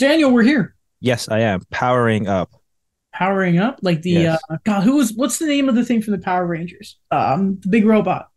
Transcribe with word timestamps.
Daniel, 0.00 0.30
we're 0.32 0.42
here. 0.42 0.74
Yes, 1.00 1.28
I 1.28 1.40
am 1.40 1.60
powering 1.70 2.26
up. 2.26 2.50
Powering 3.12 3.58
up, 3.58 3.80
like 3.82 4.00
the 4.00 4.10
Yes. 4.12 4.40
uh, 4.48 4.56
God, 4.64 4.82
who 4.82 4.96
was? 4.96 5.12
What's 5.12 5.38
the 5.38 5.46
name 5.46 5.68
of 5.68 5.74
the 5.74 5.84
thing 5.84 6.00
from 6.00 6.12
the 6.12 6.18
Power 6.18 6.46
Rangers? 6.46 6.96
Um, 7.10 7.58
the 7.60 7.68
big 7.68 7.84
robot, 7.84 8.28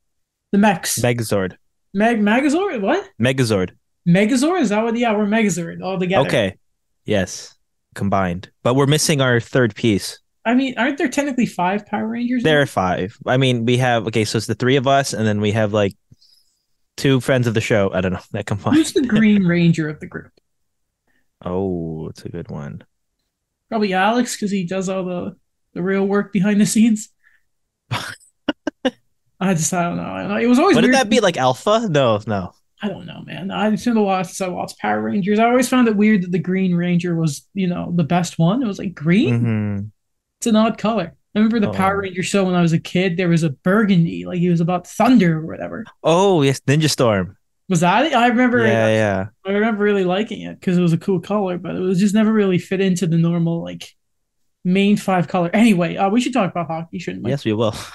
the 0.51 0.57
mechs. 0.57 0.99
Megazord. 0.99 1.55
Meg 1.93 2.19
Megazord. 2.19 2.81
What? 2.81 3.07
Megazord. 3.21 3.71
Megazord? 4.07 4.61
Is 4.61 4.69
that 4.69 4.83
what? 4.83 4.97
Yeah, 4.97 5.15
we're 5.15 5.25
Megazord 5.25 5.81
all 5.81 5.97
together. 5.97 6.27
Okay. 6.27 6.55
Yes. 7.05 7.55
Combined. 7.95 8.49
But 8.63 8.73
we're 8.73 8.87
missing 8.87 9.21
our 9.21 9.39
third 9.39 9.73
piece. 9.75 10.19
I 10.45 10.55
mean, 10.55 10.73
aren't 10.77 10.97
there 10.97 11.07
technically 11.07 11.45
five 11.45 11.85
Power 11.85 12.07
Rangers? 12.07 12.43
There 12.43 12.61
are 12.61 12.65
five. 12.65 13.15
I 13.25 13.37
mean, 13.37 13.65
we 13.65 13.77
have 13.77 14.07
okay, 14.07 14.25
so 14.25 14.37
it's 14.37 14.47
the 14.47 14.55
three 14.55 14.75
of 14.75 14.85
us, 14.87 15.13
and 15.13 15.25
then 15.25 15.39
we 15.39 15.51
have 15.53 15.71
like 15.71 15.93
two 16.97 17.21
friends 17.21 17.47
of 17.47 17.53
the 17.53 17.61
show. 17.61 17.89
I 17.93 18.01
don't 18.01 18.11
know 18.13 18.19
that 18.31 18.47
combined. 18.47 18.75
Who's 18.75 18.91
the 18.91 19.03
Green 19.03 19.45
Ranger 19.45 19.87
of 19.87 20.01
the 20.01 20.07
group? 20.07 20.31
Oh, 21.45 22.07
it's 22.09 22.23
a 22.25 22.29
good 22.29 22.49
one. 22.49 22.83
Probably 23.69 23.93
Alex 23.93 24.35
because 24.35 24.51
he 24.51 24.65
does 24.65 24.89
all 24.89 25.03
the 25.03 25.35
the 25.73 25.81
real 25.81 26.05
work 26.05 26.31
behind 26.31 26.61
the 26.61 26.65
scenes. 26.65 27.09
I 29.39 29.53
just 29.55 29.73
I 29.73 29.83
don't 29.83 29.97
know. 29.97 30.03
I 30.03 30.19
don't 30.21 30.29
know. 30.31 30.37
It 30.37 30.45
was 30.47 30.59
always 30.59 30.75
Wouldn't 30.75 30.93
weird. 30.93 31.05
that 31.05 31.09
be 31.09 31.19
like 31.19 31.37
Alpha? 31.37 31.87
No, 31.89 32.19
no. 32.27 32.53
I 32.81 32.87
don't 32.89 33.05
know, 33.05 33.21
man. 33.21 33.49
I've 33.51 33.79
seen 33.79 33.95
a 33.97 34.01
lot 34.01 34.25
since 34.27 34.41
I 34.41 34.47
watched 34.47 34.77
Power 34.79 35.01
Rangers. 35.01 35.39
I 35.39 35.45
always 35.45 35.69
found 35.69 35.87
it 35.87 35.95
weird 35.95 36.23
that 36.23 36.31
the 36.31 36.39
Green 36.39 36.75
Ranger 36.75 37.15
was, 37.15 37.47
you 37.53 37.67
know, 37.67 37.91
the 37.95 38.03
best 38.03 38.37
one. 38.39 38.61
It 38.61 38.67
was 38.67 38.79
like 38.79 38.93
green. 38.93 39.41
Mhm. 39.41 39.91
It's 40.39 40.47
an 40.47 40.55
odd 40.55 40.77
color. 40.77 41.15
I 41.35 41.39
remember 41.39 41.59
the 41.59 41.69
Oh. 41.69 41.73
Power 41.73 42.01
Ranger 42.01 42.23
show 42.23 42.43
when 42.45 42.55
I 42.55 42.61
was 42.61 42.73
a 42.73 42.79
kid. 42.79 43.17
There 43.17 43.29
was 43.29 43.43
a 43.43 43.49
burgundy, 43.49 44.25
like 44.25 44.39
he 44.39 44.49
was 44.49 44.61
about 44.61 44.85
thunder 44.87 45.39
or 45.39 45.45
whatever. 45.45 45.85
Oh 46.03 46.41
yes, 46.41 46.59
Ninja 46.61 46.89
Storm. 46.89 47.37
Was 47.69 47.79
that? 47.79 48.13
I 48.13 48.27
remember. 48.27 48.65
Yeah, 48.65 48.87
yeah. 48.87 49.27
I 49.45 49.51
remember 49.51 49.83
really 49.83 50.03
liking 50.03 50.41
it 50.41 50.59
because 50.59 50.77
it 50.77 50.81
was 50.81 50.93
a 50.93 50.97
cool 50.97 51.19
color, 51.19 51.57
but 51.57 51.75
it 51.75 51.79
was 51.79 51.99
just 51.99 52.13
never 52.13 52.31
really 52.31 52.57
fit 52.57 52.81
into 52.81 53.07
the 53.07 53.17
normal 53.17 53.63
like 53.63 53.89
main 54.65 54.97
five 54.97 55.27
color. 55.27 55.49
Anyway, 55.53 55.95
uh, 55.95 56.09
we 56.09 56.21
should 56.21 56.33
talk 56.33 56.51
about 56.51 56.67
hockey, 56.67 56.99
shouldn't 56.99 57.23
we? 57.23 57.31
Yes, 57.31 57.45
we 57.45 57.53
will. 57.53 57.75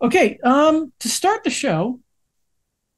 Okay. 0.00 0.38
Um, 0.42 0.92
to 1.00 1.10
start 1.10 1.44
the 1.44 1.50
show, 1.50 2.00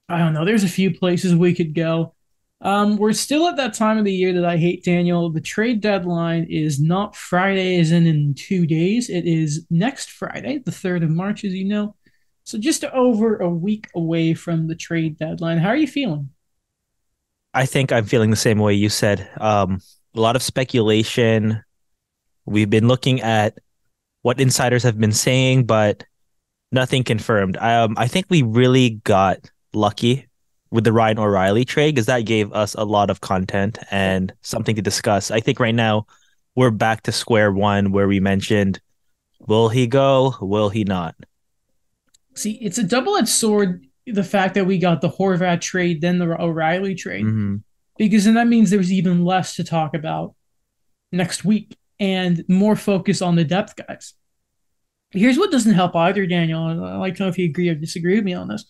I 0.08 0.18
don't 0.18 0.34
know. 0.34 0.44
There's 0.44 0.62
a 0.62 0.68
few 0.68 0.96
places 0.96 1.34
we 1.34 1.52
could 1.52 1.74
go. 1.74 2.14
Um, 2.60 2.96
we're 2.96 3.12
still 3.12 3.48
at 3.48 3.56
that 3.56 3.74
time 3.74 3.98
of 3.98 4.04
the 4.04 4.12
year 4.12 4.32
that 4.34 4.44
I 4.44 4.56
hate, 4.56 4.84
Daniel. 4.84 5.30
The 5.30 5.40
trade 5.40 5.80
deadline 5.80 6.46
is 6.48 6.80
not 6.80 7.16
Friday, 7.16 7.78
as 7.80 7.90
in 7.90 8.06
in 8.06 8.34
two 8.34 8.66
days. 8.66 9.10
It 9.10 9.26
is 9.26 9.66
next 9.68 10.10
Friday, 10.10 10.58
the 10.58 10.72
third 10.72 11.02
of 11.02 11.10
March, 11.10 11.44
as 11.44 11.52
you 11.52 11.64
know. 11.64 11.96
So 12.46 12.58
just 12.58 12.84
over 12.84 13.38
a 13.38 13.50
week 13.50 13.88
away 13.96 14.32
from 14.32 14.68
the 14.68 14.76
trade 14.76 15.18
deadline. 15.18 15.58
How 15.58 15.70
are 15.70 15.76
you 15.76 15.88
feeling? 15.88 16.30
I 17.52 17.66
think 17.66 17.90
I'm 17.90 18.04
feeling 18.04 18.30
the 18.30 18.36
same 18.36 18.60
way 18.60 18.72
you 18.72 18.88
said. 18.88 19.28
Um, 19.40 19.80
a 20.14 20.20
lot 20.20 20.36
of 20.36 20.44
speculation. 20.44 21.60
We've 22.44 22.70
been 22.70 22.86
looking 22.86 23.20
at 23.20 23.58
what 24.22 24.40
insiders 24.40 24.84
have 24.84 24.96
been 24.96 25.10
saying, 25.10 25.66
but 25.66 26.04
nothing 26.70 27.02
confirmed. 27.02 27.56
Um, 27.56 27.96
I 27.98 28.06
think 28.06 28.26
we 28.28 28.42
really 28.42 28.90
got 29.02 29.50
lucky 29.74 30.28
with 30.70 30.84
the 30.84 30.92
Ryan 30.92 31.18
O'Reilly 31.18 31.64
trade 31.64 31.96
because 31.96 32.06
that 32.06 32.26
gave 32.26 32.52
us 32.52 32.74
a 32.74 32.84
lot 32.84 33.10
of 33.10 33.22
content 33.22 33.78
and 33.90 34.32
something 34.42 34.76
to 34.76 34.82
discuss. 34.82 35.32
I 35.32 35.40
think 35.40 35.58
right 35.58 35.74
now 35.74 36.06
we're 36.54 36.70
back 36.70 37.02
to 37.02 37.12
square 37.12 37.50
one 37.50 37.90
where 37.90 38.06
we 38.06 38.20
mentioned, 38.20 38.80
will 39.48 39.68
he 39.68 39.88
go? 39.88 40.36
Will 40.40 40.68
he 40.68 40.84
not? 40.84 41.16
See, 42.36 42.52
it's 42.52 42.78
a 42.78 42.82
double-edged 42.84 43.28
sword. 43.28 43.86
The 44.06 44.22
fact 44.24 44.54
that 44.54 44.66
we 44.66 44.78
got 44.78 45.00
the 45.00 45.08
Horvat 45.10 45.60
trade, 45.60 46.00
then 46.00 46.18
the 46.18 46.40
O'Reilly 46.40 46.94
trade. 46.94 47.24
Mhm. 47.24 47.62
because 47.98 48.26
then 48.26 48.34
that 48.34 48.46
means 48.46 48.68
there's 48.68 48.92
even 48.92 49.24
less 49.24 49.56
to 49.56 49.64
talk 49.64 49.94
about 49.94 50.34
next 51.12 51.46
week 51.46 51.76
and 51.98 52.44
more 52.46 52.76
focus 52.76 53.22
on 53.22 53.36
the 53.36 53.44
depth 53.44 53.74
guys. 53.74 54.12
Here's 55.12 55.38
what 55.38 55.50
doesn't 55.50 55.72
help 55.72 55.96
either, 55.96 56.26
Daniel. 56.26 56.62
I'd 56.62 56.98
like 56.98 57.14
to 57.16 57.22
know 57.22 57.28
if 57.30 57.38
you 57.38 57.46
agree 57.46 57.70
or 57.70 57.74
disagree 57.74 58.16
with 58.16 58.24
me 58.24 58.34
on 58.34 58.48
this. 58.48 58.66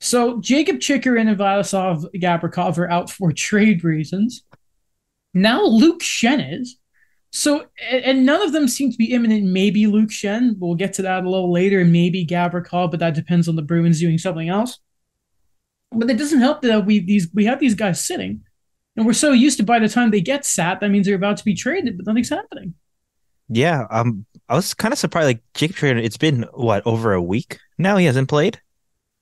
So 0.00 0.40
Jacob 0.40 0.78
Chychrun 0.78 1.26
and 1.28 1.36
Vladislav 1.36 2.04
Gavrikov 2.14 2.78
are 2.78 2.88
out 2.88 3.10
for 3.10 3.32
trade 3.36 3.82
reasons. 3.82 4.44
Now 5.34 5.64
Luke 5.64 6.00
Schenn 6.02 6.60
is. 6.60 6.76
So 7.36 7.66
and 7.90 8.24
none 8.24 8.42
of 8.42 8.52
them 8.52 8.68
seem 8.68 8.92
to 8.92 8.96
be 8.96 9.12
imminent. 9.12 9.44
Maybe 9.44 9.88
Luke 9.88 10.10
Schenn. 10.10 10.54
We'll 10.60 10.76
get 10.76 10.92
to 10.94 11.02
that 11.02 11.24
a 11.24 11.28
little 11.28 11.52
later. 11.52 11.80
and 11.80 11.90
Maybe 11.90 12.24
Gavrikov, 12.24 12.92
but 12.92 13.00
that 13.00 13.16
depends 13.16 13.48
on 13.48 13.56
the 13.56 13.62
Bruins 13.62 13.98
doing 13.98 14.18
something 14.18 14.48
else. 14.48 14.78
But 15.90 16.08
it 16.10 16.16
doesn't 16.16 16.38
help 16.38 16.62
that 16.62 16.86
we 16.86 17.00
these 17.00 17.26
we 17.34 17.44
have 17.46 17.58
these 17.58 17.74
guys 17.74 18.04
sitting, 18.04 18.42
and 18.96 19.04
we're 19.04 19.14
so 19.14 19.32
used 19.32 19.56
to 19.58 19.64
by 19.64 19.80
the 19.80 19.88
time 19.88 20.12
they 20.12 20.20
get 20.20 20.44
sat, 20.44 20.78
that 20.78 20.90
means 20.92 21.06
they're 21.06 21.16
about 21.16 21.36
to 21.38 21.44
be 21.44 21.54
traded, 21.56 21.96
but 21.96 22.06
nothing's 22.06 22.28
happening. 22.28 22.74
Yeah, 23.48 23.86
um, 23.90 24.26
I 24.48 24.54
was 24.54 24.72
kind 24.72 24.92
of 24.92 24.98
surprised. 24.98 25.26
Like 25.26 25.42
Jacob 25.54 25.74
Trainer, 25.74 25.98
it's 26.00 26.16
been 26.16 26.44
what 26.54 26.86
over 26.86 27.14
a 27.14 27.22
week 27.22 27.58
now. 27.78 27.96
He 27.96 28.06
hasn't 28.06 28.28
played. 28.28 28.60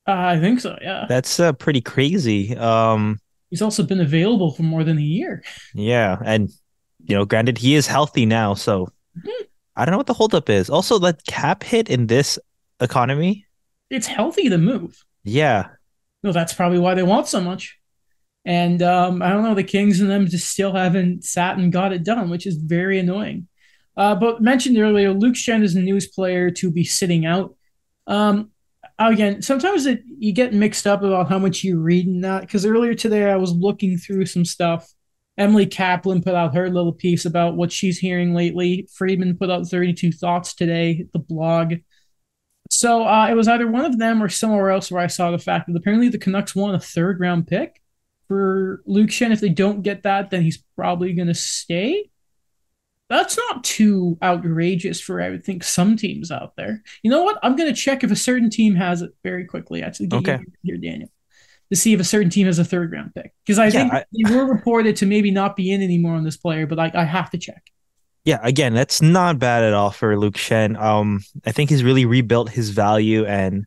Uh, 0.06 0.12
I 0.12 0.38
think 0.38 0.60
so. 0.60 0.76
Yeah, 0.82 1.06
That's 1.08 1.40
uh, 1.40 1.54
pretty 1.54 1.80
crazy. 1.80 2.54
Um, 2.56 3.20
he's 3.48 3.62
also 3.62 3.82
been 3.82 4.00
available 4.00 4.52
for 4.52 4.64
more 4.64 4.84
than 4.84 4.98
a 4.98 5.02
year. 5.02 5.42
yeah, 5.74 6.18
and 6.24 6.50
you 7.04 7.14
know, 7.16 7.24
granted, 7.24 7.58
he 7.58 7.74
is 7.74 7.86
healthy 7.86 8.26
now, 8.26 8.54
so 8.54 8.88
Mhm. 9.18 9.46
I 9.76 9.84
don't 9.84 9.92
know 9.92 9.98
what 9.98 10.06
the 10.06 10.14
holdup 10.14 10.48
is. 10.50 10.68
Also, 10.70 10.98
that 11.00 11.24
cap 11.26 11.62
hit 11.64 11.88
in 11.88 12.06
this 12.06 12.38
economy. 12.80 13.46
It's 13.90 14.06
healthy 14.06 14.48
to 14.48 14.58
move. 14.58 15.04
Yeah, 15.24 15.68
No, 16.24 16.30
that's 16.32 16.54
probably 16.54 16.78
why 16.78 16.94
they 16.94 17.02
want 17.02 17.26
so 17.26 17.40
much. 17.40 17.78
And 18.44 18.80
um, 18.82 19.22
I 19.22 19.30
don't 19.30 19.42
know, 19.42 19.54
the 19.54 19.62
Kings 19.64 20.00
and 20.00 20.08
them 20.10 20.26
just 20.26 20.48
still 20.50 20.72
haven't 20.72 21.24
sat 21.24 21.58
and 21.58 21.72
got 21.72 21.92
it 21.92 22.04
done, 22.04 22.30
which 22.30 22.46
is 22.46 22.56
very 22.56 22.98
annoying. 22.98 23.48
Uh, 23.96 24.14
but 24.14 24.40
mentioned 24.40 24.78
earlier, 24.78 25.12
Luke 25.12 25.34
Schenn 25.34 25.62
is 25.62 25.74
a 25.76 25.80
news 25.80 26.06
player 26.08 26.50
to 26.50 26.70
be 26.70 26.84
sitting 26.84 27.26
out. 27.26 27.54
Um, 28.06 28.50
again, 28.98 29.42
sometimes 29.42 29.86
it, 29.86 30.02
you 30.18 30.32
get 30.32 30.54
mixed 30.54 30.86
up 30.86 31.02
about 31.02 31.28
how 31.28 31.38
much 31.38 31.62
you 31.62 31.78
read 31.80 32.06
in 32.06 32.20
that. 32.22 32.42
Because 32.42 32.64
earlier 32.64 32.94
today, 32.94 33.30
I 33.30 33.36
was 33.36 33.52
looking 33.52 33.98
through 33.98 34.26
some 34.26 34.44
stuff. 34.44 34.88
Emily 35.42 35.66
Kaplan 35.66 36.22
put 36.22 36.34
out 36.34 36.54
her 36.54 36.70
little 36.70 36.92
piece 36.92 37.24
about 37.24 37.56
what 37.56 37.72
she's 37.72 37.98
hearing 37.98 38.32
lately. 38.34 38.88
Friedman 38.94 39.36
put 39.36 39.50
out 39.50 39.66
32 39.66 40.12
Thoughts 40.12 40.54
today, 40.54 41.06
the 41.12 41.18
blog. 41.18 41.74
So 42.70 43.04
uh, 43.06 43.28
it 43.28 43.34
was 43.34 43.48
either 43.48 43.66
one 43.66 43.84
of 43.84 43.98
them 43.98 44.22
or 44.22 44.28
somewhere 44.28 44.70
else 44.70 44.90
where 44.90 45.02
I 45.02 45.08
saw 45.08 45.30
the 45.30 45.38
fact 45.38 45.66
that 45.66 45.76
apparently 45.76 46.08
the 46.08 46.18
Canucks 46.18 46.54
won 46.54 46.74
a 46.74 46.80
third 46.80 47.20
round 47.20 47.46
pick 47.46 47.82
for 48.28 48.82
Luke 48.86 49.10
Schenn. 49.10 49.32
If 49.32 49.40
they 49.40 49.50
don't 49.50 49.82
get 49.82 50.04
that, 50.04 50.30
then 50.30 50.42
he's 50.42 50.62
probably 50.76 51.12
going 51.12 51.28
to 51.28 51.34
stay. 51.34 52.08
That's 53.10 53.36
not 53.36 53.62
too 53.64 54.16
outrageous 54.22 55.00
for 55.00 55.20
I 55.20 55.28
would 55.28 55.44
think 55.44 55.64
some 55.64 55.96
teams 55.96 56.30
out 56.30 56.56
there. 56.56 56.82
You 57.02 57.10
know 57.10 57.24
what? 57.24 57.38
I'm 57.42 57.56
going 57.56 57.68
to 57.68 57.78
check 57.78 58.02
if 58.04 58.10
a 58.10 58.16
certain 58.16 58.48
team 58.48 58.74
has 58.76 59.02
it 59.02 59.10
very 59.22 59.44
quickly. 59.44 59.82
Actually, 59.82 60.08
Okay. 60.12 60.38
here, 60.62 60.78
Daniel, 60.78 61.10
to 61.72 61.76
see 61.76 61.94
if 61.94 62.00
a 62.00 62.04
certain 62.04 62.28
team 62.30 62.46
has 62.46 62.58
a 62.58 62.64
third 62.64 62.92
round 62.92 63.14
pick 63.14 63.32
because 63.46 63.58
I 63.58 63.64
Yeah, 63.66 63.70
think 63.70 63.92
I- 63.94 64.04
they 64.12 64.34
were 64.34 64.44
reported 64.44 64.94
to 64.96 65.06
maybe 65.06 65.30
not 65.30 65.56
be 65.56 65.72
in 65.72 65.82
anymore 65.82 66.14
on 66.14 66.22
this 66.24 66.36
player, 66.36 66.66
but 66.66 66.76
like 66.76 66.94
I 66.94 67.04
have 67.04 67.30
to 67.30 67.38
check. 67.38 67.62
yeah. 68.24 68.38
Again, 68.42 68.74
that's 68.74 69.00
not 69.00 69.38
bad 69.38 69.64
at 69.64 69.72
all 69.72 69.90
for 69.90 70.16
Luke 70.18 70.34
Schenn. 70.34 70.78
Um, 70.78 71.22
I 71.46 71.52
think 71.52 71.70
he's 71.70 71.82
really 71.82 72.04
rebuilt 72.04 72.50
his 72.50 72.70
value 72.70 73.24
and 73.24 73.64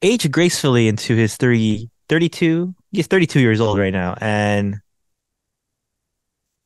aged 0.00 0.30
gracefully 0.30 0.86
into 0.88 1.16
his 1.16 1.36
30, 1.36 1.90
32. 2.08 2.74
He's 2.92 3.08
32 3.08 3.40
years 3.40 3.60
old 3.60 3.78
right 3.78 3.92
now, 3.92 4.16
and 4.20 4.76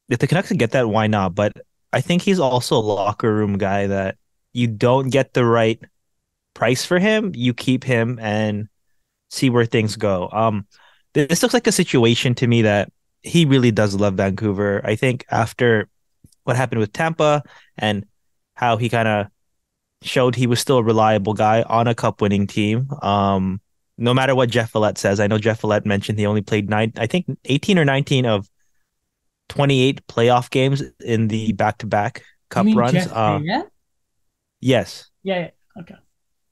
if 0.09 0.19
the 0.19 0.27
Canucks 0.27 0.49
can 0.49 0.59
get 0.59 0.73
that, 0.73 0.89
why 0.89 1.07
not? 1.07 1.35
But 1.35 1.53
I 1.93 2.01
think 2.03 2.23
he's 2.23 2.39
also 2.41 2.77
a 2.77 2.81
locker 2.81 3.33
room 3.35 3.57
guy 3.59 3.87
that 3.87 4.17
you 4.53 4.67
don't 4.67 5.09
get 5.11 5.33
the 5.35 5.45
right 5.45 5.81
price 6.55 6.85
for 6.85 6.99
him, 6.99 7.33
you 7.35 7.55
keep 7.55 7.85
him 7.85 8.19
and 8.21 8.69
see 9.31 9.51
where 9.51 9.65
things 9.65 9.97
go. 9.97 10.29
Um, 10.33 10.67
this 11.15 11.43
looks 11.43 11.55
like 11.55 11.67
a 11.67 11.73
situation 11.73 12.35
to 12.37 12.47
me 12.47 12.63
that 12.63 12.93
he 13.23 13.45
really 13.45 13.71
does 13.71 13.95
love 13.95 14.15
Vancouver. 14.15 14.81
I 14.85 14.97
think 14.97 15.25
after 15.31 15.89
what 16.45 16.57
happened 16.57 16.81
with 16.81 16.93
Tampa 16.93 17.43
and 17.79 18.07
how 18.55 18.77
he 18.77 18.89
kind 18.89 19.09
of 19.09 19.27
showed 20.03 20.35
he 20.35 20.47
was 20.47 20.61
still 20.61 20.79
a 20.79 20.83
reliable 20.83 21.35
guy 21.35 21.63
on 21.63 21.87
a 21.87 21.95
cup 21.95 22.21
winning 22.23 22.47
team. 22.47 22.89
Um, 23.03 23.61
no 23.99 24.15
matter 24.15 24.35
what 24.35 24.49
Jeff 24.51 24.73
Veillette 24.73 24.97
says, 24.99 25.21
I 25.21 25.27
know 25.27 25.39
Jeff 25.39 25.61
Veillette 25.61 25.85
mentioned 25.85 26.19
he 26.19 26.27
only 26.27 26.41
played 26.43 26.71
nine, 26.71 26.93
I 26.97 27.07
think 27.07 27.27
18 27.45 27.79
or 27.79 27.85
19 27.85 28.25
of 28.25 28.49
28 29.51 30.07
playoff 30.07 30.49
games 30.51 30.83
in 31.05 31.29
the 31.29 31.53
back 31.53 31.79
to 31.79 31.87
back 31.87 32.23
cup 32.49 32.67
runs. 32.75 32.93
Jeff 32.93 33.13
Uh, 33.13 33.39
Payette? 33.41 33.71
yes. 34.61 35.11
Yeah, 35.23 35.39
yeah. 35.77 35.83
Okay. 35.83 35.95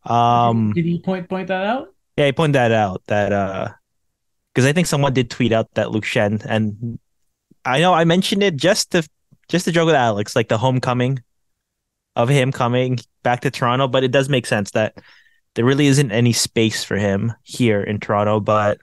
Um, 0.05 0.73
Did 0.73 0.85
he 0.85 1.01
point 1.01 1.29
point 1.29 1.49
that 1.49 1.65
out? 1.65 1.95
Yeah, 2.19 2.27
he 2.27 2.33
pointed 2.33 2.57
that 2.57 2.73
out 2.73 3.01
that, 3.07 3.33
uh, 3.33 3.69
because 4.53 4.67
I 4.67 4.73
think 4.73 4.89
someone 4.89 5.15
did 5.15 5.31
tweet 5.31 5.53
out 5.53 5.73
that 5.75 5.93
Luke 5.93 6.03
Schenn, 6.03 6.45
and 6.45 6.99
I 7.65 7.79
know 7.79 7.95
I 7.95 8.03
mentioned 8.05 8.43
it 8.43 8.57
just 8.57 8.91
to 8.91 9.09
just 9.49 9.67
to 9.67 9.71
joke 9.71 9.87
with 9.87 9.95
Alex, 9.95 10.35
like 10.35 10.49
the 10.49 10.59
homecoming 10.59 11.23
of 12.17 12.29
him 12.29 12.51
coming 12.51 12.99
back 13.23 13.43
to 13.43 13.53
Toronto, 13.53 13.87
but 13.87 14.03
it 14.03 14.11
does 14.11 14.29
make 14.29 14.47
sense 14.47 14.73
that 14.73 14.99
there 15.55 15.65
really 15.65 15.87
isn't 15.87 16.11
any 16.11 16.33
space 16.33 16.83
for 16.83 16.97
him 16.97 17.35
here 17.45 17.81
in 17.81 18.01
Toronto. 18.01 18.41
But 18.41 18.79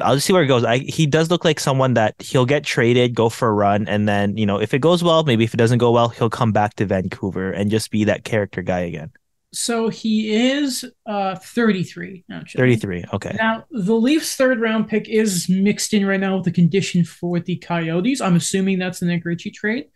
I'll 0.00 0.16
just 0.16 0.26
see 0.26 0.32
where 0.32 0.42
it 0.42 0.48
goes. 0.48 0.64
I, 0.64 0.78
he 0.78 1.06
does 1.06 1.30
look 1.30 1.44
like 1.44 1.60
someone 1.60 1.94
that 1.94 2.16
he'll 2.20 2.46
get 2.46 2.64
traded, 2.64 3.14
go 3.14 3.28
for 3.28 3.46
a 3.46 3.52
run, 3.52 3.86
and 3.86 4.08
then 4.08 4.36
you 4.36 4.44
know 4.44 4.60
if 4.60 4.74
it 4.74 4.80
goes 4.80 5.04
well, 5.04 5.22
maybe 5.22 5.44
if 5.44 5.54
it 5.54 5.58
doesn't 5.58 5.78
go 5.78 5.92
well, 5.92 6.08
he'll 6.08 6.30
come 6.30 6.50
back 6.50 6.74
to 6.74 6.84
Vancouver 6.86 7.52
and 7.52 7.70
just 7.70 7.92
be 7.92 8.02
that 8.02 8.24
character 8.24 8.60
guy 8.60 8.80
again. 8.80 9.12
So 9.52 9.88
he 9.88 10.30
is 10.50 10.84
uh 11.06 11.34
33 11.36 12.24
actually. 12.30 12.58
33. 12.58 13.04
Okay. 13.14 13.36
Now 13.38 13.64
the 13.70 13.94
Leafs 13.94 14.36
third 14.36 14.60
round 14.60 14.88
pick 14.88 15.08
is 15.08 15.48
mixed 15.48 15.94
in 15.94 16.04
right 16.04 16.20
now 16.20 16.36
with 16.36 16.44
the 16.44 16.50
condition 16.50 17.04
for 17.04 17.40
the 17.40 17.56
Coyotes. 17.56 18.20
I'm 18.20 18.36
assuming 18.36 18.78
that's 18.78 19.00
an 19.00 19.08
Nick 19.08 19.24
Ritchie 19.24 19.50
trade. 19.50 19.86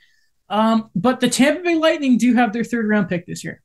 Um, 0.48 0.90
but 0.94 1.20
the 1.20 1.28
Tampa 1.28 1.62
Bay 1.62 1.74
Lightning 1.74 2.18
do 2.18 2.34
have 2.34 2.52
their 2.52 2.64
third 2.64 2.88
round 2.88 3.08
pick 3.08 3.26
this 3.26 3.44
year. 3.44 3.62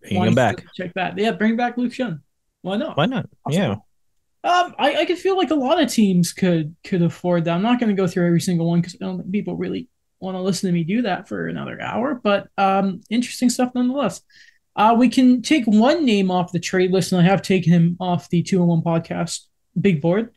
Bring 0.00 0.24
him 0.24 0.34
back. 0.34 0.64
Check 0.74 0.94
that. 0.94 1.16
Yeah, 1.16 1.32
bring 1.32 1.56
back 1.56 1.76
Luke 1.76 1.92
Schenn. 1.92 2.20
Why 2.62 2.76
not? 2.76 2.96
Why 2.96 3.06
not? 3.06 3.28
Yeah. 3.48 3.76
Um, 4.44 4.74
I, 4.78 4.96
I 5.00 5.04
could 5.04 5.18
feel 5.18 5.36
like 5.36 5.50
a 5.50 5.56
lot 5.56 5.80
of 5.80 5.88
teams 5.88 6.32
could 6.32 6.74
could 6.82 7.02
afford 7.02 7.44
that. 7.44 7.54
I'm 7.54 7.62
not 7.62 7.78
going 7.78 7.94
to 7.94 8.00
go 8.00 8.08
through 8.08 8.26
every 8.26 8.40
single 8.40 8.68
one 8.68 8.80
because 8.80 8.96
I 9.00 9.04
don't 9.04 9.18
think 9.18 9.30
people 9.32 9.56
really 9.56 9.88
want 10.18 10.36
to 10.36 10.40
listen 10.40 10.68
to 10.68 10.72
me 10.72 10.84
do 10.84 11.02
that 11.02 11.28
for 11.28 11.46
another 11.46 11.80
hour. 11.80 12.14
But 12.14 12.48
um, 12.58 13.00
interesting 13.10 13.50
stuff 13.50 13.72
nonetheless. 13.74 14.20
Uh, 14.74 14.94
we 14.98 15.08
can 15.08 15.42
take 15.42 15.64
one 15.66 16.04
name 16.04 16.30
off 16.30 16.52
the 16.52 16.60
trade 16.60 16.92
list, 16.92 17.12
and 17.12 17.20
I 17.20 17.24
have 17.24 17.42
taken 17.42 17.72
him 17.72 17.96
off 18.00 18.28
the 18.30 18.42
two 18.42 18.58
and 18.60 18.68
one 18.68 18.82
podcast 18.82 19.40
big 19.80 20.00
board. 20.00 20.30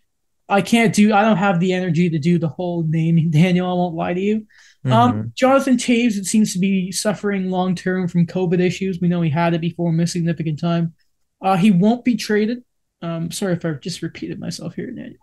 I 0.48 0.62
can't 0.62 0.94
do. 0.94 1.14
I 1.14 1.24
don't 1.24 1.38
have 1.38 1.60
the 1.60 1.74
energy 1.74 2.10
to 2.10 2.20
do 2.20 2.38
the 2.38 2.48
whole 2.48 2.84
name, 2.84 3.30
Daniel. 3.32 3.70
I 3.70 3.74
won't 3.74 3.96
lie 3.96 4.14
to 4.14 4.22
you. 4.22 4.48
Um, 4.86 4.92
mm-hmm. 4.92 4.94
Um, 4.94 5.32
Jonathan 5.36 5.78
Toews, 5.78 6.18
it 6.18 6.26
seems 6.26 6.54
to 6.54 6.60
be 6.60 6.92
suffering 6.92 7.50
long 7.50 7.76
term 7.76 8.08
from 8.08 8.28
COVID 8.28 8.60
issues. 8.60 9.00
We 9.00 9.08
know 9.08 9.22
he 9.22 9.30
had 9.30 9.54
it 9.54 9.62
before, 9.62 9.92
missed 9.92 10.14
significant 10.14 10.60
time. 10.60 10.94
Uh, 11.42 11.58
he 11.58 11.72
won't 11.72 12.06
be 12.06 12.16
traded. 12.16 12.64
Um, 13.02 13.32
sorry 13.32 13.54
if 13.54 13.66
I've 13.66 13.82
just 13.82 14.02
repeated 14.02 14.40
myself 14.40 14.76
here, 14.76 14.92
Daniel. 14.92 15.20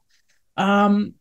Um, 0.56 1.14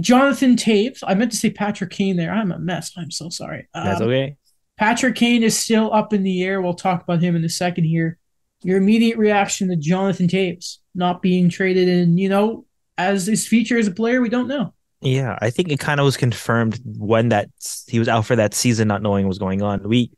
Jonathan 0.00 0.56
Toews. 0.56 1.02
I 1.06 1.14
meant 1.14 1.30
to 1.32 1.36
say 1.36 1.50
Patrick 1.50 1.90
Kane 1.90 2.16
there. 2.16 2.32
I'm 2.32 2.52
a 2.52 2.58
mess. 2.58 2.92
I'm 2.96 3.10
so 3.10 3.28
sorry. 3.28 3.68
Um, 3.74 3.84
That's 3.84 4.00
okay. 4.00 4.36
Patrick 4.76 5.16
Kane 5.16 5.42
is 5.42 5.58
still 5.58 5.92
up 5.92 6.12
in 6.12 6.22
the 6.22 6.42
air. 6.42 6.60
We'll 6.60 6.74
talk 6.74 7.02
about 7.02 7.22
him 7.22 7.34
in 7.34 7.44
a 7.44 7.48
second 7.48 7.84
here. 7.84 8.18
Your 8.62 8.78
immediate 8.78 9.16
reaction 9.16 9.68
to 9.68 9.76
Jonathan 9.76 10.28
Toews 10.28 10.78
not 10.94 11.22
being 11.22 11.48
traded, 11.48 11.88
and 11.88 12.18
you 12.18 12.28
know, 12.28 12.64
as 12.98 13.26
his 13.26 13.46
future 13.46 13.78
as 13.78 13.86
a 13.86 13.92
player, 13.92 14.20
we 14.20 14.28
don't 14.28 14.48
know. 14.48 14.72
Yeah, 15.02 15.38
I 15.40 15.50
think 15.50 15.70
it 15.70 15.78
kind 15.78 16.00
of 16.00 16.04
was 16.04 16.16
confirmed 16.16 16.80
when 16.84 17.28
that 17.28 17.48
he 17.86 17.98
was 17.98 18.08
out 18.08 18.26
for 18.26 18.36
that 18.36 18.54
season, 18.54 18.88
not 18.88 19.02
knowing 19.02 19.24
what 19.24 19.30
was 19.30 19.38
going 19.38 19.62
on. 19.62 19.86
We 19.88 20.10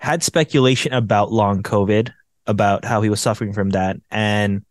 had 0.00 0.22
speculation 0.22 0.92
about 0.92 1.32
long 1.32 1.62
COVID, 1.62 2.10
about 2.46 2.84
how 2.84 3.00
he 3.00 3.08
was 3.08 3.20
suffering 3.20 3.52
from 3.52 3.70
that, 3.70 3.96
and 4.10 4.64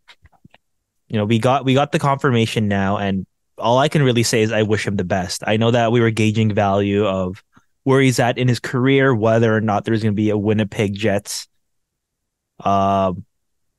you 1.08 1.18
know, 1.18 1.24
we 1.24 1.38
got 1.38 1.64
we 1.64 1.74
got 1.74 1.92
the 1.92 1.98
confirmation 1.98 2.68
now, 2.68 2.98
and 2.98 3.26
all 3.58 3.78
I 3.78 3.88
can 3.88 4.02
really 4.02 4.22
say 4.22 4.42
is 4.42 4.52
I 4.52 4.62
wish 4.62 4.86
him 4.86 4.96
the 4.96 5.04
best. 5.04 5.42
I 5.46 5.56
know 5.56 5.70
that 5.70 5.92
we 5.92 6.00
were 6.00 6.10
gauging 6.10 6.54
value 6.54 7.06
of 7.06 7.42
where 7.84 8.00
he's 8.00 8.18
at 8.18 8.38
in 8.38 8.48
his 8.48 8.60
career, 8.60 9.14
whether 9.14 9.54
or 9.54 9.60
not 9.60 9.84
there's 9.84 10.02
going 10.02 10.14
to 10.14 10.16
be 10.16 10.30
a 10.30 10.38
Winnipeg 10.38 10.94
Jets 10.94 11.48
uh, 12.62 13.12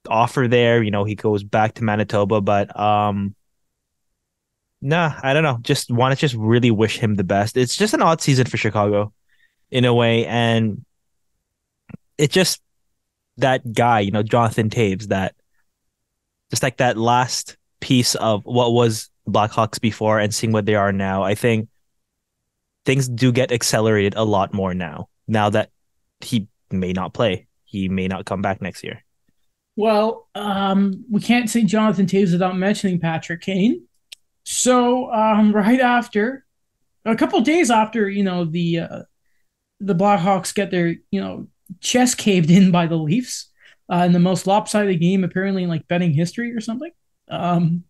offer 0.08 0.48
there. 0.48 0.84
You 0.84 0.92
know, 0.92 1.04
he 1.04 1.16
goes 1.16 1.44
back 1.44 1.76
to 1.76 1.84
Manitoba, 1.84 2.42
but 2.42 2.78
um, 2.78 3.36
nah, 4.82 5.14
I 5.24 5.34
don't 5.34 5.44
know. 5.44 5.60
Just 5.62 5.90
want 5.90 6.14
to 6.14 6.20
just 6.20 6.36
really 6.36 6.72
wish 6.72 6.98
him 6.98 7.16
the 7.16 7.24
best. 7.24 7.56
It's 7.56 7.78
just 7.78 7.94
an 7.94 8.02
odd 8.02 8.22
season 8.22 8.46
for 8.46 8.58
Chicago, 8.58 9.14
in 9.72 9.86
a 9.86 9.94
way, 9.94 10.26
and 10.26 10.84
it's 12.18 12.34
just 12.34 12.62
that 13.38 13.74
guy, 13.74 14.02
you 14.02 14.12
know, 14.12 14.24
Jonathan 14.24 14.70
Toews, 14.70 15.08
that 15.08 15.34
just 16.52 16.62
like 16.62 16.78
that 16.78 16.98
last 16.98 17.58
piece 17.80 18.16
of 18.16 18.46
what 18.46 18.74
was 18.74 19.10
Blackhawks 19.28 19.82
before 19.82 20.20
and 20.20 20.34
seeing 20.34 20.54
what 20.54 20.66
they 20.66 20.76
are 20.76 20.92
now. 20.92 21.24
I 21.24 21.34
think 21.34 21.70
things 22.86 23.08
do 23.08 23.32
get 23.32 23.52
accelerated 23.52 24.16
a 24.16 24.24
lot 24.24 24.54
more 24.54 24.74
now. 24.74 25.10
Now 25.28 25.50
that 25.50 25.70
he 26.20 26.48
may 26.72 26.94
not 26.94 27.14
play, 27.14 27.48
he 27.64 27.90
may 27.90 28.08
not 28.08 28.26
come 28.26 28.42
back 28.42 28.62
next 28.62 28.84
year. 28.84 29.04
Well, 29.76 30.28
um, 30.36 31.06
we 31.10 31.20
can't 31.22 31.50
say 31.50 31.64
Jonathan 31.64 32.06
Toews 32.06 32.32
without 32.32 32.58
mentioning 32.58 33.00
Patrick 33.00 33.42
Kane. 33.42 33.88
So, 34.44 35.12
um, 35.12 35.52
right 35.54 35.80
after, 35.80 36.46
a 37.06 37.16
couple 37.16 37.40
days 37.42 37.72
after, 37.72 38.10
you 38.10 38.24
know, 38.24 38.46
the 38.46 38.80
uh, 38.80 39.00
the 39.80 39.96
Blackhawks 39.96 40.54
get 40.54 40.70
their, 40.70 40.96
you 41.12 41.22
know, 41.22 41.48
chest 41.80 42.18
caved 42.18 42.52
in 42.52 42.72
by 42.72 42.88
the 42.88 42.96
Leafs 42.96 43.50
uh, 43.92 44.04
in 44.06 44.12
the 44.12 44.20
most 44.20 44.48
lopsided 44.48 45.00
game 45.00 45.24
apparently 45.24 45.64
in 45.64 45.70
like 45.70 45.88
betting 45.88 46.14
history 46.14 46.54
or 46.54 46.62
something. 46.62 46.92
Um, 47.30 47.84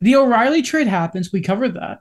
the 0.00 0.16
O'Reilly 0.16 0.62
trade 0.62 0.86
happens. 0.86 1.32
We 1.32 1.40
covered 1.40 1.74
that. 1.74 2.00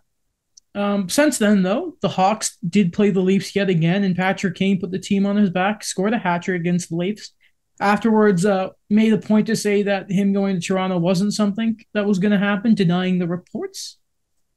Um, 0.76 1.08
since 1.08 1.38
then, 1.38 1.64
though, 1.64 1.96
the 2.02 2.10
Hawks 2.10 2.58
did 2.68 2.92
play 2.92 3.10
the 3.10 3.22
Leafs 3.22 3.56
yet 3.56 3.70
again, 3.70 4.04
and 4.04 4.16
Patrick 4.16 4.56
Kane 4.56 4.80
put 4.80 4.92
the 4.92 5.00
team 5.00 5.26
on 5.26 5.38
his 5.38 5.50
back, 5.50 5.84
scored 5.84 6.14
a 6.14 6.18
hat 6.18 6.44
trick 6.44 6.60
against 6.60 6.90
the 6.90 6.98
Leafs. 6.98 7.32
Afterwards, 7.80 8.46
uh, 8.46 8.70
made 8.90 9.14
a 9.14 9.18
point 9.18 9.48
to 9.48 9.56
say 9.56 9.84
that 9.84 10.12
him 10.12 10.34
going 10.34 10.60
to 10.60 10.66
Toronto 10.66 10.98
wasn't 10.98 11.34
something 11.34 11.80
that 11.94 12.06
was 12.06 12.20
going 12.20 12.32
to 12.32 12.38
happen, 12.38 12.76
denying 12.76 13.20
the 13.20 13.28
reports. 13.28 13.98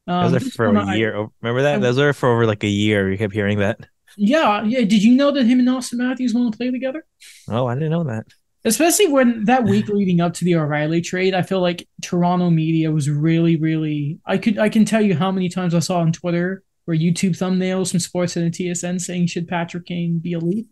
Um, 0.06 0.32
Those 0.32 0.42
are 0.46 0.50
for 0.50 0.66
a 0.66 0.96
year. 0.96 1.16
I, 1.16 1.26
Remember 1.40 1.62
that? 1.62 1.76
I, 1.76 1.78
Those 1.78 1.98
are 1.98 2.12
for 2.12 2.30
over 2.32 2.46
like 2.46 2.64
a 2.64 2.68
year. 2.68 3.10
You 3.10 3.18
kept 3.18 3.34
hearing 3.34 3.58
that. 3.58 3.78
Yeah, 4.16 4.62
yeah. 4.64 4.80
Did 4.80 5.02
you 5.02 5.14
know 5.14 5.30
that 5.30 5.46
him 5.46 5.60
and 5.60 5.68
Auston 5.68 5.98
Matthews 5.98 6.34
want 6.34 6.52
to 6.52 6.56
play 6.56 6.70
together? 6.70 7.04
Oh, 7.48 7.66
I 7.66 7.74
didn't 7.74 7.90
know 7.90 8.04
that 8.04 8.26
especially 8.68 9.08
when 9.08 9.44
that 9.44 9.64
week 9.64 9.88
leading 9.88 10.20
up 10.20 10.34
to 10.34 10.44
the 10.44 10.54
O'Reilly 10.54 11.00
trade, 11.00 11.34
I 11.34 11.42
feel 11.42 11.60
like 11.60 11.88
Toronto 12.02 12.50
media 12.50 12.90
was 12.90 13.10
really, 13.10 13.56
really. 13.56 14.20
I 14.26 14.38
could 14.38 14.58
I 14.58 14.68
can 14.68 14.84
tell 14.84 15.02
you 15.02 15.14
how 15.16 15.32
many 15.32 15.48
times 15.48 15.74
I 15.74 15.80
saw 15.80 15.98
on 15.98 16.12
Twitter 16.12 16.62
or 16.86 16.94
YouTube 16.94 17.36
thumbnails 17.36 17.90
from 17.90 18.00
Sportsnet 18.00 18.42
and 18.42 18.54
TSN 18.54 19.00
saying 19.00 19.26
should 19.26 19.48
Patrick 19.48 19.86
Kane 19.86 20.18
be 20.18 20.32
elite. 20.32 20.66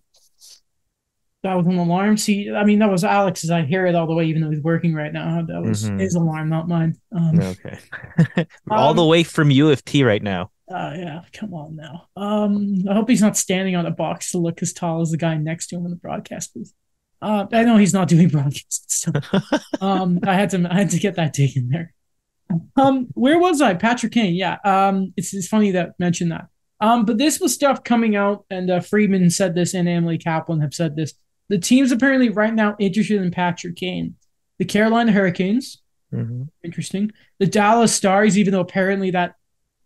That 1.42 1.54
was 1.54 1.66
an 1.66 1.78
alarm. 1.78 2.16
See, 2.16 2.50
I 2.50 2.64
mean, 2.64 2.80
that 2.80 2.90
was 2.90 3.04
Alex's. 3.04 3.50
I 3.50 3.62
hear 3.62 3.86
it 3.86 3.94
all 3.94 4.06
the 4.06 4.14
way, 4.14 4.24
even 4.24 4.42
though 4.42 4.50
he's 4.50 4.62
working 4.62 4.94
right 4.94 5.12
now. 5.12 5.42
That 5.46 5.62
was 5.62 5.84
mm-hmm. 5.84 5.98
his 5.98 6.14
alarm, 6.16 6.48
not 6.48 6.66
mine. 6.66 6.96
Um, 7.14 7.38
okay. 7.40 7.78
all 8.70 8.90
um, 8.90 8.96
the 8.96 9.04
way 9.04 9.22
from 9.22 9.50
U 9.50 9.70
of 9.70 9.84
T 9.84 10.02
right 10.02 10.22
now. 10.22 10.50
Uh, 10.68 10.94
yeah, 10.96 11.22
come 11.32 11.54
on 11.54 11.76
now. 11.76 12.08
Um, 12.16 12.82
I 12.90 12.94
hope 12.94 13.08
he's 13.08 13.22
not 13.22 13.36
standing 13.36 13.76
on 13.76 13.86
a 13.86 13.92
box 13.92 14.32
to 14.32 14.38
look 14.38 14.60
as 14.62 14.72
tall 14.72 15.02
as 15.02 15.12
the 15.12 15.16
guy 15.16 15.36
next 15.36 15.68
to 15.68 15.76
him 15.76 15.84
in 15.84 15.90
the 15.90 15.96
broadcast 15.96 16.54
booth. 16.54 16.72
Uh, 17.22 17.46
I 17.52 17.64
know 17.64 17.76
he's 17.76 17.94
not 17.94 18.08
doing 18.08 18.28
broadcasts. 18.30 19.02
So, 19.02 19.12
um, 19.80 20.20
I 20.26 20.34
had 20.34 20.50
to 20.50 20.66
I 20.70 20.74
had 20.74 20.90
to 20.90 20.98
get 20.98 21.16
that 21.16 21.34
taken 21.34 21.68
there. 21.68 21.92
Um, 22.76 23.08
where 23.14 23.38
was 23.38 23.60
I? 23.60 23.74
Patrick 23.74 24.12
Kane. 24.12 24.34
Yeah. 24.34 24.58
Um, 24.64 25.12
it's 25.16 25.34
it's 25.34 25.48
funny 25.48 25.72
that 25.72 25.98
mentioned 25.98 26.32
that. 26.32 26.46
Um, 26.80 27.04
but 27.04 27.18
this 27.18 27.40
was 27.40 27.54
stuff 27.54 27.84
coming 27.84 28.16
out, 28.16 28.44
and 28.50 28.70
uh, 28.70 28.80
Friedman 28.80 29.30
said 29.30 29.54
this, 29.54 29.72
and 29.72 29.88
Emily 29.88 30.18
Kaplan 30.18 30.60
have 30.60 30.74
said 30.74 30.94
this. 30.94 31.14
The 31.48 31.58
teams 31.58 31.90
apparently 31.90 32.28
right 32.28 32.52
now 32.52 32.76
interested 32.78 33.22
in 33.22 33.30
Patrick 33.30 33.76
Kane. 33.76 34.16
The 34.58 34.64
Carolina 34.64 35.12
Hurricanes, 35.12 35.82
mm-hmm. 36.12 36.44
interesting. 36.62 37.12
The 37.38 37.46
Dallas 37.46 37.94
Stars, 37.94 38.36
even 38.38 38.52
though 38.52 38.60
apparently 38.60 39.10
that 39.12 39.36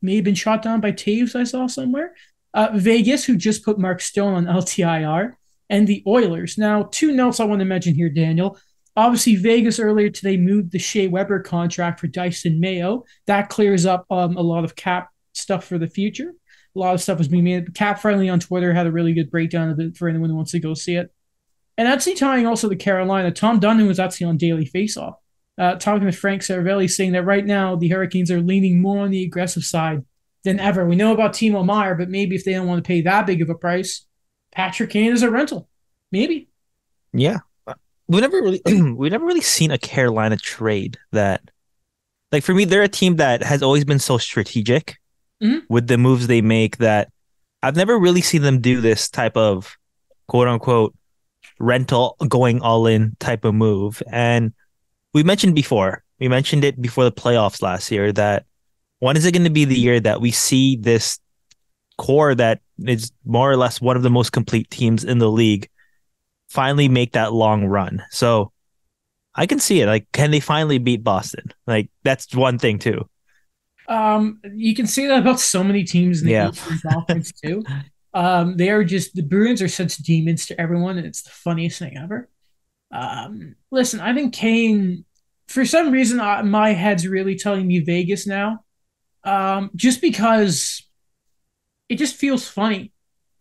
may 0.03 0.17
have 0.17 0.25
been 0.25 0.35
shot 0.35 0.63
down 0.63 0.81
by 0.81 0.93
Toews, 0.93 1.37
I 1.37 1.45
saw 1.45 1.67
somewhere. 1.67 2.15
Uh, 2.55 2.71
Vegas, 2.75 3.25
who 3.25 3.37
just 3.37 3.65
put 3.65 3.79
Mark 3.79 4.01
Stone 4.01 4.35
on 4.35 4.45
LTIR 4.47 5.35
and 5.71 5.87
the 5.87 6.03
Oilers. 6.07 6.59
Now, 6.59 6.89
two 6.91 7.13
notes 7.13 7.41
I 7.41 7.45
want 7.45 7.61
to 7.61 7.65
mention 7.65 7.95
here, 7.95 8.11
Daniel. 8.11 8.59
Obviously, 8.97 9.37
Vegas 9.37 9.79
earlier 9.79 10.11
today 10.11 10.37
moved 10.37 10.73
the 10.73 10.79
Shea 10.79 11.07
Weber 11.07 11.41
contract 11.41 12.01
for 12.01 12.09
Dysin 12.09 12.59
Mayo. 12.59 13.05
That 13.27 13.49
clears 13.49 13.87
up 13.87 14.05
um, 14.11 14.37
a 14.37 14.43
lot 14.43 14.65
of 14.65 14.77
cap 14.77 15.09
stuff 15.33 15.65
for 15.65 15.79
the 15.79 15.87
future. 15.87 16.35
A 16.77 16.79
lot 16.79 16.95
of 16.95 17.01
stuff 17.01 17.19
was 17.19 17.29
being 17.29 17.45
made. 17.45 17.75
Cap 17.75 18.01
Friendly 18.01 18.29
on 18.29 18.41
Twitter 18.41 18.75
had 18.75 18.87
a 18.87 18.93
really 18.93 19.15
good 19.15 19.31
breakdown 19.31 19.71
of 19.71 19.81
it 19.81 19.97
for 19.97 20.09
anyone 20.09 20.29
who 20.29 20.37
wants 20.37 20.53
to 20.53 20.61
go 20.61 20.75
see 20.75 20.97
it. 20.97 21.13
And 21.79 21.89
actually 21.89 22.17
tying 22.17 22.47
also 22.47 22.69
to 22.69 22.77
Carolina, 22.77 23.31
Tom 23.31 23.61
Dundon 23.61 23.87
was 23.87 23.99
actually 23.99 24.27
on 24.27 24.37
Daily 24.37 24.67
Faceoff, 24.67 25.15
uh, 25.57 25.77
talking 25.77 26.07
to 26.07 26.13
Frank 26.13 26.43
Seravalli, 26.43 26.91
saying 26.91 27.13
that 27.13 27.25
right 27.25 27.47
now 27.47 27.77
the 27.77 27.89
Hurricanes 27.89 28.31
are 28.31 28.43
leaning 28.43 28.83
more 28.83 28.99
on 28.99 29.11
the 29.11 29.25
aggressive 29.25 29.65
side 29.65 30.05
than 30.45 30.61
ever. 30.61 30.85
We 30.85 30.97
know 30.97 31.13
about 31.13 31.33
Timo 31.33 31.65
Meier, 31.65 31.95
but 31.95 32.11
maybe 32.11 32.35
if 32.35 32.45
they 32.45 32.53
don't 32.53 32.67
want 32.67 32.85
to 32.85 32.87
pay 32.87 33.03
that 33.03 33.27
big 33.27 33.41
of 33.41 33.51
a 33.51 33.55
price, 33.55 34.05
Patrick 34.53 34.91
Kane 34.91 35.13
is 35.13 35.23
a 35.23 35.31
rental. 35.31 35.69
Maybe. 36.13 36.49
Yeah. 37.13 37.39
We 38.09 38.21
never 38.21 38.43
really 38.43 38.61
we 38.67 39.09
never 39.09 39.25
really 39.25 39.41
seen 39.41 39.71
a 39.71 39.79
Carolina 39.79 40.37
trade 40.37 40.99
that 41.13 41.43
like 42.33 42.43
for 42.43 42.55
me, 42.55 42.65
they're 42.65 42.83
a 42.83 42.89
team 42.89 43.17
that 43.17 43.43
has 43.43 43.63
always 43.63 43.85
been 43.85 43.99
so 43.99 44.19
strategic 44.19 44.99
mm-hmm. 45.43 45.61
with 45.69 45.87
the 45.87 45.99
moves 45.99 46.27
they 46.27 46.41
make 46.41 46.79
that 46.79 47.11
I've 47.63 47.77
never 47.77 47.99
really 47.99 48.21
seen 48.21 48.43
them 48.43 48.61
do 48.61 48.81
this 48.81 49.11
type 49.11 49.37
of 49.37 49.77
quote 50.29 50.49
unquote 50.49 50.95
rental 51.59 52.17
going 52.29 52.63
all 52.63 52.87
in 52.87 53.17
type 53.21 53.45
of 53.45 53.55
move. 53.55 54.03
And 54.11 54.53
we 55.13 55.23
mentioned 55.23 55.55
before, 55.55 56.03
we 56.19 56.29
mentioned 56.29 56.65
it 56.65 56.81
before 56.81 57.05
the 57.05 57.13
playoffs 57.13 57.63
last 57.63 57.91
year 57.91 58.13
that 58.13 58.47
when 59.01 59.17
is 59.17 59.25
it 59.27 59.33
going 59.33 59.45
to 59.45 59.51
be 59.51 59.65
the 59.65 59.79
year 59.79 60.01
that 60.01 60.21
we 60.21 60.31
see 60.31 60.77
this 60.77 61.19
core 61.99 62.35
that 62.35 62.61
is 62.87 63.13
more 63.25 63.51
or 63.51 63.57
less 63.57 63.81
one 63.81 63.97
of 63.97 64.03
the 64.03 64.11
most 64.11 64.33
complete 64.33 64.71
teams 64.71 65.05
in 65.05 65.19
the 65.19 65.31
league 65.31 65.69
finally 66.49 66.89
make 66.89 67.13
that 67.13 67.33
long 67.33 67.65
run. 67.65 68.03
So 68.11 68.53
I 69.35 69.47
can 69.47 69.61
see 69.61 69.81
it. 69.81 69.87
Like, 69.87 70.11
can 70.13 70.31
they 70.31 70.41
finally 70.41 70.79
beat 70.79 71.05
Boston? 71.05 71.53
Like, 71.67 71.91
that's 72.03 72.35
one 72.35 72.59
thing 72.59 72.79
too. 72.79 73.09
Um, 73.89 74.41
you 74.55 74.75
can 74.75 74.87
see 74.87 75.07
that 75.07 75.19
about 75.19 75.41
so 75.41 75.65
many 75.65 75.85
teams 75.85 76.21
in 76.21 76.27
the 76.27 76.33
Yeah. 76.33 76.51
Conference 76.93 77.33
too. 77.33 77.65
Um, 78.15 78.57
they 78.57 78.71
are 78.71 78.85
just 78.85 79.15
the 79.15 79.23
Bruins 79.23 79.63
are 79.63 79.69
such 79.69 79.97
demons 79.99 80.47
to 80.47 80.61
everyone, 80.61 80.99
and 80.99 81.07
it's 81.07 81.23
the 81.23 81.31
funniest 81.31 81.79
thing 81.79 81.97
ever. 81.97 82.29
Um, 82.93 83.55
listen, 83.71 84.01
I 84.01 84.15
think 84.15 84.35
Kane, 84.35 85.05
for 85.47 85.65
some 85.65 85.93
reason, 85.93 86.21
I, 86.21 86.43
my 86.43 86.73
head's 86.73 87.07
really 87.07 87.37
telling 87.37 87.67
me 87.67 87.81
Vegas 87.81 88.27
now. 88.27 88.65
Um, 89.23 89.71
just 89.77 90.01
because 90.01 90.83
it 91.91 91.99
just 91.99 92.15
feels 92.15 92.49
funny. 92.49 92.93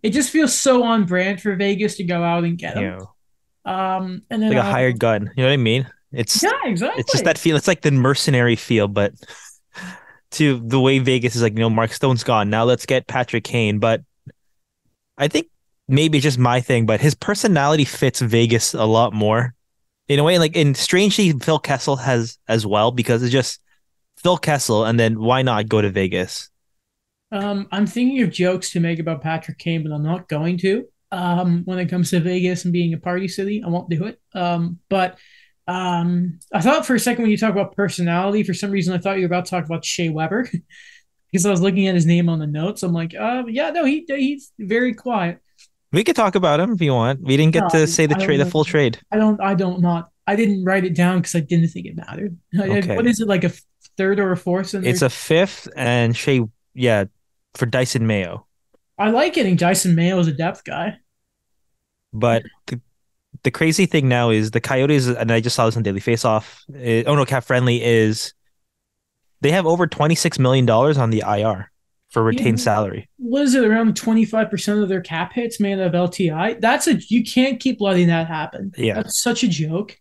It 0.01 0.10
just 0.10 0.32
feels 0.32 0.58
so 0.58 0.84
on 0.84 1.06
brand 1.06 1.39
for 1.39 1.56
Vegas 1.56 1.96
to 1.98 2.03
go 2.03 2.24
out 2.24 2.44
and 2.44 2.58
get 2.58 2.75
him. 2.75 2.98
Know, 2.98 3.72
Um, 3.72 4.24
and 4.29 4.41
then 4.41 4.50
like 4.50 4.58
a 4.58 4.62
uh, 4.62 4.72
hired 4.72 5.00
gun. 5.00 5.32
You 5.38 5.44
know 5.44 5.50
what 5.50 5.53
I 5.53 5.58
mean? 5.58 5.88
It's 6.12 6.41
Yeah, 6.41 6.51
exactly. 6.65 7.00
it's 7.00 7.12
just 7.12 7.25
that 7.25 7.38
feel. 7.38 7.56
It's 7.56 7.68
like 7.68 7.82
the 7.82 7.91
mercenary 7.91 8.56
feel, 8.56 8.88
but 8.88 9.13
to 10.32 10.60
the 10.65 10.79
way 10.79 10.98
Vegas 10.98 11.36
is 11.36 11.44
like, 11.44 11.53
you 11.53 11.60
know, 11.60 11.70
Mark 11.70 11.94
Stone's 11.94 12.24
gone. 12.24 12.50
Now 12.50 12.63
let's 12.63 12.88
get 12.88 13.08
Patrick 13.08 13.44
Kane. 13.44 13.77
But 13.77 14.01
I 15.18 15.27
think 15.27 15.48
maybe 15.88 16.18
it's 16.18 16.24
just 16.24 16.39
my 16.39 16.60
thing, 16.60 16.88
but 16.88 17.00
his 17.00 17.13
personality 17.13 17.86
fits 17.86 18.20
Vegas 18.20 18.74
a 18.74 18.86
lot 18.86 19.13
more 19.13 19.53
in 20.08 20.18
a 20.18 20.24
way. 20.24 20.39
Like, 20.39 20.56
and 20.56 20.75
strangely, 20.75 21.32
Phil 21.34 21.60
Kessel 21.60 21.98
has 21.98 22.39
as 22.48 22.65
well 22.65 22.91
because 22.91 23.22
it's 23.22 23.32
just 23.32 23.60
Phil 24.18 24.38
Kessel, 24.38 24.86
and 24.86 25.00
then 25.00 25.20
why 25.20 25.44
not 25.44 25.70
go 25.70 25.82
to 25.82 25.89
Vegas? 25.91 26.50
Um, 27.31 27.67
I'm 27.71 27.86
thinking 27.86 28.21
of 28.21 28.31
jokes 28.31 28.71
to 28.71 28.79
make 28.79 29.00
about 29.00 29.21
Patrick 29.21 29.57
Kane, 29.57 29.83
but 29.83 29.91
I'm 29.93 30.03
not 30.03 30.27
going 30.27 30.57
to. 30.59 30.86
Um, 31.12 31.63
when 31.65 31.79
it 31.79 31.89
comes 31.89 32.12
to 32.12 32.19
Vegas 32.19 32.65
and 32.65 32.74
being 32.74 32.93
a 32.93 32.98
party 32.98 33.27
city, 33.27 33.63
I 33.65 33.69
won't 33.69 33.89
do 33.89 34.05
it. 34.05 34.19
Um, 34.33 34.79
but 34.89 35.17
um, 35.67 36.39
I 36.53 36.62
thought 36.62 36.86
for 36.86 36.95
a 36.95 37.00
second 37.00 37.24
when 37.24 37.31
you 37.31 37.38
talk 37.38 37.51
about 37.51 37.75
personality, 37.75 38.43
for 38.43 38.53
some 38.53 38.71
reason 38.71 38.93
I 38.93 38.98
thought 38.98 39.17
you 39.17 39.21
were 39.21 39.27
about 39.27 39.45
to 39.45 39.51
talk 39.51 39.65
about 39.65 39.86
Shea 39.86 40.09
Weber 40.09 40.50
because 41.31 41.45
I 41.45 41.51
was 41.51 41.62
looking 41.62 41.88
at 41.88 41.95
his 41.95 42.05
name 42.05 42.29
on 42.29 42.39
the 42.39 42.48
notes. 42.48 42.83
I'm 42.83 42.93
like, 42.93 43.13
uh, 43.15 43.43
yeah, 43.48 43.69
no, 43.71 43.86
he 43.86 44.05
he's 44.07 44.51
very 44.59 44.93
quiet. 44.93 45.39
We 45.91 46.03
could 46.03 46.15
talk 46.15 46.36
about 46.36 46.59
him 46.59 46.74
if 46.74 46.81
you 46.81 46.93
want. 46.93 47.21
We 47.21 47.36
didn't 47.38 47.53
get 47.53 47.63
No, 47.63 47.69
to 47.69 47.88
say 47.88 48.05
the 48.05 48.15
trade, 48.15 48.39
the 48.39 48.45
full 48.45 48.63
trade. 48.63 49.00
I 49.12 49.17
don't, 49.17 49.41
I 49.41 49.55
don't 49.55 49.81
not, 49.81 50.09
I 50.27 50.36
didn't 50.36 50.63
write 50.63 50.86
it 50.86 50.95
down 50.95 51.17
because 51.17 51.36
I 51.36 51.39
didn't 51.39 51.69
think 51.69 51.88
it 51.88 51.95
mattered. 51.95 52.38
Okay. 52.59 52.95
What 52.95 53.07
is 53.07 53.19
it 53.19 53.27
like 53.27 53.43
a 53.43 53.51
third 53.98 54.19
or 54.19 54.31
a 54.31 54.38
fourth? 54.38 54.75
In 54.75 54.86
It's 54.86 55.01
a 55.01 55.09
fifth, 55.09 55.67
and 55.75 56.15
Shea, 56.15 56.41
yeah, 56.75 57.05
for 57.56 57.65
Dysin 57.65 58.01
Mayo. 58.01 58.46
I 58.98 59.10
like 59.10 59.34
getting 59.34 59.58
Dysin 59.58 59.96
Mayo 59.96 60.20
as 60.20 60.27
a 60.27 60.34
depth 60.34 60.63
guy. 60.63 60.98
But 62.13 62.44
the, 62.68 62.82
the 63.44 63.51
crazy 63.51 63.86
thing 63.86 64.10
now 64.10 64.29
is 64.29 64.51
the 64.51 64.62
Coyotes, 64.62 65.08
and 65.08 65.32
I 65.32 65.39
just 65.41 65.56
saw 65.56 65.65
this 65.65 65.77
on 65.77 65.84
Daily 65.84 66.00
Faceoff. 66.01 66.60
eh, 66.75 67.03
oh 67.06 67.15
no, 67.15 67.25
Cap 67.25 67.44
Friendly 67.44 67.82
is 67.84 68.34
they 69.41 69.51
have 69.51 69.65
over 69.65 69.88
twenty 69.88 70.15
six 70.15 70.38
million 70.39 70.65
dollars 70.65 70.98
on 70.98 71.12
the 71.12 71.24
IR 71.25 71.72
for 72.10 72.24
retained 72.24 72.58
Yeah. 72.58 72.63
salary. 72.63 73.10
what 73.18 73.44
is 73.44 73.53
it 73.53 73.63
around 73.63 73.94
25% 73.94 74.82
of 74.82 74.89
their 74.89 75.00
cap 75.01 75.32
hits 75.32 75.60
made 75.60 75.77
of 75.77 75.91
LTI? 75.91 76.60
That's 76.60 76.88
a 76.88 76.96
you 77.08 77.24
can't 77.24 77.60
keep 77.60 77.79
letting 77.79 78.08
that 78.08 78.25
happen. 78.27 78.72
Yeah. 78.77 78.96
That's 78.96 79.22
such 79.22 79.44
a 79.44 79.48
joke. 79.48 79.96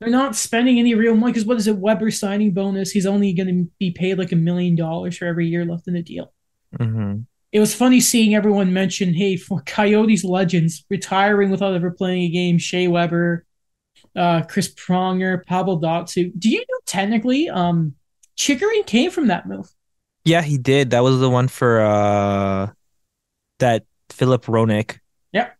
They're 0.00 0.10
not 0.10 0.36
spending 0.36 0.78
any 0.78 0.94
real 0.94 1.14
money 1.16 1.32
because 1.32 1.44
what 1.46 1.56
is 1.56 1.66
it? 1.66 1.76
Weber 1.76 2.10
signing 2.12 2.52
bonus. 2.52 2.90
He's 2.92 3.06
only 3.06 3.32
going 3.32 3.48
to 3.48 3.70
be 3.80 3.90
paid 3.90 4.16
like 4.18 4.30
a 4.32 4.36
million 4.36 4.76
dollars 4.76 5.16
for 5.18 5.24
every 5.26 5.48
year 5.48 5.64
left 5.64 5.88
in 5.88 5.94
the 5.94 6.02
deal. 6.02 6.32
Hmm 6.80 7.14
It 7.52 7.60
was 7.60 7.74
funny 7.74 8.00
seeing 8.00 8.34
everyone 8.34 8.72
mention, 8.72 9.14
hey, 9.14 9.36
for 9.36 9.60
Coyotes 9.66 10.24
legends 10.24 10.84
retiring 10.90 11.50
without 11.50 11.74
ever 11.74 11.90
playing 11.90 12.22
a 12.22 12.28
game, 12.30 12.58
Shea 12.58 12.88
Weber, 12.88 13.44
uh, 14.16 14.42
Chris 14.42 14.72
Pronger, 14.74 15.44
Pavel 15.46 15.80
Datsyuk. 15.80 16.32
Do 16.38 16.48
you 16.50 16.58
know 16.60 16.78
technically 16.86 17.48
um, 17.48 17.94
Chychrun 18.36 18.84
came 18.86 19.10
from 19.10 19.28
that 19.28 19.46
move? 19.46 19.68
Yeah, 20.24 20.42
he 20.42 20.56
did. 20.58 20.90
That 20.90 21.02
was 21.02 21.20
the 21.20 21.28
one 21.30 21.48
for 21.48 21.80
uh 21.80 22.70
that 23.60 23.84
Philip 24.10 24.44
Hronek. 24.46 24.98
Yep. 25.32 25.56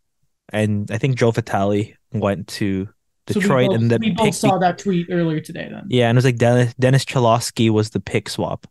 And 0.51 0.89
I 0.91 0.97
think 0.97 1.17
Joe 1.17 1.31
Vitale 1.31 1.93
went 2.11 2.47
to 2.59 2.87
So 3.29 3.39
Detroit, 3.39 3.69
both- 3.69 3.79
and 3.79 3.91
the 3.91 3.97
we 3.99 4.09
pick. 4.09 4.17
both 4.17 4.35
saw 4.35 4.57
that 4.59 4.77
tweet 4.79 5.07
earlier 5.11 5.39
today. 5.39 5.67
Then 5.71 5.85
yeah, 5.89 6.09
and 6.09 6.15
it 6.15 6.19
was 6.19 6.25
like 6.25 6.37
Dennis 6.37 6.73
Dennis 6.79 7.05
Cholowski 7.05 7.69
was 7.69 7.91
the 7.91 7.99
pick 7.99 8.27
swap, 8.29 8.67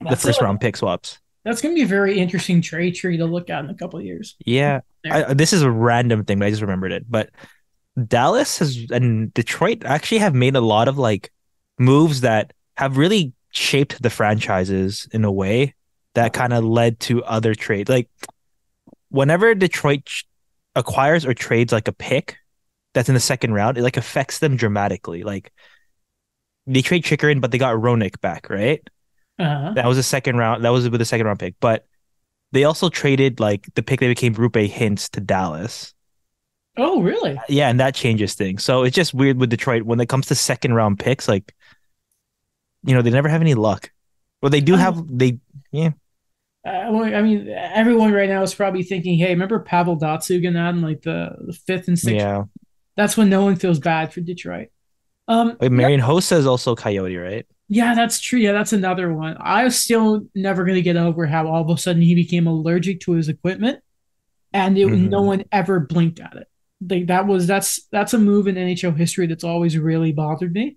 the 0.00 0.16
first 0.16 0.40
a- 0.40 0.44
round 0.44 0.60
pick 0.60 0.76
swaps. 0.76 1.18
That's 1.44 1.60
going 1.60 1.74
to 1.74 1.78
be 1.78 1.82
a 1.82 1.88
very 1.88 2.18
interesting 2.18 2.62
trade 2.62 2.92
tree 2.92 3.16
to 3.16 3.26
look 3.26 3.50
at 3.50 3.64
in 3.64 3.70
a 3.70 3.74
couple 3.74 3.98
of 3.98 4.04
years. 4.04 4.36
Yeah, 4.44 4.80
I, 5.10 5.34
this 5.34 5.52
is 5.52 5.62
a 5.62 5.70
random 5.70 6.24
thing, 6.24 6.38
but 6.38 6.46
I 6.46 6.50
just 6.50 6.62
remembered 6.62 6.92
it. 6.92 7.04
But 7.08 7.30
Dallas 8.06 8.58
has 8.58 8.86
and 8.90 9.34
Detroit 9.34 9.84
actually 9.84 10.18
have 10.18 10.34
made 10.34 10.56
a 10.56 10.60
lot 10.60 10.88
of 10.88 10.98
like 10.98 11.30
moves 11.78 12.20
that 12.20 12.52
have 12.76 12.96
really 12.96 13.32
shaped 13.50 14.02
the 14.02 14.10
franchises 14.10 15.08
in 15.12 15.24
a 15.24 15.32
way 15.32 15.74
that 16.14 16.32
kind 16.32 16.52
of 16.52 16.64
led 16.64 17.00
to 17.00 17.24
other 17.24 17.54
trades. 17.54 17.88
Like 17.88 18.08
whenever 19.08 19.54
Detroit 19.54 20.08
acquires 20.74 21.26
or 21.26 21.34
trades 21.34 21.72
like 21.72 21.88
a 21.88 21.92
pick 21.92 22.36
that's 22.94 23.08
in 23.08 23.14
the 23.14 23.20
second 23.20 23.52
round, 23.52 23.78
it 23.78 23.82
like 23.82 23.96
affects 23.96 24.38
them 24.38 24.56
dramatically. 24.56 25.22
Like 25.22 25.52
they 26.66 26.82
trade 26.82 27.04
Chychrun, 27.04 27.40
but 27.40 27.50
they 27.50 27.58
got 27.58 27.74
Hronek 27.76 28.20
back, 28.20 28.48
right? 28.48 28.86
Uh-huh. 29.42 29.72
That 29.74 29.86
was 29.86 29.98
a 29.98 30.02
second 30.02 30.36
round. 30.36 30.64
That 30.64 30.70
was 30.70 30.88
with 30.88 31.00
a 31.00 31.04
second 31.04 31.26
round 31.26 31.40
pick, 31.40 31.54
but 31.60 31.86
they 32.52 32.64
also 32.64 32.88
traded 32.88 33.40
like 33.40 33.66
the 33.74 33.82
pick 33.82 34.00
that 34.00 34.08
became 34.08 34.34
Roope 34.34 34.70
Hintz 34.70 35.10
to 35.10 35.20
Dallas. 35.20 35.94
Oh, 36.76 37.02
really? 37.02 37.38
Yeah, 37.48 37.68
and 37.68 37.80
that 37.80 37.94
changes 37.94 38.34
things. 38.34 38.64
So 38.64 38.84
it's 38.84 38.94
just 38.96 39.12
weird 39.12 39.38
with 39.38 39.50
Detroit 39.50 39.82
when 39.82 40.00
it 40.00 40.08
comes 40.08 40.26
to 40.28 40.34
second 40.34 40.74
round 40.74 40.98
picks. 40.98 41.28
Like, 41.28 41.54
you 42.84 42.94
know, 42.94 43.02
they 43.02 43.10
never 43.10 43.28
have 43.28 43.42
any 43.42 43.54
luck. 43.54 43.90
Well, 44.40 44.50
they 44.50 44.60
do 44.60 44.74
I 44.74 44.78
have. 44.78 45.06
They 45.06 45.38
Uh, 45.74 45.90
well, 46.64 47.04
I 47.04 47.20
mean, 47.22 47.48
everyone 47.48 48.12
right 48.12 48.28
now 48.28 48.42
is 48.42 48.54
probably 48.54 48.82
thinking, 48.82 49.18
"Hey, 49.18 49.30
remember 49.30 49.58
Pavel 49.58 49.98
Datsyuk 49.98 50.46
out 50.56 50.74
in 50.74 50.82
like 50.82 51.02
the, 51.02 51.36
the 51.46 51.52
fifth 51.52 51.88
and 51.88 51.98
sixth? 51.98 52.16
yeah. 52.16 52.44
That's 52.96 53.16
when 53.16 53.28
no 53.28 53.42
one 53.44 53.56
feels 53.56 53.78
bad 53.78 54.12
for 54.12 54.20
Detroit." 54.20 54.68
Um, 55.28 55.56
Wait, 55.60 55.72
Marian 55.72 56.00
Hossa 56.00 56.36
is 56.36 56.46
also 56.46 56.74
Coyote, 56.74 57.16
right? 57.16 57.46
Yeah, 57.68 57.94
that's 57.94 58.20
true. 58.20 58.38
Yeah, 58.38 58.52
that's 58.52 58.72
another 58.72 59.12
one. 59.12 59.36
I 59.40 59.64
was 59.64 59.78
still 59.78 60.26
never 60.34 60.64
going 60.64 60.74
to 60.76 60.82
get 60.82 60.96
over 60.96 61.26
how 61.26 61.46
all 61.48 61.62
of 61.62 61.76
a 61.76 61.80
sudden 61.80 62.02
he 62.02 62.14
became 62.14 62.46
allergic 62.46 63.00
to 63.00 63.12
his 63.12 63.28
equipment, 63.28 63.80
and 64.52 64.76
it, 64.76 64.86
Mhm. 64.88 65.08
no 65.08 65.22
one 65.22 65.44
ever 65.52 65.80
blinked 65.80 66.20
at 66.20 66.34
it. 66.36 66.46
Like 66.88 67.06
that 67.06 67.26
was 67.26 67.46
that's 67.46 67.86
that's 67.92 68.12
a 68.14 68.18
move 68.18 68.48
in 68.48 68.56
NHL 68.56 68.96
history 68.96 69.26
that's 69.26 69.44
always 69.44 69.78
really 69.78 70.12
bothered 70.12 70.52
me. 70.52 70.76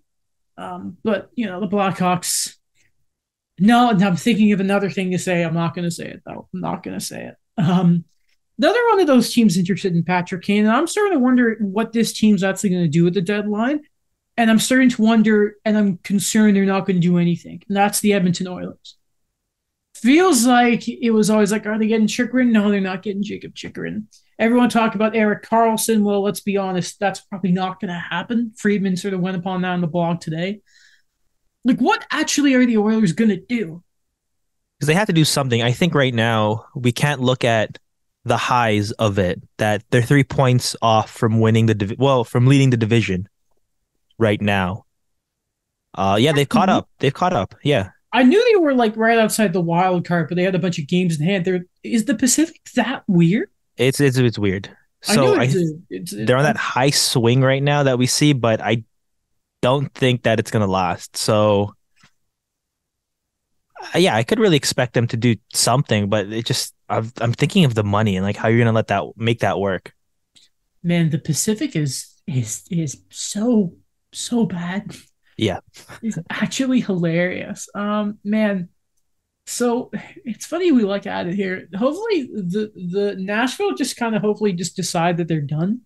Um, 0.57 0.97
but 1.03 1.29
you 1.35 1.47
know 1.47 1.59
the 1.59 1.67
Blackhawks. 1.67 2.55
No, 3.59 3.89
and 3.89 4.03
I'm 4.03 4.15
thinking 4.17 4.51
of 4.51 4.59
another 4.59 4.89
thing 4.89 5.11
to 5.11 5.17
say. 5.19 5.43
I'm 5.43 5.53
not 5.53 5.73
going 5.75 5.85
to 5.87 5.91
say 5.95 6.07
it 6.09 6.21
though. 6.25 6.47
I'm 6.53 6.61
not 6.61 6.83
going 6.83 6.97
to 6.99 7.03
say 7.05 7.25
it. 7.27 7.35
Um, 7.57 8.03
another 8.57 8.79
one 8.91 8.99
of 8.99 9.07
those 9.07 9.33
teams 9.33 9.57
interested 9.57 9.93
in 9.95 10.03
Patrick 10.03 10.43
Kane, 10.43 10.65
and 10.65 10.73
I'm 10.75 10.87
starting 10.87 11.13
to 11.13 11.19
wonder 11.23 11.55
what 11.61 11.93
this 11.93 12.13
team's 12.13 12.43
actually 12.43 12.69
going 12.71 12.83
to 12.83 12.89
do 12.89 13.07
at 13.07 13.13
the 13.13 13.21
deadline. 13.21 13.79
And 14.37 14.49
I'm 14.49 14.59
starting 14.59 14.89
to 14.89 15.01
wonder, 15.01 15.55
and 15.63 15.77
I'm 15.77 15.97
concerned 15.99 16.55
they're 16.57 16.65
not 16.65 16.85
going 16.85 16.97
to 16.97 17.07
do 17.07 17.17
anything. 17.17 17.63
And 17.67 17.77
that's 17.77 18.01
the 18.01 18.13
Edmonton 18.13 18.47
Oilers. 18.47 18.97
Feels 19.95 20.45
like 20.45 20.87
it 20.89 21.11
was 21.11 21.29
always 21.29 21.53
like, 21.53 21.65
are 21.65 21.79
they 21.79 21.87
getting 21.87 22.07
Chychrun? 22.07 22.51
No, 22.51 22.69
they're 22.69 22.81
not 22.81 23.01
getting 23.01 23.23
Jacob 23.23 23.55
Chychrun. 23.55 24.07
Everyone 24.37 24.67
talked 24.67 24.95
about 24.95 25.15
Erik 25.15 25.43
Karlsson. 25.43 26.03
Well, 26.03 26.21
let's 26.21 26.41
be 26.41 26.57
honest, 26.57 26.99
that's 26.99 27.21
probably 27.21 27.53
not 27.53 27.79
going 27.79 27.93
to 27.93 28.03
happen. 28.09 28.51
Friedman 28.57 28.97
sort 28.97 29.13
of 29.13 29.21
went 29.21 29.37
upon 29.37 29.61
that 29.61 29.69
on 29.69 29.81
the 29.81 29.87
blog 29.87 30.19
today. 30.19 30.59
Like, 31.63 31.79
what 31.79 32.05
actually 32.11 32.53
are 32.55 32.65
the 32.65 32.77
Oilers 32.77 33.13
going 33.13 33.29
to 33.29 33.37
do? 33.39 33.81
Because 34.77 34.87
they 34.87 34.93
have 34.93 35.07
to 35.07 35.13
do 35.13 35.23
something. 35.23 35.63
I 35.63 35.71
think 35.71 35.95
right 35.95 36.13
now 36.13 36.65
we 36.75 36.91
can't 36.91 37.21
look 37.21 37.45
at 37.45 37.79
the 38.25 38.37
highs 38.37 38.91
of 38.91 39.17
it. 39.17 39.41
That 39.57 39.85
they're 39.89 40.01
three 40.01 40.25
points 40.25 40.75
off 40.81 41.09
from 41.09 41.39
winning 41.39 41.67
the 41.67 41.73
divi- 41.73 41.95
well, 41.97 42.25
from 42.25 42.47
leading 42.47 42.71
the 42.71 42.77
division 42.77 43.29
right 44.17 44.41
now. 44.41 44.85
Uh, 45.93 46.17
yeah, 46.19 46.31
they've 46.33 46.49
caught 46.49 46.69
up. 46.69 46.89
They've 46.99 47.13
caught 47.13 47.33
up. 47.33 47.55
Yeah. 47.63 47.89
I 48.11 48.23
knew 48.23 48.43
they 48.51 48.57
were 48.59 48.73
like 48.73 48.95
right 48.95 49.17
outside 49.17 49.53
the 49.53 49.61
wild 49.61 50.05
card, 50.07 50.29
but 50.29 50.35
they 50.35 50.43
had 50.43 50.55
a 50.55 50.59
bunch 50.59 50.79
of 50.79 50.87
games 50.87 51.19
in 51.19 51.25
hand. 51.25 51.45
There 51.45 51.65
is 51.83 52.05
the 52.05 52.15
Pacific 52.15 52.59
that 52.75 53.03
weird? 53.07 53.49
It's 53.77 53.99
it's 53.99 54.17
it's 54.17 54.39
weird. 54.39 54.69
So 55.01 55.35
I, 55.35 55.43
it's, 55.43 55.55
a- 55.55 55.77
it's, 55.89 56.11
they're 56.15 56.37
on 56.37 56.43
that 56.43 56.55
high 56.57 56.89
swing 56.91 57.41
right 57.41 57.61
now 57.61 57.83
that 57.83 57.97
we 57.97 58.07
see, 58.07 58.31
but 58.33 58.61
I 58.61 58.83
don't 59.61 59.93
think 59.93 60.23
that 60.23 60.39
it's 60.39 60.49
gonna 60.51 60.67
last. 60.67 61.17
So 61.17 61.73
uh, 63.93 63.97
yeah, 63.97 64.15
I 64.15 64.23
could 64.23 64.39
really 64.39 64.57
expect 64.57 64.93
them 64.93 65.07
to 65.07 65.17
do 65.17 65.35
something, 65.53 66.09
but 66.09 66.31
it 66.31 66.45
just 66.45 66.73
I've, 66.89 67.11
I'm 67.19 67.33
thinking 67.33 67.65
of 67.65 67.75
the 67.75 67.83
money 67.83 68.15
and 68.15 68.25
like 68.25 68.37
how 68.37 68.47
you're 68.47 68.59
gonna 68.59 68.71
let 68.71 68.87
that 68.87 69.03
make 69.17 69.39
that 69.39 69.59
work. 69.59 69.93
man. 70.83 71.09
The 71.09 71.19
Pacific 71.19 71.75
is 71.75 72.13
is 72.27 72.63
is 72.71 73.01
so 73.09 73.73
so 74.17 74.45
bad. 74.45 74.95
Yeah. 75.37 75.59
it's 76.01 76.17
actually 76.29 76.79
hilarious. 76.81 77.67
Um, 77.75 78.19
man. 78.23 78.69
So 79.47 79.91
it's 80.23 80.45
funny 80.45 80.71
we 80.71 80.83
look 80.83 81.05
at 81.05 81.27
it 81.27 81.35
here. 81.35 81.67
Hopefully, 81.75 82.23
the 82.33 82.71
the 82.75 83.15
Nashville 83.19 83.75
just 83.75 83.95
kind 83.97 84.15
of 84.15 84.21
hopefully 84.21 84.53
just 84.53 84.75
decide 84.75 85.17
that 85.17 85.27
they're 85.27 85.41
done, 85.41 85.81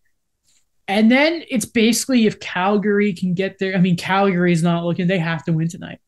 And 0.87 1.11
then 1.11 1.43
it's 1.49 1.65
basically 1.65 2.25
if 2.25 2.39
Calgary 2.39 3.13
can 3.13 3.33
get 3.33 3.59
there. 3.59 3.75
I 3.75 3.79
mean, 3.79 3.97
Calgary 3.97 4.53
is 4.53 4.63
not 4.63 4.85
looking, 4.85 5.07
they 5.07 5.19
have 5.19 5.43
to 5.45 5.51
win 5.53 5.67
tonight. 5.67 5.99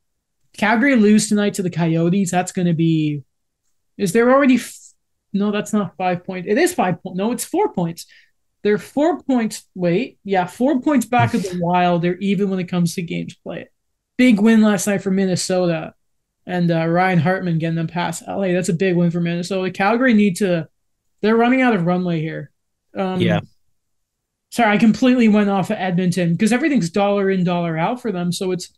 Calgary 0.58 0.96
lose 0.96 1.30
tonight 1.30 1.56
to 1.56 1.64
the 1.64 1.70
Coyotes. 1.70 2.32
That's 2.32 2.52
going 2.52 2.68
to 2.68 2.74
be. 2.74 3.24
Is 3.98 4.14
there 4.14 4.32
already. 4.32 4.56
F- 4.56 4.78
no, 5.34 5.52
that's 5.52 5.74
not 5.74 5.96
five 5.98 6.26
points. 6.26 6.48
It 6.50 6.58
is 6.58 6.74
five 6.74 7.02
points. 7.02 7.18
No, 7.18 7.32
it's 7.32 7.46
four 7.46 7.74
points. 7.74 8.06
They're 8.64 8.78
four 8.78 9.22
points. 9.24 9.66
Wait, 9.74 10.20
yeah, 10.24 10.46
four 10.46 10.82
points 10.82 11.06
back 11.06 11.34
of 11.34 11.44
the 11.44 11.60
Wild. 11.62 12.02
They're 12.02 12.18
even 12.18 12.50
when 12.50 12.60
it 12.60 12.68
comes 12.68 12.96
to 12.96 13.02
games 13.02 13.36
played. 13.36 13.70
Big 14.18 14.40
win 14.40 14.62
last 14.62 14.88
night 14.88 15.02
for 15.02 15.10
Minnesota, 15.10 15.96
and 16.46 16.70
uh, 16.70 16.86
Ryan 16.88 17.20
Hartman 17.20 17.58
getting 17.58 17.76
them 17.76 17.88
past 17.88 18.24
LA. 18.28 18.50
That's 18.50 18.70
a 18.70 18.74
big 18.74 18.96
win 18.96 19.12
for 19.12 19.22
Minnesota. 19.22 19.72
Calgary 19.72 20.14
need 20.14 20.38
to. 20.38 20.68
They're 21.22 21.36
running 21.36 21.62
out 21.62 21.76
of 21.76 21.86
runway 21.86 22.20
here. 22.20 22.52
Um, 22.96 23.20
Yeah. 23.20 23.40
Sorry, 24.52 24.74
I 24.74 24.78
completely 24.78 25.30
went 25.30 25.50
off 25.50 25.70
of 25.70 25.78
Edmonton 25.80 26.34
because 26.34 26.52
everything's 26.52 26.90
dollar 26.90 27.32
in, 27.32 27.44
dollar 27.44 27.78
out 27.78 28.02
for 28.02 28.12
them. 28.12 28.32
So 28.32 28.52
it's. 28.52 28.70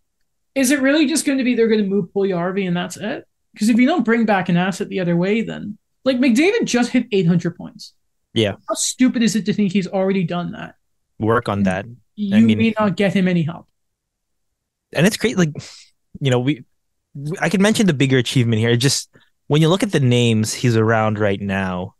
Is 0.56 0.70
it 0.70 0.82
really 0.82 1.08
just 1.08 1.26
going 1.26 1.40
to 1.40 1.44
be 1.44 1.56
they're 1.56 1.68
going 1.68 1.84
to 1.84 1.90
move 1.90 2.10
Puljujärvi 2.16 2.68
and 2.68 2.78
that's 2.78 2.96
it? 2.96 3.26
Because 3.54 3.70
if 3.70 3.78
you 3.78 3.88
don't 3.88 4.06
bring 4.06 4.26
back 4.26 4.50
an 4.50 4.58
asset 4.58 4.88
the 4.88 5.00
other 5.00 5.18
way, 5.18 5.42
then 5.42 5.80
like 6.06 6.18
McDavid 6.18 6.66
just 6.66 6.92
hit 6.92 7.08
800 7.12 7.58
points. 7.58 7.94
Yeah. 8.34 8.54
How 8.68 8.76
stupid 8.76 9.22
is 9.24 9.36
it 9.36 9.46
to 9.46 9.54
think 9.54 9.72
he's 9.72 9.88
already 9.88 10.24
done 10.24 10.52
that? 10.54 10.76
Work 11.20 11.50
on 11.50 11.64
that. 11.64 11.86
You 12.16 12.36
I 12.36 12.40
mean- 12.42 12.58
may 12.58 12.74
not 12.80 12.96
get 12.98 13.14
him 13.14 13.28
any 13.28 13.44
help. 13.44 13.68
and 14.96 15.06
it's 15.08 15.18
great. 15.18 15.38
Like, 15.38 15.50
you 16.20 16.30
know, 16.32 16.40
we, 16.40 16.64
I 17.40 17.50
could 17.50 17.62
mention 17.62 17.88
the 17.88 17.94
bigger 17.94 18.18
achievement 18.18 18.60
here. 18.60 18.76
Just 18.76 19.10
when 19.48 19.62
you 19.62 19.70
look 19.70 19.84
at 19.84 19.92
the 19.92 20.00
names 20.00 20.54
he's 20.54 20.76
around 20.78 21.20
right 21.20 21.40
now, 21.42 21.96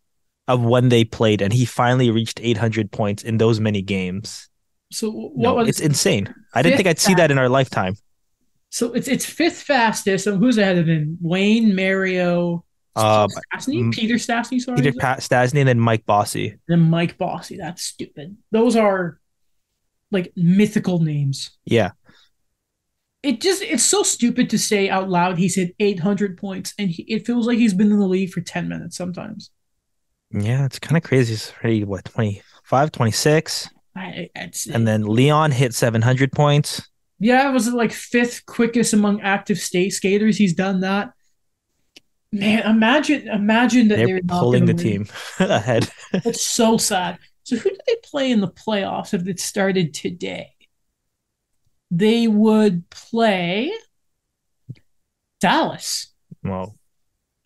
of 0.48 0.62
when 0.62 0.90
they 0.90 1.04
played, 1.06 1.42
and 1.42 1.54
he 1.54 1.64
finally 1.66 2.12
reached 2.12 2.40
800 2.44 2.92
points 2.92 3.24
in 3.24 3.38
those 3.38 3.60
many 3.62 3.82
games. 3.82 4.50
So 4.92 5.10
what 5.10 5.38
No, 5.38 5.54
was 5.56 5.70
it's 5.70 5.80
insane. 5.80 6.34
I 6.54 6.62
didn't 6.62 6.76
think 6.78 6.88
I'd 6.88 7.00
see 7.00 7.14
that 7.16 7.32
in 7.32 7.38
our 7.38 7.48
lifetime. 7.50 7.96
so 8.70 8.92
it's 8.94 9.08
it's 9.08 9.26
fifth 9.26 9.62
fastest. 9.62 10.26
So 10.26 10.36
who's 10.38 10.58
ahead 10.58 10.78
of 10.78 10.88
him? 10.88 11.18
Wayne, 11.22 11.76
Mario, 11.76 12.66
Uh, 12.96 13.28
Stastny, 13.28 13.92
Peter 13.94 14.16
Stastny, 14.16 14.60
sorry, 14.62 14.78
Peter? 14.82 14.94
Pat 15.00 15.20
Stastny 15.20 15.60
and 15.60 15.68
then 15.68 15.80
Mike 15.80 16.06
Bossy. 16.06 16.58
and 16.68 16.90
Mike 16.92 17.18
Bossy. 17.18 17.58
That's 17.58 17.82
stupid. 17.84 18.38
Those 18.52 18.76
are 18.76 19.20
like 20.12 20.32
mythical 20.36 21.00
names. 21.00 21.52
Yeah, 21.66 21.92
It 23.24 23.42
just 23.42 23.62
it's 23.64 23.84
so 23.84 24.04
stupid 24.04 24.50
to 24.52 24.60
say 24.60 24.90
out 24.90 25.10
loud 25.10 25.38
he's 25.40 25.56
hit 25.56 25.76
800 25.80 26.38
points 26.38 26.74
and 26.78 26.90
he, 26.92 27.04
it 27.04 27.26
feels 27.26 27.48
like 27.48 27.58
he's 27.58 27.74
been 27.74 27.92
in 27.92 27.98
the 28.00 28.06
league 28.08 28.30
for 28.32 28.42
10 28.42 28.68
minutes 28.70 28.96
sometimes. 28.96 29.50
yeah, 30.32 30.66
it's 30.66 30.78
kind 30.80 30.98
of 30.98 31.04
crazy. 31.04 31.34
He's 31.34 31.52
already 31.64 31.84
what 31.84 32.06
25, 32.06 32.92
26, 32.92 33.70
I, 33.96 34.30
it's, 34.36 34.68
and 34.68 34.88
then 34.88 35.04
Leon 35.04 35.52
hit 35.52 35.74
700 35.74 36.32
points. 36.32 36.88
yeah, 37.20 37.50
it 37.50 37.54
was 37.54 37.68
like 37.74 37.92
fifth 37.92 38.46
quickest 38.46 38.94
among 38.94 39.22
active 39.22 39.58
state 39.60 39.92
skaters? 39.92 40.38
He's 40.38 40.54
done 40.54 40.82
that. 40.82 41.14
Man, 42.34 42.64
imagine 42.64 43.28
imagine 43.28 43.88
that 43.90 43.98
They're 43.98 44.08
they're 44.08 44.22
pulling 44.28 44.66
the 44.66 44.74
win. 44.74 44.84
team 44.84 45.08
ahead. 45.40 45.90
That's 46.12 46.42
so 46.42 46.78
sad. 46.78 47.20
So 47.44 47.58
who 47.58 47.70
do 47.70 47.78
they 47.88 47.96
play 48.04 48.32
in 48.32 48.42
the 48.42 48.48
playoffs 48.48 49.14
if 49.14 49.28
it 49.28 49.40
started 49.40 49.94
today? 49.94 50.50
They 51.92 52.28
would 52.28 52.90
play 52.90 53.72
Dallas 55.40 56.08
Well, 56.44 56.76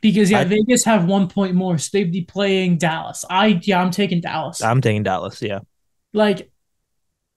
because 0.01 0.31
yeah, 0.31 0.39
I- 0.39 0.43
Vegas 0.45 0.85
have 0.85 1.05
one 1.05 1.27
point 1.27 1.55
more, 1.55 1.77
so 1.77 1.89
they'd 1.93 2.11
be 2.11 2.23
playing 2.23 2.77
Dallas. 2.77 3.25
I 3.29 3.59
yeah, 3.63 3.81
I'm 3.81 3.91
taking 3.91 4.21
Dallas. 4.21 4.61
I'm 4.63 4.79
taking 4.81 5.03
Dallas. 5.03 5.41
Yeah, 5.41 5.59
like, 6.13 6.49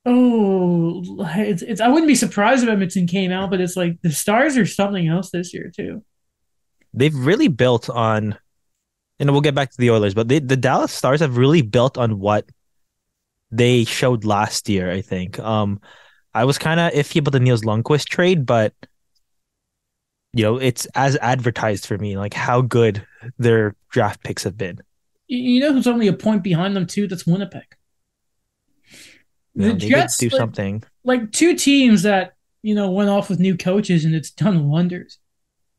oh, 0.07 1.03
it's, 1.37 1.63
it's 1.63 1.81
I 1.81 1.89
wouldn't 1.89 2.09
be 2.09 2.15
surprised 2.15 2.63
if 2.63 2.69
Edmonton 2.69 3.07
came 3.07 3.33
out, 3.33 3.51
but 3.51 3.61
it's 3.61 3.77
like 3.77 4.01
the 4.03 4.13
Stars 4.13 4.57
are 4.57 4.67
something 4.67 5.09
else 5.09 5.31
this 5.31 5.53
year 5.53 5.73
too. 5.75 6.05
They've 6.95 7.15
really 7.15 7.49
built 7.49 7.89
on. 7.89 8.37
And 9.19 9.31
we'll 9.33 9.43
get 9.43 9.55
back 9.55 9.71
to 9.71 9.77
the 9.77 9.91
Oilers, 9.91 10.15
but 10.15 10.29
they, 10.29 10.39
the 10.39 10.57
Dallas 10.57 10.93
Stars 10.93 11.21
have 11.21 11.37
really 11.37 11.61
built 11.61 11.99
on 11.99 12.19
what 12.21 12.49
they 13.51 13.85
showed 13.85 14.25
last 14.25 14.69
year. 14.69 14.91
I 14.91 15.03
think. 15.03 15.39
Um, 15.39 15.81
I 16.33 16.45
was 16.45 16.59
kind 16.59 16.81
of 16.81 16.93
iffy 16.93 17.19
about 17.19 17.33
the 17.33 17.41
Nils 17.41 17.63
Lundkvist 17.63 18.07
trade, 18.07 18.47
but 18.47 18.73
you 20.33 20.45
know, 20.45 20.57
it's 20.59 20.87
as 20.95 21.17
advertised 21.17 21.87
for 21.87 21.99
me, 21.99 22.17
like 22.17 22.35
how 22.35 22.63
good 22.63 23.05
their 23.39 23.75
draft 23.91 24.23
picks 24.23 24.45
have 24.45 24.57
been. 24.57 24.81
You, 25.27 25.61
know 25.61 25.73
who's 25.73 25.87
only 25.87 26.09
a 26.09 26.13
point 26.13 26.43
behind 26.43 26.75
them 26.75 26.87
too? 26.87 27.07
That's 27.07 27.27
Winnipeg. 27.27 27.65
Know, 29.55 29.73
they 29.73 29.89
could 29.91 30.09
do 30.19 30.29
like- 30.29 30.39
something. 30.39 30.83
like 31.05 31.33
two 31.33 31.57
teams 31.57 32.03
that 32.03 32.35
you 32.63 32.75
know 32.75 32.91
went 32.91 33.11
off 33.11 33.29
with 33.29 33.41
new 33.41 33.57
coaches 33.57 34.05
and 34.05 34.15
it's 34.15 34.31
done 34.31 34.69
wonders. 34.69 35.19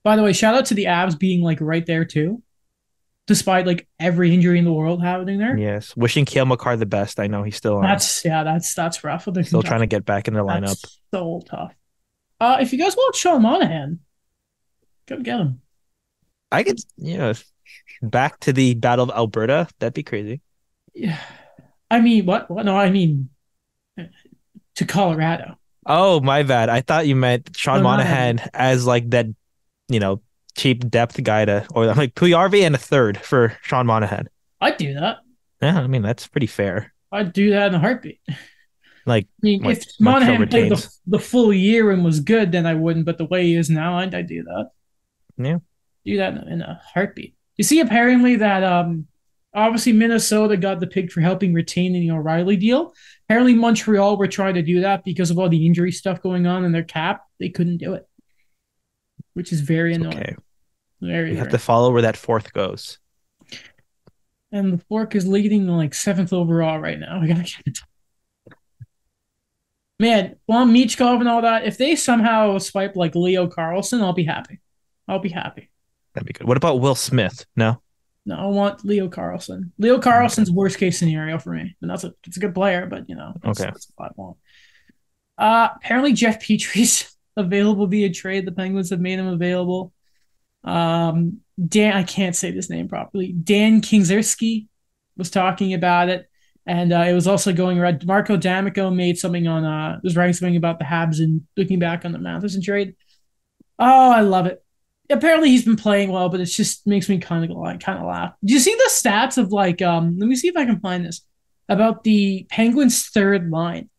By 0.04 0.16
the 0.16 0.24
way, 0.24 0.34
shout 0.34 0.56
out 0.56 0.66
to 0.68 0.74
the 0.74 0.86
Avs 0.86 1.18
being 1.18 1.42
like 1.42 1.60
right 1.62 1.86
there 1.86 2.06
too, 2.06 2.42
despite 3.28 3.68
like 3.68 3.88
every 4.00 4.34
injury 4.34 4.58
in 4.58 4.66
the 4.66 4.74
world 4.74 5.02
happening 5.04 5.38
there. 5.38 5.58
Yes, 5.58 5.96
wishing 5.96 6.26
Cale 6.26 6.46
Makar 6.46 6.78
the 6.78 6.86
best. 6.86 7.20
I 7.20 7.28
know 7.28 7.44
he's 7.44 7.56
still 7.56 7.78
on, 7.78 7.84
That's 7.84 8.26
yeah, 8.26 8.44
that's 8.44 8.74
that's 8.74 9.04
rough. 9.04 9.26
With 9.26 9.36
the 9.36 9.44
still 9.44 9.62
trying 9.64 9.82
to 9.82 9.88
get 9.88 10.06
back 10.06 10.28
in 10.28 10.34
the 10.34 10.42
lineup. 10.42 10.68
That's 10.82 11.00
so 11.14 11.42
tough. 11.48 11.74
Uh, 12.40 12.58
if 12.60 12.74
you 12.74 12.80
guys 12.80 12.96
want 12.96 13.16
Sean 13.16 13.44
Monahan, 13.44 14.00
go 15.08 15.18
get 15.20 15.40
him. 15.40 15.62
I 16.52 16.64
could, 16.64 16.80
you 16.98 17.18
know, 17.18 17.34
back 18.02 18.40
to 18.42 18.52
the 18.54 18.74
Battle 18.74 19.04
of 19.10 19.16
Alberta. 19.16 19.68
That'd 19.80 19.94
be 19.94 20.04
crazy. 20.04 20.42
Yeah, 20.96 21.20
I 21.90 22.02
mean, 22.02 22.26
what? 22.26 22.50
What? 22.50 22.66
No, 22.66 22.76
I 22.76 22.90
mean 22.90 23.30
to 24.76 24.86
Colorado. 24.86 25.58
Oh, 25.86 26.20
my 26.20 26.44
bad. 26.44 26.70
I 26.70 26.82
thought 26.82 27.08
you 27.08 27.16
meant 27.16 27.56
Sean 27.56 27.80
Oh, 27.80 27.84
Monahan 27.84 28.40
as 28.54 28.86
like 28.86 29.10
that, 29.12 29.28
you 29.92 30.00
know, 30.00 30.22
cheap 30.58 30.90
depth 30.90 31.22
guy 31.24 31.46
to, 31.46 31.66
or 31.74 31.90
I'm 31.90 31.98
like 31.98 32.16
Puljujärvi 32.16 32.62
and 32.64 32.76
a 32.76 32.78
third 32.78 33.18
for 33.18 33.56
Sean 33.62 33.86
Monahan. 33.86 34.28
I'd 34.60 34.78
do 34.78 34.94
that. 34.96 35.18
Yeah, 35.62 35.80
I 35.80 35.88
mean 35.88 36.02
that's 36.02 36.28
pretty 36.28 36.48
fair. 36.48 36.94
I'd 37.12 37.34
do 37.34 37.52
that 37.52 37.68
in 37.70 37.76
a 37.76 37.80
heartbeat. 37.80 38.20
Like, 39.04 39.26
I 39.26 39.42
mean, 39.42 39.64
Like- 39.64 39.78
if 39.80 39.86
Monahan 40.00 40.48
played 40.48 40.72
the, 40.72 40.88
the 41.08 41.18
full 41.18 41.52
year 41.52 41.90
and 41.90 42.06
was 42.06 42.20
good, 42.20 42.52
then 42.52 42.68
I 42.68 42.76
wouldn't. 42.76 43.08
But 43.08 43.18
the 43.18 43.26
way 43.26 43.48
he 43.48 43.56
is 43.56 43.68
now, 43.68 43.98
I'd, 43.98 44.14
I'd 44.14 44.28
do 44.28 44.44
that. 44.44 44.70
Yeah. 45.38 45.58
do 46.06 46.18
that 46.18 46.34
in 46.34 46.38
a, 46.38 46.46
in 46.54 46.62
a 46.62 46.80
heartbeat. 46.94 47.34
You 47.58 47.64
see, 47.64 47.80
apparently 47.80 48.36
that 48.36 48.64
um, 48.64 49.08
obviously 49.56 49.94
Minnesota 49.94 50.56
got 50.56 50.80
the 50.80 50.86
pick 50.86 51.12
for 51.12 51.22
helping 51.22 51.52
retain 51.52 51.94
the 51.94 52.12
O'Reilly 52.12 52.58
deal. 52.58 52.94
Apparently 53.28 53.56
Montreal 53.56 54.18
were 54.18 54.28
trying 54.28 54.54
to 54.54 54.62
do 54.62 54.82
that 54.82 55.04
because 55.04 55.32
of 55.32 55.40
all 55.40 55.50
the 55.50 55.66
injury 55.66 55.92
stuff 55.92 56.22
going 56.22 56.46
on 56.46 56.64
in 56.64 56.72
their 56.72 56.84
cap. 56.84 57.24
They 57.40 57.50
couldn't 57.50 57.78
do 57.78 57.94
it, 57.96 58.08
which 59.34 59.52
is 59.54 59.62
very 59.62 59.94
annoying. 59.94 60.18
okay, 60.18 60.36
Very. 61.02 61.32
you 61.32 61.38
have 61.38 61.50
to 61.50 61.58
follow 61.58 61.92
where 61.92 62.02
that 62.04 62.18
fourth 62.18 62.52
goes. 62.54 63.00
and 64.52 64.74
the 64.74 64.78
fork 64.90 65.16
is 65.16 65.28
leading 65.28 65.68
like 65.68 65.94
seventh 65.94 66.34
overall 66.34 66.80
right 66.80 67.00
now. 67.00 67.20
I 67.22 67.28
gotta 67.28 67.42
get 67.44 67.62
it. 67.66 67.80
Man, 70.00 70.36
well, 70.48 70.66
Michkov 70.66 71.20
and 71.20 71.30
all 71.30 71.44
that. 71.44 71.66
If 71.66 71.78
they 71.78 71.96
somehow 71.96 72.58
swipe 72.58 72.96
like 72.96 73.14
Leo 73.16 73.48
Carlsson, 73.48 74.02
I'll 74.02 74.14
be 74.14 74.24
happy. 74.24 74.60
I'll 75.08 75.20
be 75.20 75.30
happy. 75.30 75.70
That'd 76.14 76.26
be 76.28 76.34
good. 76.34 76.48
What 76.48 76.58
about 76.58 76.80
Will 76.80 76.96
Smith? 76.96 77.46
No, 77.56 77.82
No, 78.26 78.36
I 78.36 78.46
want 78.48 78.84
Leo 78.84 79.08
Carlsson. 79.10 79.72
Leo 79.78 80.00
Carlsson's 80.00 80.50
worst 80.52 80.78
case 80.80 80.98
scenario 80.98 81.38
for 81.38 81.54
me. 81.54 81.76
And 81.82 81.90
that's 81.92 82.04
a 82.04 82.14
it's 82.26 82.38
a 82.38 82.40
good 82.40 82.56
player, 82.56 82.88
but 82.88 83.08
you 83.10 83.16
know, 83.16 83.34
that's, 83.44 83.62
Okay. 83.62 83.70
that's 83.70 83.92
what 83.96 84.10
I 84.10 84.12
want. 84.16 84.38
Uh 85.38 85.70
apparently 85.76 86.14
Jeff 86.14 86.42
Petry's 86.42 87.11
available 87.42 87.88
via 87.88 88.10
trade. 88.12 88.46
The 88.46 88.52
Penguins 88.52 88.90
have 88.90 89.00
made 89.00 89.20
him 89.20 89.28
available. 89.28 89.94
Um 90.64 91.40
Dan 91.68 91.94
I 91.94 92.04
can't 92.04 92.36
say 92.36 92.52
this 92.52 92.70
name 92.70 92.88
properly. 92.88 93.34
Dan 93.34 93.82
Kingerski 93.82 94.68
was 95.18 95.30
talking 95.30 95.74
about 95.74 96.10
it. 96.10 96.28
And 96.68 96.94
uh, 96.94 97.06
it 97.08 97.14
was 97.14 97.28
also 97.28 97.52
going 97.52 97.80
around. 97.80 98.06
Marco 98.06 98.38
D'Amico 98.38 98.92
made 98.92 99.18
something 99.18 99.48
on 99.48 99.66
uh 99.66 100.00
was 100.04 100.16
writing 100.16 100.34
something 100.34 100.56
about 100.56 100.80
the 100.80 100.86
Habs 100.86 101.20
and 101.20 101.42
looking 101.58 101.80
back 101.80 102.06
on 102.06 102.12
the 102.12 102.20
Matheson 102.20 102.62
trade. 102.62 102.96
Oh, 103.80 104.12
I 104.12 104.22
love 104.22 104.46
it 104.46 104.64
apparently 105.12 105.50
he's 105.50 105.66
been 105.66 105.76
playing 105.76 106.12
well, 106.12 106.30
but 106.30 106.40
it 106.40 106.46
just 106.46 106.88
makes 106.88 107.10
me 107.10 107.20
kind 107.20 107.44
of 107.44 107.58
like 107.58 107.80
kind 107.80 108.00
of 108.00 108.06
laugh. 108.06 108.34
Do 108.44 108.54
you 108.54 108.60
see 108.60 108.74
the 108.74 108.92
stats 108.92 109.38
of 109.38 109.52
like 109.52 109.82
um? 109.82 110.18
Let 110.18 110.28
me 110.28 110.36
see 110.36 110.48
if 110.48 110.58
I 110.58 110.66
can 110.66 110.80
find 110.80 111.06
this 111.06 111.22
about 111.70 112.04
the 112.04 112.48
Penguins' 112.50 113.08
third 113.08 113.50
line. 113.50 113.90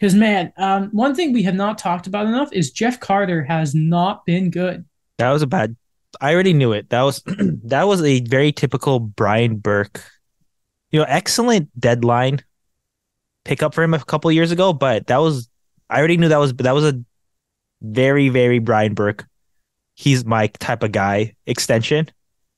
Because 0.00 0.14
man, 0.14 0.50
um, 0.56 0.88
one 0.92 1.14
thing 1.14 1.32
we 1.34 1.42
have 1.42 1.54
not 1.54 1.76
talked 1.76 2.06
about 2.06 2.26
enough 2.26 2.50
is 2.52 2.70
Jeff 2.70 2.98
Carter 2.98 3.44
has 3.44 3.74
not 3.74 4.24
been 4.24 4.50
good. 4.50 4.86
that 5.18 5.30
was 5.30 5.42
a 5.42 5.46
bad. 5.46 5.76
I 6.20 6.32
already 6.32 6.54
knew 6.54 6.72
it. 6.72 6.88
That 6.90 7.02
was 7.02 7.22
that 7.64 7.84
was 7.84 8.02
a 8.02 8.20
very 8.20 8.50
typical 8.50 8.98
Brian 8.98 9.56
Burke. 9.56 10.02
You 10.90 11.00
know, 11.00 11.06
excellent 11.08 11.68
deadline 11.78 12.42
pickup 13.44 13.74
for 13.74 13.82
him 13.82 13.94
a 13.94 14.00
couple 14.00 14.32
years 14.32 14.50
ago, 14.50 14.72
but 14.72 15.06
that 15.08 15.18
was 15.18 15.48
I 15.88 15.98
already 15.98 16.16
knew 16.16 16.28
that 16.28 16.38
was 16.38 16.54
that 16.54 16.72
was 16.74 16.84
a 16.84 17.00
very 17.82 18.28
very 18.30 18.58
Brian 18.58 18.94
Burke. 18.94 19.26
He's 19.96 20.24
my 20.24 20.46
type 20.46 20.82
of 20.82 20.92
guy 20.92 21.34
extension 21.46 22.08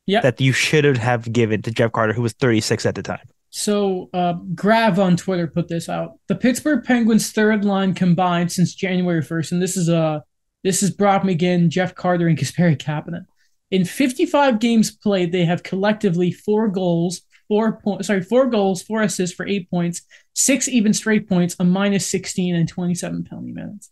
Yep. 0.06 0.22
that 0.24 0.40
you 0.40 0.52
should 0.52 0.96
have 0.96 1.32
given 1.32 1.62
to 1.62 1.70
Jeff 1.70 1.92
Carter, 1.92 2.12
who 2.12 2.22
was 2.22 2.32
36 2.32 2.86
at 2.86 2.96
the 2.96 3.02
time. 3.04 3.24
So 3.54 4.08
uh, 4.14 4.32
Grav 4.54 4.98
on 4.98 5.14
Twitter 5.14 5.46
put 5.46 5.68
this 5.68 5.90
out. 5.90 6.12
The 6.26 6.34
Pittsburgh 6.34 6.82
Penguins' 6.84 7.32
third 7.32 7.66
line 7.66 7.92
combined 7.92 8.50
since 8.50 8.74
January 8.74 9.20
1st, 9.20 9.52
and 9.52 9.62
this 9.62 9.76
is 9.76 9.90
uh 9.90 10.20
this 10.64 10.82
is 10.82 10.90
Brock 10.90 11.22
McGinn, 11.22 11.68
Jeff 11.68 11.94
Carter, 11.94 12.28
and 12.28 12.38
Kasperi 12.38 12.78
Kapanen. 12.78 13.26
In 13.70 13.84
55 13.84 14.58
games 14.58 14.90
played, 14.90 15.32
they 15.32 15.44
have 15.44 15.62
collectively 15.62 16.32
four 16.32 16.68
goals, 16.68 17.22
four 17.46 17.78
points, 17.80 18.06
sorry, 18.06 18.22
four 18.22 18.46
goals, 18.46 18.82
four 18.82 19.02
assists 19.02 19.36
for 19.36 19.46
eight 19.46 19.68
points, 19.70 20.02
six 20.34 20.66
even 20.66 20.94
straight 20.94 21.28
points, 21.28 21.54
a 21.60 21.64
minus 21.64 22.06
16, 22.06 22.54
and 22.54 22.68
27 22.68 23.24
penalty 23.24 23.52
minutes. 23.52 23.90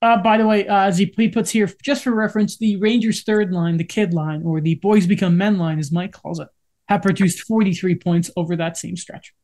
Uh, 0.00 0.20
by 0.20 0.36
the 0.36 0.46
way, 0.46 0.66
uh, 0.66 0.86
as 0.86 0.98
he, 0.98 1.14
he 1.16 1.28
puts 1.28 1.50
here, 1.50 1.70
just 1.80 2.02
for 2.02 2.12
reference, 2.12 2.56
the 2.56 2.74
Rangers' 2.76 3.22
third 3.22 3.52
line, 3.52 3.76
the 3.76 3.84
kid 3.84 4.12
line, 4.12 4.42
or 4.44 4.60
the 4.60 4.74
boys 4.76 5.06
become 5.06 5.36
men 5.36 5.58
line, 5.58 5.78
as 5.78 5.92
Mike 5.92 6.12
calls 6.12 6.40
it, 6.40 6.48
have 6.88 7.02
produced 7.02 7.40
43 7.40 7.96
points 7.96 8.30
over 8.36 8.56
that 8.56 8.76
same 8.76 8.96
stretch. 8.96 9.34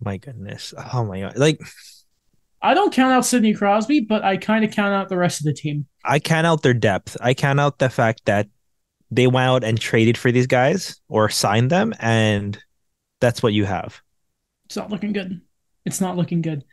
My 0.00 0.16
goodness. 0.16 0.72
Oh 0.94 1.04
my 1.04 1.20
god. 1.20 1.36
Like 1.36 1.60
I 2.62 2.74
don't 2.74 2.92
count 2.92 3.12
out 3.12 3.24
Sidney 3.24 3.54
Crosby, 3.54 4.00
but 4.00 4.24
I 4.24 4.36
kind 4.36 4.64
of 4.64 4.72
count 4.72 4.94
out 4.94 5.08
the 5.08 5.16
rest 5.16 5.40
of 5.40 5.44
the 5.44 5.52
team. 5.52 5.86
I 6.04 6.18
count 6.18 6.46
out 6.46 6.62
their 6.62 6.74
depth. 6.74 7.16
I 7.20 7.34
count 7.34 7.60
out 7.60 7.78
the 7.78 7.88
fact 7.88 8.22
that 8.24 8.48
they 9.10 9.26
went 9.26 9.46
out 9.46 9.64
and 9.64 9.80
traded 9.80 10.18
for 10.18 10.32
these 10.32 10.46
guys 10.46 11.00
or 11.08 11.28
signed 11.28 11.70
them, 11.70 11.94
and 11.98 12.58
that's 13.20 13.42
what 13.42 13.52
you 13.52 13.64
have. 13.64 14.00
It's 14.66 14.76
not 14.76 14.90
looking 14.90 15.12
good. 15.12 15.40
It's 15.84 16.00
not 16.00 16.16
looking 16.16 16.42
good. 16.42 16.64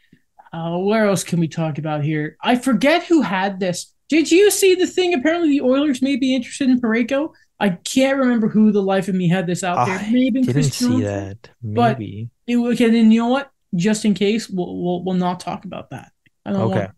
Uh, 0.51 0.77
where 0.77 1.05
else 1.05 1.23
can 1.23 1.39
we 1.39 1.47
talk 1.47 1.77
about 1.77 2.03
here? 2.03 2.37
I 2.41 2.55
forget 2.55 3.03
who 3.03 3.21
had 3.21 3.59
this. 3.59 3.91
Did 4.09 4.31
you 4.31 4.51
see 4.51 4.75
the 4.75 4.87
thing? 4.87 5.13
Apparently, 5.13 5.49
the 5.49 5.61
Oilers 5.61 6.01
may 6.01 6.15
be 6.15 6.35
interested 6.35 6.69
in 6.69 6.79
Parayko. 6.79 7.29
I 7.59 7.69
can't 7.69 8.17
remember 8.17 8.49
who 8.49 8.71
the 8.71 8.81
life 8.81 9.07
of 9.07 9.15
me 9.15 9.29
had 9.29 9.47
this 9.47 9.63
out 9.63 9.85
there. 9.87 9.97
I 9.97 10.11
Maybe 10.11 10.41
didn't 10.41 10.53
Chris 10.53 10.73
see 10.75 11.01
that. 11.03 11.49
But- 11.63 11.99
Maybe. 11.99 12.29
It, 12.47 12.57
okay, 12.57 12.89
then 12.89 13.11
you 13.11 13.21
know 13.21 13.29
what? 13.29 13.49
Just 13.75 14.05
in 14.05 14.13
case, 14.13 14.49
we'll 14.49 14.77
we'll, 14.81 15.03
we'll 15.03 15.15
not 15.15 15.39
talk 15.39 15.65
about 15.65 15.89
that. 15.89 16.11
I 16.45 16.51
don't 16.51 16.61
Okay. 16.71 16.79
want. 16.79 16.91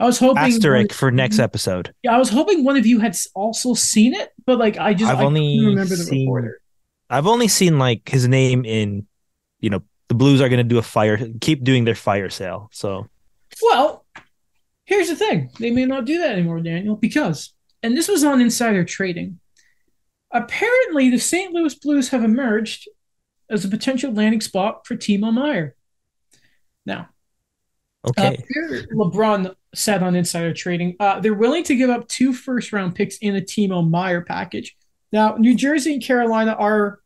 I 0.00 0.06
was 0.06 0.18
hoping 0.18 0.38
Asterisk 0.44 0.92
for 0.92 1.10
next 1.10 1.38
episode. 1.40 1.92
Yeah, 2.02 2.14
I 2.14 2.18
was 2.18 2.30
hoping 2.30 2.64
one 2.64 2.76
of 2.76 2.86
you 2.86 3.00
had 3.00 3.16
also 3.34 3.74
seen 3.74 4.14
it, 4.14 4.30
but 4.46 4.58
like 4.58 4.78
I 4.78 4.94
just 4.94 5.10
I've 5.10 5.18
I 5.18 5.24
only 5.24 5.58
remember 5.60 5.96
the 5.96 6.04
seen- 6.04 6.20
reporter. 6.26 6.60
I've 7.10 7.26
only 7.26 7.48
seen 7.48 7.78
like 7.78 8.08
his 8.08 8.28
name 8.28 8.64
in, 8.64 9.06
you 9.60 9.70
know, 9.70 9.82
the 10.08 10.14
Blues 10.14 10.40
are 10.40 10.48
going 10.48 10.58
to 10.58 10.64
do 10.64 10.78
a 10.78 10.82
fire, 10.82 11.18
keep 11.40 11.64
doing 11.64 11.84
their 11.84 11.94
fire 11.96 12.30
sale. 12.30 12.68
So 12.72 13.06
Well, 13.62 14.04
here's 14.88 15.08
the 15.08 15.16
thing: 15.16 15.50
they 15.60 15.70
may 15.70 15.84
not 15.86 16.06
do 16.06 16.18
that 16.18 16.32
anymore, 16.32 16.60
Daniel, 16.60 16.96
because 16.96 17.52
and 17.82 17.96
this 17.96 18.08
was 18.08 18.24
on 18.24 18.40
Insider 18.40 18.84
Trading. 18.84 19.38
Apparently, 20.32 21.10
the 21.10 21.18
St. 21.18 21.52
Louis 21.52 21.74
Blues 21.74 22.08
have 22.10 22.24
emerged 22.24 22.88
as 23.50 23.64
a 23.64 23.68
potential 23.68 24.12
landing 24.12 24.40
spot 24.40 24.86
for 24.86 24.96
Timo 24.96 25.32
Meier. 25.32 25.74
Now, 26.86 27.08
Uh, 28.16 28.32
okay, 28.32 28.44
here 28.52 28.86
LeBrun 28.92 29.54
said 29.74 30.02
on 30.02 30.14
Insider 30.14 30.54
Trading, 30.54 30.96
uh, 31.00 31.20
they're 31.20 31.34
willing 31.34 31.64
to 31.64 31.76
give 31.76 31.90
up 31.90 32.08
two 32.08 32.32
first 32.32 32.72
round 32.72 32.94
picks 32.94 33.18
in 33.18 33.36
a 33.36 33.40
Timo 33.40 33.88
Meier 33.88 34.22
package. 34.22 34.76
Now, 35.12 35.36
New 35.36 35.54
Jersey 35.54 35.94
and 35.94 36.02
Carolina 36.02 36.52
are, 36.52 37.00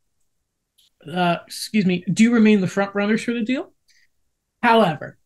uh, 1.13 1.39
excuse 1.47 1.87
me, 1.87 2.05
do 2.13 2.33
remain 2.33 2.61
the 2.61 2.67
front 2.69 2.95
runners 2.95 3.23
for 3.25 3.33
the 3.33 3.43
deal. 3.43 3.73
However, 4.63 5.19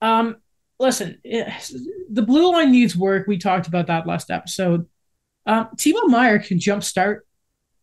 um, 0.00 0.36
listen, 0.78 1.18
eh, 1.24 1.52
the 2.10 2.22
blue 2.22 2.52
line 2.52 2.72
needs 2.72 2.96
work. 2.96 3.26
We 3.26 3.38
talked 3.38 3.66
about 3.66 3.86
that 3.88 4.06
last 4.06 4.30
episode. 4.30 4.86
Um, 5.46 5.68
Timo 5.76 6.06
Meier 6.08 6.38
can 6.38 6.58
jumpstart 6.58 7.20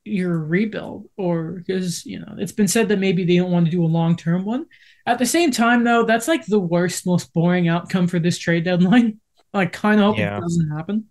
your 0.04 0.38
rebuild, 0.38 1.10
or 1.18 1.52
because 1.54 2.06
you 2.06 2.20
know 2.20 2.36
it's 2.38 2.52
been 2.52 2.68
said 2.68 2.90
that 2.90 3.00
maybe 3.00 3.26
they 3.26 3.38
don't 3.38 3.52
want 3.52 3.66
to 3.66 3.72
do 3.72 3.84
a 3.84 3.88
long 3.88 4.16
term 4.16 4.46
one. 4.46 4.66
At 5.08 5.20
the 5.20 5.26
same 5.26 5.52
time, 5.52 5.84
though, 5.84 6.04
that's 6.06 6.28
like 6.28 6.46
the 6.46 6.60
worst, 6.60 7.06
most 7.06 7.34
boring 7.34 7.68
outcome 7.68 8.08
for 8.08 8.20
this 8.20 8.38
trade 8.38 8.64
deadline. 8.66 9.20
I 9.54 9.66
kind 9.68 10.00
of 10.00 10.08
hope 10.08 10.18
Yeah. 10.18 10.38
it 10.38 10.42
doesn't 10.42 10.70
happen. 10.70 11.06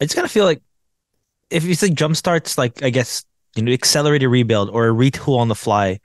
I 0.00 0.04
just 0.06 0.14
kind 0.16 0.24
of 0.24 0.30
feel 0.30 0.44
like 0.44 0.62
if 1.50 1.64
you 1.64 1.74
say 1.74 1.90
jump 1.90 2.16
starts, 2.16 2.58
like 2.58 2.82
I 2.82 2.90
guess 2.90 3.24
you 3.54 3.62
know, 3.62 3.72
accelerated 3.72 4.28
rebuild 4.28 4.70
or 4.70 4.88
a 4.88 4.92
retool 4.92 5.38
on 5.38 5.48
the 5.48 5.54
fly. 5.54 6.00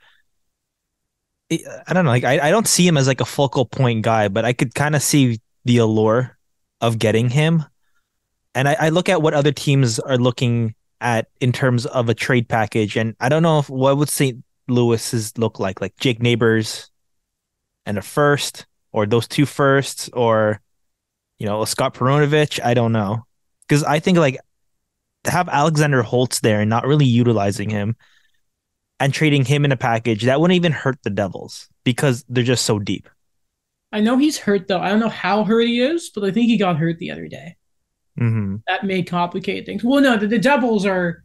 I 1.52 1.94
don't 1.94 2.06
know. 2.06 2.12
Like 2.12 2.24
I, 2.24 2.48
I 2.48 2.52
don't 2.52 2.68
see 2.68 2.88
him 2.88 2.98
as 2.98 3.08
like 3.08 3.22
a 3.22 3.26
focal 3.26 3.66
point 3.66 4.04
guy, 4.04 4.28
but 4.28 4.46
I 4.46 4.54
could 4.54 4.76
kind 4.76 4.96
of 4.96 5.02
see 5.02 5.40
the 5.66 5.78
allure 5.78 6.38
of 6.82 7.00
getting 7.00 7.30
him. 7.30 7.64
And 8.56 8.68
I, 8.68 8.76
I 8.80 8.90
look 8.90 9.10
at 9.10 9.22
what 9.22 9.34
other 9.34 9.52
teams 9.52 10.00
are 10.00 10.18
looking 10.18 10.76
at 11.02 11.28
in 11.40 11.52
terms 11.52 11.86
of 11.86 12.10
a 12.10 12.14
trade 12.14 12.48
package, 12.48 12.98
and 12.98 13.16
I 13.20 13.30
don't 13.30 13.44
know 13.44 13.60
if 13.60 13.70
what 13.70 13.98
would 13.98 14.10
St. 14.10 14.44
Louis's 14.68 15.38
look 15.38 15.60
like, 15.60 15.82
like 15.82 15.96
Jake 15.98 16.22
Neighbours 16.22 16.90
and 17.86 17.98
a 17.98 18.02
first, 18.02 18.66
or 18.92 19.06
those 19.06 19.28
two 19.28 19.46
firsts, 19.46 20.10
or 20.14 20.62
you 21.40 21.48
know, 21.48 21.64
Scott 21.66 21.94
Perunovich. 21.94 22.60
I 22.64 22.74
don't 22.74 22.92
know 22.92 23.26
because 23.68 23.84
I 23.84 24.00
think 24.00 24.18
like 24.18 24.38
to 25.24 25.32
have 25.32 25.50
Alexander 25.50 26.04
Holtz 26.04 26.42
there 26.42 26.62
and 26.62 26.70
not 26.70 26.86
really 26.86 27.06
utilizing 27.06 27.70
him 27.70 27.96
and 29.00 29.14
trading 29.14 29.46
him 29.46 29.66
in 29.66 29.72
a 29.72 29.78
package 29.78 30.24
that 30.24 30.40
wouldn't 30.40 30.56
even 30.56 30.72
hurt 30.72 30.98
the 31.04 31.10
Devils 31.10 31.70
because 31.84 32.26
they're 32.30 32.44
just 32.44 32.66
so 32.66 32.80
deep. 32.80 33.10
I 33.92 34.02
know 34.02 34.18
he's 34.18 34.38
hurt 34.38 34.68
though. 34.68 34.80
I 34.80 34.90
don't 34.90 35.00
know 35.00 35.10
how 35.10 35.44
hurt 35.44 35.66
he 35.66 35.82
is, 35.82 36.10
but 36.14 36.24
I 36.24 36.32
think 36.32 36.48
he 36.48 36.58
got 36.58 36.78
hurt 36.78 37.00
the 37.00 37.12
other 37.12 37.28
day. 37.28 37.56
Mm-hmm. 38.20 38.58
That 38.68 38.84
may 38.84 39.04
complicate 39.04 39.66
things. 39.66 39.84
Well, 39.84 40.02
no, 40.02 40.18
the, 40.18 40.28
the 40.28 40.40
Devils 40.40 40.86
are. 40.86 41.24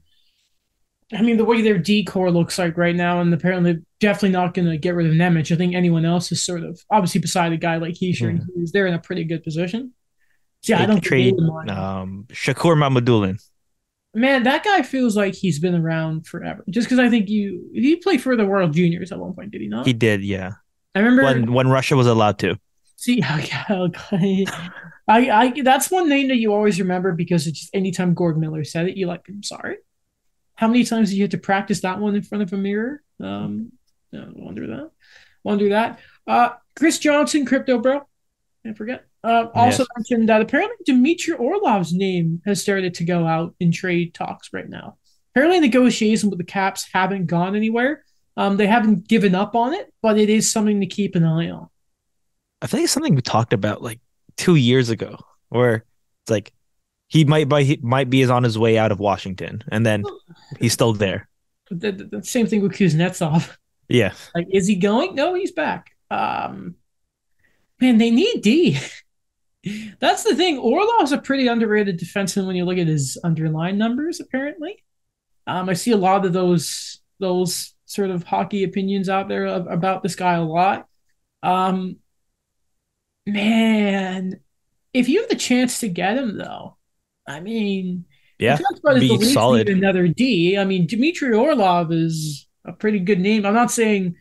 I 1.12 1.20
mean, 1.20 1.36
the 1.36 1.44
way 1.44 1.60
their 1.60 1.78
decor 1.78 2.30
looks 2.30 2.58
like 2.58 2.78
right 2.78 2.96
now, 2.96 3.20
and 3.20 3.32
apparently 3.32 3.82
definitely 4.00 4.30
not 4.30 4.54
going 4.54 4.68
to 4.68 4.78
get 4.78 4.94
rid 4.94 5.06
of 5.06 5.12
Nemec. 5.12 5.52
I 5.52 5.56
think 5.56 5.74
anyone 5.74 6.04
else 6.04 6.32
is 6.32 6.42
sort 6.42 6.64
of 6.64 6.80
obviously 6.90 7.20
beside 7.20 7.52
a 7.52 7.56
guy 7.58 7.76
like 7.76 7.94
Hischier 7.94 8.30
and 8.30 8.42
Hughes, 8.54 8.72
they're 8.72 8.86
in 8.86 8.94
a 8.94 8.98
pretty 8.98 9.24
good 9.24 9.44
position. 9.44 9.92
So, 10.62 10.72
yeah, 10.72 10.82
I 10.82 10.86
don't 10.86 11.02
trade 11.02 11.34
um, 11.68 12.26
Shakur 12.30 12.74
Mukhamadullin. 12.74 13.38
Man, 14.14 14.44
that 14.44 14.64
guy 14.64 14.82
feels 14.82 15.16
like 15.16 15.34
he's 15.34 15.58
been 15.58 15.74
around 15.74 16.26
forever. 16.26 16.64
Just 16.70 16.86
because 16.86 17.00
I 17.00 17.08
think 17.08 17.28
you 17.28 17.68
he 17.72 17.96
played 17.96 18.22
for 18.22 18.36
the 18.36 18.46
World 18.46 18.72
Juniors 18.72 19.10
at 19.10 19.18
one 19.18 19.34
point, 19.34 19.50
did 19.50 19.60
he 19.60 19.68
not? 19.68 19.86
He 19.86 19.92
did, 19.92 20.22
yeah. 20.22 20.52
I 20.94 21.00
remember. 21.00 21.24
When 21.24 21.52
when 21.52 21.68
Russia 21.68 21.96
was 21.96 22.06
allowed 22.06 22.38
to. 22.40 22.58
See, 22.96 23.20
okay, 23.22 23.62
okay. 23.70 24.46
I, 25.06 25.30
I, 25.30 25.62
that's 25.62 25.90
one 25.90 26.08
name 26.08 26.28
that 26.28 26.36
you 26.36 26.54
always 26.54 26.78
remember 26.80 27.12
because 27.12 27.46
it's 27.46 27.60
just 27.60 27.74
anytime 27.74 28.14
Gord 28.14 28.38
Miller 28.38 28.64
said 28.64 28.88
it, 28.88 28.96
you 28.96 29.06
like, 29.06 29.28
I'm 29.28 29.42
sorry. 29.42 29.78
How 30.54 30.68
many 30.68 30.84
times 30.84 31.10
did 31.10 31.16
you 31.16 31.24
have 31.24 31.32
to 31.32 31.38
practice 31.38 31.80
that 31.80 31.98
one 31.98 32.14
in 32.14 32.22
front 32.22 32.42
of 32.42 32.52
a 32.52 32.56
mirror? 32.56 33.02
Um, 33.20 33.72
no, 34.12 34.30
wonder 34.34 34.66
that. 34.68 34.90
Wonder 35.42 35.70
that. 35.70 35.98
Uh, 36.26 36.50
Chris 36.76 36.98
Johnson, 36.98 37.44
crypto 37.44 37.78
bro. 37.78 38.06
I 38.64 38.72
forget. 38.72 39.04
Uh, 39.24 39.48
also 39.54 39.82
Yes. 39.84 39.88
mentioned 39.96 40.28
that 40.28 40.42
apparently 40.42 40.76
Dmitry 40.84 41.34
Orlov's 41.34 41.92
name 41.94 42.42
has 42.44 42.60
started 42.60 42.92
to 42.94 43.04
go 43.04 43.26
out 43.26 43.54
in 43.58 43.72
trade 43.72 44.12
talks 44.14 44.50
right 44.52 44.68
now. 44.68 44.98
Apparently, 45.32 45.60
negotiations 45.60 46.30
with 46.30 46.38
the 46.38 46.44
Caps 46.44 46.86
haven't 46.92 47.26
gone 47.26 47.56
anywhere. 47.56 48.04
Um, 48.36 48.56
they 48.56 48.66
haven't 48.66 49.08
given 49.08 49.34
up 49.34 49.56
on 49.56 49.72
it, 49.74 49.92
but 50.02 50.18
it 50.18 50.28
is 50.28 50.52
something 50.52 50.80
to 50.80 50.86
keep 50.86 51.14
an 51.16 51.24
eye 51.24 51.50
on. 51.50 51.68
I 52.60 52.66
think 52.66 52.84
it's 52.84 52.92
something 52.92 53.14
we 53.14 53.22
talked 53.22 53.52
about 53.52 53.82
like 53.82 54.00
two 54.36 54.56
years 54.56 54.90
ago, 54.90 55.18
where 55.48 55.84
it's 56.22 56.30
like 56.30 56.52
he 57.08 57.24
might 57.24 57.48
by 57.48 57.62
he 57.62 57.78
might 57.82 58.10
be 58.10 58.20
is 58.22 58.30
on 58.30 58.42
his 58.42 58.58
way 58.58 58.76
out 58.78 58.92
of 58.92 58.98
Washington, 59.00 59.62
and 59.70 59.84
then 59.86 60.04
he's 60.60 60.72
still 60.72 60.92
there. 60.92 61.28
The, 61.70 61.92
the, 61.92 62.04
the 62.18 62.22
same 62.24 62.46
thing 62.46 62.60
with 62.62 62.72
Kuznetsov. 62.72 63.56
Yeah, 63.88 64.12
Like, 64.34 64.46
is 64.50 64.66
he 64.66 64.76
going? 64.76 65.14
No, 65.14 65.34
he's 65.34 65.52
back. 65.52 65.90
Um, 66.10 66.76
man, 67.80 67.98
they 67.98 68.10
need 68.10 68.40
D. 68.42 68.78
That's 70.00 70.24
the 70.24 70.34
thing. 70.34 70.58
Orlov's 70.58 71.12
a 71.12 71.18
pretty 71.18 71.46
underrated 71.46 71.98
defenseman 71.98 72.46
when 72.46 72.56
you 72.56 72.64
look 72.64 72.78
at 72.78 72.86
his 72.86 73.18
underlying 73.24 73.78
numbers. 73.78 74.20
Apparently, 74.20 74.82
um, 75.46 75.68
I 75.68 75.74
see 75.74 75.92
a 75.92 75.96
lot 75.96 76.24
of 76.24 76.32
those 76.32 77.00
those 77.20 77.74
sort 77.86 78.10
of 78.10 78.24
hockey 78.24 78.64
opinions 78.64 79.08
out 79.08 79.28
there 79.28 79.46
of, 79.46 79.66
about 79.66 80.02
this 80.02 80.16
guy 80.16 80.34
a 80.34 80.42
lot. 80.42 80.86
Um, 81.42 81.96
man, 83.26 84.40
if 84.92 85.08
you 85.08 85.20
have 85.20 85.28
the 85.28 85.36
chance 85.36 85.80
to 85.80 85.88
get 85.88 86.16
him, 86.16 86.36
though, 86.36 86.76
I 87.26 87.40
mean, 87.40 88.04
yeah. 88.38 88.58
be 88.98 89.24
solid. 89.24 89.68
another 89.68 90.08
D. 90.08 90.58
I 90.58 90.64
mean, 90.64 90.86
Dmitry 90.86 91.34
Orlov 91.34 91.92
is 91.92 92.46
a 92.64 92.72
pretty 92.72 92.98
good 92.98 93.20
name. 93.20 93.46
I'm 93.46 93.54
not 93.54 93.70
saying, 93.70 94.16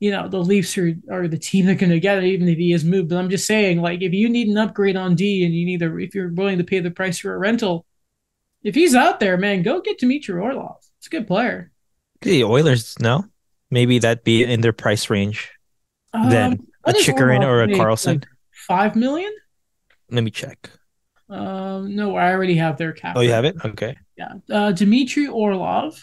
you 0.00 0.10
know, 0.10 0.28
the 0.28 0.38
Leafs 0.38 0.76
are, 0.78 0.94
are 1.10 1.26
the 1.28 1.38
team 1.38 1.66
that 1.66 1.72
are 1.72 1.74
going 1.74 1.90
to 1.90 2.00
get 2.00 2.18
it, 2.18 2.24
even 2.24 2.48
if 2.48 2.56
he 2.58 2.72
is 2.72 2.84
moved. 2.84 3.08
But 3.08 3.18
I'm 3.18 3.30
just 3.30 3.46
saying, 3.46 3.80
like, 3.80 4.00
if 4.02 4.12
you 4.12 4.28
need 4.28 4.48
an 4.48 4.56
upgrade 4.58 4.96
on 4.96 5.14
D 5.14 5.44
and 5.44 5.54
you 5.54 5.66
need 5.66 5.82
a, 5.82 5.96
if 5.98 6.14
you're 6.14 6.32
willing 6.32 6.58
to 6.58 6.64
pay 6.64 6.80
the 6.80 6.90
price 6.90 7.18
for 7.18 7.34
a 7.34 7.38
rental, 7.38 7.84
if 8.62 8.74
he's 8.74 8.94
out 8.94 9.20
there, 9.20 9.36
man, 9.36 9.62
go 9.62 9.80
get 9.80 9.98
Dmitry 9.98 10.40
Orlov. 10.40 10.76
It's 10.98 11.06
a 11.06 11.10
good 11.10 11.26
player. 11.26 11.72
The 12.22 12.44
Oilers, 12.44 12.94
no, 13.00 13.24
maybe 13.70 13.98
that'd 13.98 14.24
be 14.24 14.42
in 14.44 14.60
their 14.60 14.72
price 14.72 15.10
range. 15.10 15.50
Then 16.12 16.52
Um, 16.52 16.66
a 16.84 16.92
does 16.92 17.04
Chychrun 17.04 17.44
Orlov 17.44 17.48
or 17.48 17.62
a? 17.62 17.68
Karlsson. 17.68 18.14
Like 18.20 18.26
five 18.52 18.96
million? 18.96 19.32
Let 20.10 20.24
me 20.24 20.30
check. 20.30 20.70
Um, 21.28 21.94
no, 21.94 22.16
I 22.16 22.32
already 22.32 22.56
have 22.56 22.78
their 22.78 22.92
cap. 22.92 23.14
Oh, 23.16 23.20
you 23.20 23.30
have 23.30 23.44
it? 23.44 23.56
Okay. 23.64 23.96
Yeah. 24.16 24.34
Uh, 24.50 24.72
Dmitry 24.72 25.26
Orlov 25.28 26.02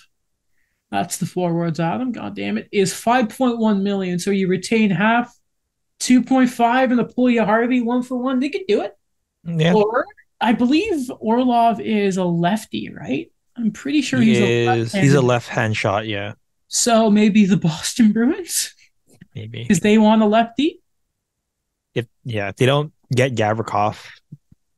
That's 0.95 1.17
the 1.17 1.25
forwards, 1.25 1.81
Adam. 1.81 2.13
God 2.13 2.38
damn 2.38 2.58
it. 2.58 2.69
Is 2.71 2.93
5.1 2.93 3.81
million. 3.81 4.17
So 4.17 4.31
you 4.31 4.47
retain 4.47 4.89
half, 4.89 5.38
2.5 5.99 6.91
in 6.91 6.95
the 6.95 7.03
Puljujarvi 7.03 7.45
Harvey 7.45 7.81
one 7.81 8.01
for 8.01 8.15
one. 8.15 8.39
They 8.39 8.47
could 8.47 8.65
do 8.65 8.81
it. 8.81 8.97
Yeah. 9.43 9.73
Or 9.73 10.05
I 10.39 10.53
believe 10.53 11.12
Orlov 11.19 11.81
is 11.81 12.15
a 12.15 12.23
lefty, 12.23 12.89
right? 12.89 13.29
I'm 13.58 13.71
pretty 13.71 14.01
sure 14.01 14.21
he 14.21 14.29
he's 14.29 14.39
is, 14.39 14.93
a 14.93 15.01
he's 15.01 15.13
a 15.13 15.21
left 15.21 15.49
hand 15.49 15.75
shot, 15.75 16.08
yeah. 16.08 16.36
So 16.69 17.10
maybe 17.10 17.45
the 17.45 17.58
Boston 17.69 18.13
Bruins? 18.13 18.73
Maybe. 19.36 19.63
Because 19.63 19.81
they 19.81 19.97
want 19.97 20.21
a 20.21 20.27
lefty? 20.27 20.81
If 21.93 22.08
yeah, 22.23 22.47
if 22.47 22.55
they 22.55 22.65
don't 22.65 22.93
get 23.13 23.36
Gavrikov, 23.36 24.01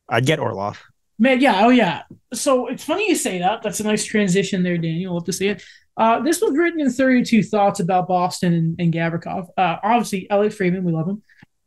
I'd 0.09 0.25
get 0.25 0.39
Orlov. 0.39 0.81
Man, 1.19 1.41
yeah, 1.41 1.63
oh 1.63 1.69
yeah. 1.69 2.03
So 2.33 2.67
it's 2.67 2.83
funny 2.83 3.07
you 3.07 3.15
say 3.15 3.37
that. 3.37 3.61
That's 3.61 3.79
a 3.79 3.83
nice 3.83 4.03
transition 4.03 4.63
there, 4.63 4.79
Daniel. 4.79 5.13
Love 5.13 5.25
to 5.25 5.33
see 5.33 5.49
it. 5.49 5.63
Uh, 5.97 6.21
this 6.21 6.41
was 6.41 6.55
written 6.55 6.79
in 6.79 6.91
32 6.91 7.43
Thoughts 7.43 7.79
about 7.79 8.07
Boston 8.07 8.53
and, 8.53 8.75
and 8.79 8.93
Gavrikov. 8.93 9.47
Uh, 9.57 9.77
obviously, 9.83 10.29
Elliotte 10.29 10.53
Friedman, 10.53 10.83
we 10.83 10.91
love 10.91 11.07
him. 11.07 11.23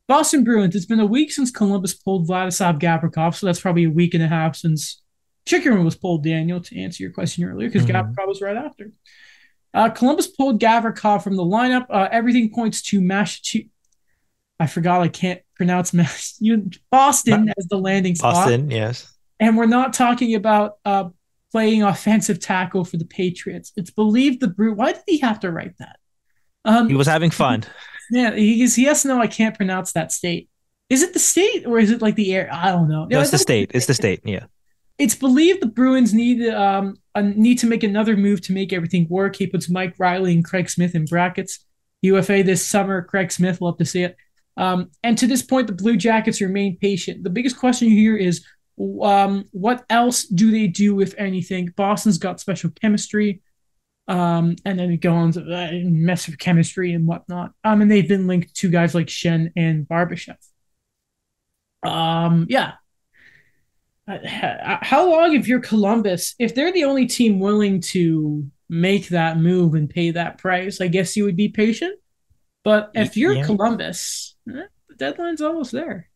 Boston 0.06 0.44
Bruins, 0.44 0.74
it's 0.74 0.86
been 0.86 1.00
a 1.00 1.06
week 1.06 1.32
since 1.32 1.50
Columbus 1.50 1.94
pulled 1.94 2.28
Vladislav 2.28 2.80
Gavrikov, 2.80 3.34
so 3.34 3.46
that's 3.46 3.60
probably 3.60 3.84
a 3.84 3.90
week 3.90 4.14
and 4.14 4.22
a 4.22 4.28
half 4.28 4.56
since 4.56 5.02
Chychrun 5.46 5.84
was 5.84 5.96
pulled, 5.96 6.24
Daniel, 6.24 6.60
to 6.60 6.80
answer 6.80 7.02
your 7.02 7.12
question 7.12 7.44
earlier, 7.44 7.68
because 7.68 7.86
mm-hmm. 7.86 8.12
Gavrikov 8.12 8.26
was 8.28 8.40
right 8.40 8.56
after. 8.56 8.92
Uh, 9.72 9.88
Columbus 9.88 10.26
pulled 10.28 10.60
Gavrikov 10.60 11.22
from 11.22 11.36
the 11.36 11.44
lineup. 11.44 11.86
Uh, 11.90 12.08
everything 12.10 12.52
points 12.52 12.82
to 12.82 13.00
Mash. 13.00 13.54
I 14.58 14.66
forgot 14.66 15.00
I 15.00 15.08
can't 15.08 15.40
pronounce. 15.56 15.92
You 16.40 16.70
Boston 16.90 17.52
as 17.56 17.66
the 17.66 17.78
landing 17.78 18.14
spot. 18.14 18.34
Boston, 18.34 18.70
yes. 18.70 19.12
And 19.38 19.56
we're 19.56 19.66
not 19.66 19.94
talking 19.94 20.34
about 20.34 20.78
uh, 20.84 21.10
playing 21.50 21.82
offensive 21.82 22.40
tackle 22.40 22.84
for 22.84 22.96
the 22.96 23.04
Patriots. 23.04 23.72
It's 23.76 23.90
believed 23.90 24.40
the 24.40 24.48
brute. 24.48 24.76
Why 24.76 24.92
did 24.92 25.02
he 25.06 25.18
have 25.18 25.40
to 25.40 25.50
write 25.50 25.76
that? 25.78 25.96
Um, 26.64 26.88
he 26.88 26.94
was 26.94 27.06
having 27.06 27.30
fun. 27.30 27.64
Yeah, 28.10 28.34
He 28.34 28.58
he's 28.58 28.76
yes, 28.78 29.04
no, 29.04 29.20
I 29.20 29.26
can't 29.26 29.56
pronounce 29.56 29.92
that 29.92 30.12
state. 30.12 30.48
Is 30.88 31.02
it 31.02 31.12
the 31.12 31.20
state 31.20 31.66
or 31.66 31.78
is 31.78 31.90
it 31.90 32.02
like 32.02 32.16
the 32.16 32.34
air? 32.34 32.48
I 32.52 32.72
don't 32.72 32.88
know. 32.88 33.06
No, 33.06 33.20
it's 33.20 33.30
the 33.30 33.38
state. 33.38 33.70
It's 33.72 33.86
the 33.86 33.94
state. 33.94 34.20
Yeah. 34.24 34.46
It's 34.98 35.14
believed 35.14 35.62
the 35.62 35.66
Bruins 35.66 36.12
need 36.12 36.46
um 36.48 36.96
need 37.16 37.58
to 37.60 37.66
make 37.66 37.84
another 37.84 38.16
move 38.16 38.40
to 38.42 38.52
make 38.52 38.72
everything 38.72 39.06
work. 39.08 39.36
He 39.36 39.46
puts 39.46 39.70
Mike 39.70 39.94
Reilly 39.98 40.34
and 40.34 40.44
Craig 40.44 40.68
Smith 40.68 40.94
in 40.94 41.04
brackets. 41.04 41.64
UFA 42.02 42.42
this 42.42 42.66
summer. 42.66 43.02
Craig 43.02 43.30
Smith, 43.30 43.60
love 43.60 43.78
to 43.78 43.84
see 43.84 44.02
it. 44.02 44.16
Um, 44.56 44.90
and 45.02 45.16
to 45.18 45.26
this 45.26 45.42
point, 45.42 45.68
the 45.68 45.72
Blue 45.72 45.96
Jackets 45.96 46.40
remain 46.40 46.76
patient. 46.78 47.24
The 47.24 47.30
biggest 47.30 47.58
question 47.58 47.88
here 47.88 48.16
is 48.16 48.44
um, 49.02 49.44
what 49.52 49.84
else 49.90 50.24
do 50.24 50.50
they 50.50 50.66
do, 50.66 51.00
if 51.00 51.14
anything? 51.18 51.72
Boston's 51.76 52.18
got 52.18 52.40
special 52.40 52.70
chemistry. 52.70 53.42
Um, 54.08 54.56
and 54.64 54.78
then 54.78 54.90
it 54.90 54.96
goes 54.96 55.12
on 55.12 55.32
to 55.32 55.40
uh, 55.54 55.70
mess 55.84 56.26
with 56.26 56.38
chemistry 56.38 56.94
and 56.94 57.06
whatnot. 57.06 57.52
Um, 57.62 57.82
and 57.82 57.90
they've 57.90 58.08
been 58.08 58.26
linked 58.26 58.54
to 58.56 58.70
guys 58.70 58.94
like 58.94 59.06
Schenn 59.06 59.52
and 59.56 59.86
Barbashev. 59.86 60.36
Um, 61.82 62.46
yeah. 62.48 62.72
Uh, 64.08 64.78
how 64.82 65.08
long, 65.08 65.34
if 65.34 65.46
you're 65.46 65.60
Columbus, 65.60 66.34
if 66.38 66.54
they're 66.54 66.72
the 66.72 66.84
only 66.84 67.06
team 67.06 67.38
willing 67.38 67.80
to 67.80 68.50
make 68.68 69.08
that 69.08 69.38
move 69.38 69.74
and 69.74 69.88
pay 69.88 70.10
that 70.10 70.38
price, 70.38 70.80
I 70.80 70.88
guess 70.88 71.16
you 71.16 71.24
would 71.24 71.36
be 71.36 71.48
patient. 71.48 71.96
But 72.64 72.90
if 72.94 73.16
you're 73.16 73.34
yeah. 73.34 73.44
Columbus, 73.44 74.36
eh, 74.48 74.64
the 74.88 74.94
deadline's 74.96 75.40
almost 75.40 75.70
there. 75.70 76.08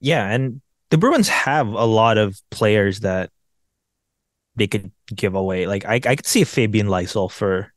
Yeah, 0.00 0.26
and 0.26 0.60
the 0.90 0.98
Bruins 0.98 1.28
have 1.28 1.68
a 1.68 1.84
lot 1.84 2.18
of 2.18 2.40
players 2.50 3.00
that 3.00 3.30
they 4.56 4.66
could 4.66 4.90
give 5.14 5.34
away. 5.34 5.66
Like 5.66 5.84
I, 5.84 5.94
I 5.94 6.16
could 6.16 6.26
see 6.26 6.42
a 6.42 6.46
Fabian 6.46 6.86
Lysell 6.86 7.30
for 7.30 7.72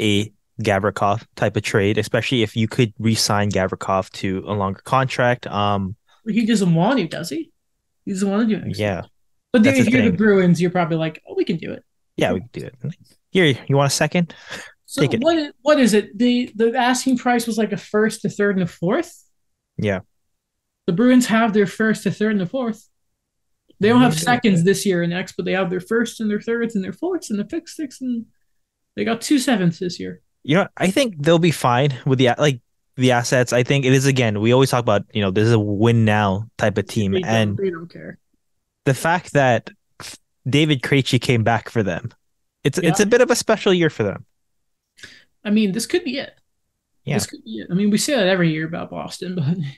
a 0.00 0.32
Gavrikov 0.60 1.24
type 1.36 1.56
of 1.56 1.62
trade, 1.62 1.98
especially 1.98 2.42
if 2.42 2.56
you 2.56 2.68
could 2.68 2.92
re-sign 2.98 3.50
Gavrikov 3.50 4.10
to 4.12 4.44
a 4.46 4.52
longer 4.52 4.80
contract. 4.84 5.46
Um, 5.46 5.96
he 6.26 6.46
doesn't 6.46 6.74
want 6.74 6.98
to, 6.98 7.06
does 7.06 7.30
he? 7.30 7.52
He 8.04 8.12
doesn't 8.12 8.28
want 8.28 8.48
to 8.48 8.56
do 8.56 8.66
it. 8.66 8.78
Yeah, 8.78 9.02
but 9.52 9.66
if 9.66 9.88
you're 9.88 10.02
the 10.02 10.16
Bruins, 10.16 10.60
you're 10.60 10.70
probably 10.70 10.96
like, 10.96 11.22
oh, 11.28 11.34
we 11.36 11.44
can 11.44 11.56
do 11.56 11.72
it. 11.72 11.84
Yeah, 12.16 12.32
we 12.32 12.40
can 12.40 12.50
do 12.52 12.66
it. 12.66 12.74
Here, 13.30 13.46
you 13.66 13.76
want 13.76 13.90
a 13.90 13.94
second? 13.94 14.34
So 14.86 15.00
Take 15.00 15.14
it. 15.14 15.22
what? 15.22 15.52
What 15.62 15.80
is 15.80 15.92
it? 15.92 16.16
The 16.16 16.52
the 16.54 16.76
asking 16.76 17.18
price 17.18 17.48
was 17.48 17.58
like 17.58 17.72
a 17.72 17.76
first, 17.76 18.24
a 18.24 18.28
third, 18.28 18.54
and 18.54 18.62
a 18.62 18.66
fourth. 18.68 19.24
Yeah. 19.76 20.00
The 20.86 20.92
Bruins 20.92 21.26
have 21.26 21.52
their 21.52 21.66
first, 21.66 22.06
a 22.06 22.10
third, 22.10 22.32
and 22.32 22.42
a 22.42 22.46
fourth. 22.46 22.88
They 23.80 23.88
don't 23.88 24.02
have 24.02 24.18
seconds 24.18 24.64
this 24.64 24.86
year 24.86 25.02
and 25.02 25.10
next, 25.10 25.32
but 25.32 25.44
they 25.44 25.52
have 25.52 25.70
their 25.70 25.80
first 25.80 26.20
and 26.20 26.30
their 26.30 26.40
thirds 26.40 26.74
and 26.74 26.84
their 26.84 26.92
fourths 26.92 27.30
and 27.30 27.38
the 27.38 27.44
fifth, 27.44 27.68
sixth, 27.68 28.00
and 28.00 28.26
they 28.96 29.04
got 29.04 29.20
two 29.20 29.38
sevenths 29.38 29.78
this 29.78 29.98
year. 29.98 30.20
You 30.42 30.56
know, 30.56 30.68
I 30.76 30.90
think 30.90 31.16
they'll 31.18 31.38
be 31.38 31.50
fine 31.50 31.94
with 32.06 32.18
the 32.18 32.34
like 32.38 32.60
the 32.96 33.12
assets. 33.12 33.52
I 33.52 33.62
think 33.62 33.84
it 33.84 33.92
is 33.92 34.06
again. 34.06 34.40
We 34.40 34.52
always 34.52 34.70
talk 34.70 34.80
about 34.80 35.04
you 35.12 35.22
know 35.22 35.30
this 35.30 35.46
is 35.46 35.52
a 35.52 35.58
win 35.58 36.04
now 36.04 36.48
type 36.58 36.78
of 36.78 36.86
team, 36.86 37.12
they 37.12 37.22
and 37.22 37.56
they 37.56 37.70
don't 37.70 37.90
care. 37.90 38.18
The 38.84 38.94
fact 38.94 39.32
that 39.32 39.70
David 40.48 40.82
Krejci 40.82 41.20
came 41.20 41.42
back 41.42 41.70
for 41.70 41.82
them, 41.82 42.10
it's 42.62 42.78
yeah. 42.80 42.90
it's 42.90 43.00
a 43.00 43.06
bit 43.06 43.20
of 43.20 43.30
a 43.30 43.36
special 43.36 43.74
year 43.74 43.90
for 43.90 44.02
them. 44.02 44.24
I 45.44 45.50
mean, 45.50 45.72
this 45.72 45.86
could 45.86 46.04
be 46.04 46.18
it. 46.18 46.38
Yeah. 47.04 47.18
Be. 47.44 47.64
I 47.70 47.74
mean, 47.74 47.90
we 47.90 47.98
say 47.98 48.14
that 48.14 48.28
every 48.28 48.50
year 48.50 48.66
about 48.66 48.90
Boston, 48.90 49.34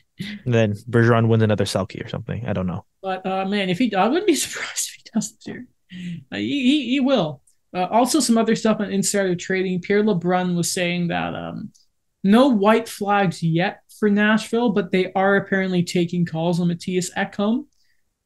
but 0.16 0.28
then 0.44 0.74
Bergeron 0.88 1.28
wins 1.28 1.42
another 1.42 1.64
Selke 1.64 2.04
or 2.04 2.08
something. 2.08 2.46
I 2.46 2.52
don't 2.52 2.66
know. 2.66 2.84
But 3.02 3.26
uh, 3.26 3.44
man, 3.46 3.68
if 3.68 3.78
he, 3.78 3.94
I 3.94 4.06
wouldn't 4.08 4.26
be 4.26 4.34
surprised 4.36 4.90
if 4.90 4.94
he 4.94 5.10
does 5.12 5.36
this 5.36 5.46
year. 5.46 5.66
Uh, 6.32 6.36
he, 6.36 6.62
he, 6.62 6.90
he 6.90 7.00
will. 7.00 7.42
Uh, 7.74 7.86
also, 7.90 8.20
some 8.20 8.38
other 8.38 8.56
stuff 8.56 8.80
on 8.80 8.90
insider 8.90 9.34
trading. 9.34 9.80
Pierre 9.80 10.02
LeBrun 10.02 10.56
was 10.56 10.72
saying 10.72 11.08
that 11.08 11.34
um, 11.34 11.72
no 12.24 12.48
white 12.48 12.88
flags 12.88 13.42
yet 13.42 13.80
for 13.98 14.08
Nashville, 14.08 14.70
but 14.70 14.92
they 14.92 15.12
are 15.12 15.36
apparently 15.36 15.82
taking 15.82 16.24
calls 16.24 16.60
on 16.60 16.68
Mattias 16.68 17.12
Ekholm. 17.14 17.66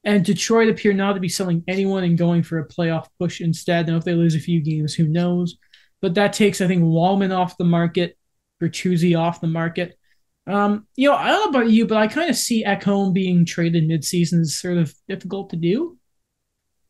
And 0.05 0.25
Detroit 0.25 0.69
appear 0.69 0.93
not 0.93 1.15
to 1.15 1.21
be 1.21 1.29
selling 1.29 1.63
anyone 1.69 2.05
and 2.05 2.17
going 2.17 2.43
for 2.43 2.59
a 2.59 2.69
playoff 2.69 3.07
push 3.19 3.41
instead. 3.41 3.87
Now, 3.87 3.97
if 3.97 4.05
they 4.05 4.15
lose 4.15 4.35
a 4.35 4.41
few 4.41 4.61
games, 4.63 4.95
who 4.95 5.07
knows? 5.07 5.59
But 6.01 6.15
that 6.15 6.33
takes, 6.33 6.61
I 6.61 6.67
think, 6.67 6.83
Walman 6.83 7.37
off 7.37 7.59
the 7.59 7.65
market, 7.65 8.17
Bertuzzi 8.61 9.19
off 9.19 9.41
the 9.41 9.47
market. 9.47 9.97
Um, 10.47 10.87
you 10.97 11.09
know, 11.09 11.15
I 11.15 11.29
don't 11.29 11.53
know 11.53 11.59
about 11.61 11.71
you, 11.71 11.87
but 11.87 11.99
I 11.99 12.07
kind 12.07 12.31
of 12.31 12.37
see 12.37 12.65
Ekholm 12.65 13.13
being 13.13 13.45
traded 13.45 13.89
midseason 13.89 14.41
is 14.41 14.59
sort 14.59 14.79
of 14.79 14.95
difficult 15.09 15.51
to 15.51 15.57
do. 15.57 15.99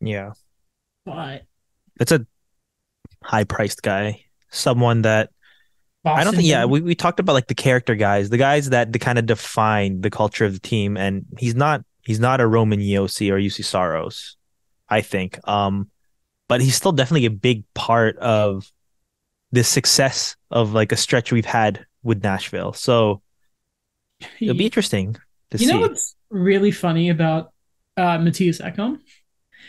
Yeah. 0.00 0.32
But 1.04 1.44
it's 2.00 2.12
a 2.12 2.26
high 3.22 3.44
priced 3.44 3.82
guy. 3.82 4.24
Someone 4.50 5.02
that 5.02 5.30
Boston 6.02 6.20
I 6.20 6.24
don't 6.24 6.34
think 6.34 6.48
yeah, 6.48 6.64
we, 6.64 6.80
we 6.80 6.94
talked 6.94 7.20
about 7.20 7.34
like 7.34 7.48
the 7.48 7.54
character 7.54 7.94
guys, 7.94 8.30
the 8.30 8.38
guys 8.38 8.70
that 8.70 8.98
kind 9.00 9.18
of 9.18 9.26
define 9.26 10.00
the 10.00 10.10
culture 10.10 10.44
of 10.44 10.54
the 10.54 10.60
team, 10.60 10.96
and 10.96 11.26
he's 11.38 11.54
not 11.54 11.84
he's 12.02 12.20
not 12.20 12.40
a 12.40 12.46
Roman 12.46 12.80
Josi 12.80 13.30
or 13.30 13.38
Juuse 13.38 13.64
Saros, 13.64 14.36
I 14.88 15.02
think. 15.02 15.38
Um, 15.46 15.90
but 16.48 16.60
he's 16.60 16.74
still 16.74 16.92
definitely 16.92 17.26
a 17.26 17.30
big 17.30 17.64
part 17.74 18.16
of 18.16 18.70
the 19.52 19.64
success 19.64 20.36
of 20.50 20.72
like 20.72 20.92
a 20.92 20.96
stretch 20.96 21.32
we've 21.32 21.44
had 21.44 21.86
with 22.02 22.22
Nashville. 22.22 22.72
So 22.72 23.22
it'll 24.40 24.56
be 24.56 24.64
interesting 24.64 25.14
to 25.14 25.20
you 25.52 25.58
see. 25.58 25.64
You 25.66 25.72
know 25.72 25.80
what's 25.80 26.16
really 26.30 26.70
funny 26.70 27.08
about 27.10 27.52
uh, 27.96 28.18
Mattias 28.18 28.60
Ekholm? 28.60 29.00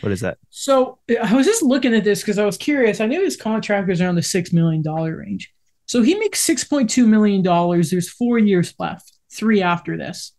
What 0.00 0.12
is 0.12 0.20
that? 0.20 0.38
So 0.50 0.98
I 1.22 1.34
was 1.34 1.46
just 1.46 1.62
looking 1.62 1.94
at 1.94 2.04
this 2.04 2.20
because 2.22 2.38
I 2.38 2.44
was 2.44 2.56
curious. 2.56 3.00
I 3.00 3.06
knew 3.06 3.22
his 3.22 3.36
contract 3.36 3.88
was 3.88 4.00
around 4.00 4.16
the 4.16 4.22
six 4.22 4.52
million 4.52 4.82
dollar 4.82 5.16
range. 5.16 5.52
So 5.86 6.02
he 6.02 6.14
makes 6.14 6.40
six 6.40 6.64
point 6.64 6.90
two 6.90 7.06
million 7.06 7.42
dollars. 7.42 7.90
There's 7.90 8.10
four 8.10 8.38
years 8.38 8.74
left, 8.78 9.12
three 9.32 9.62
after 9.62 9.96
this. 9.96 10.32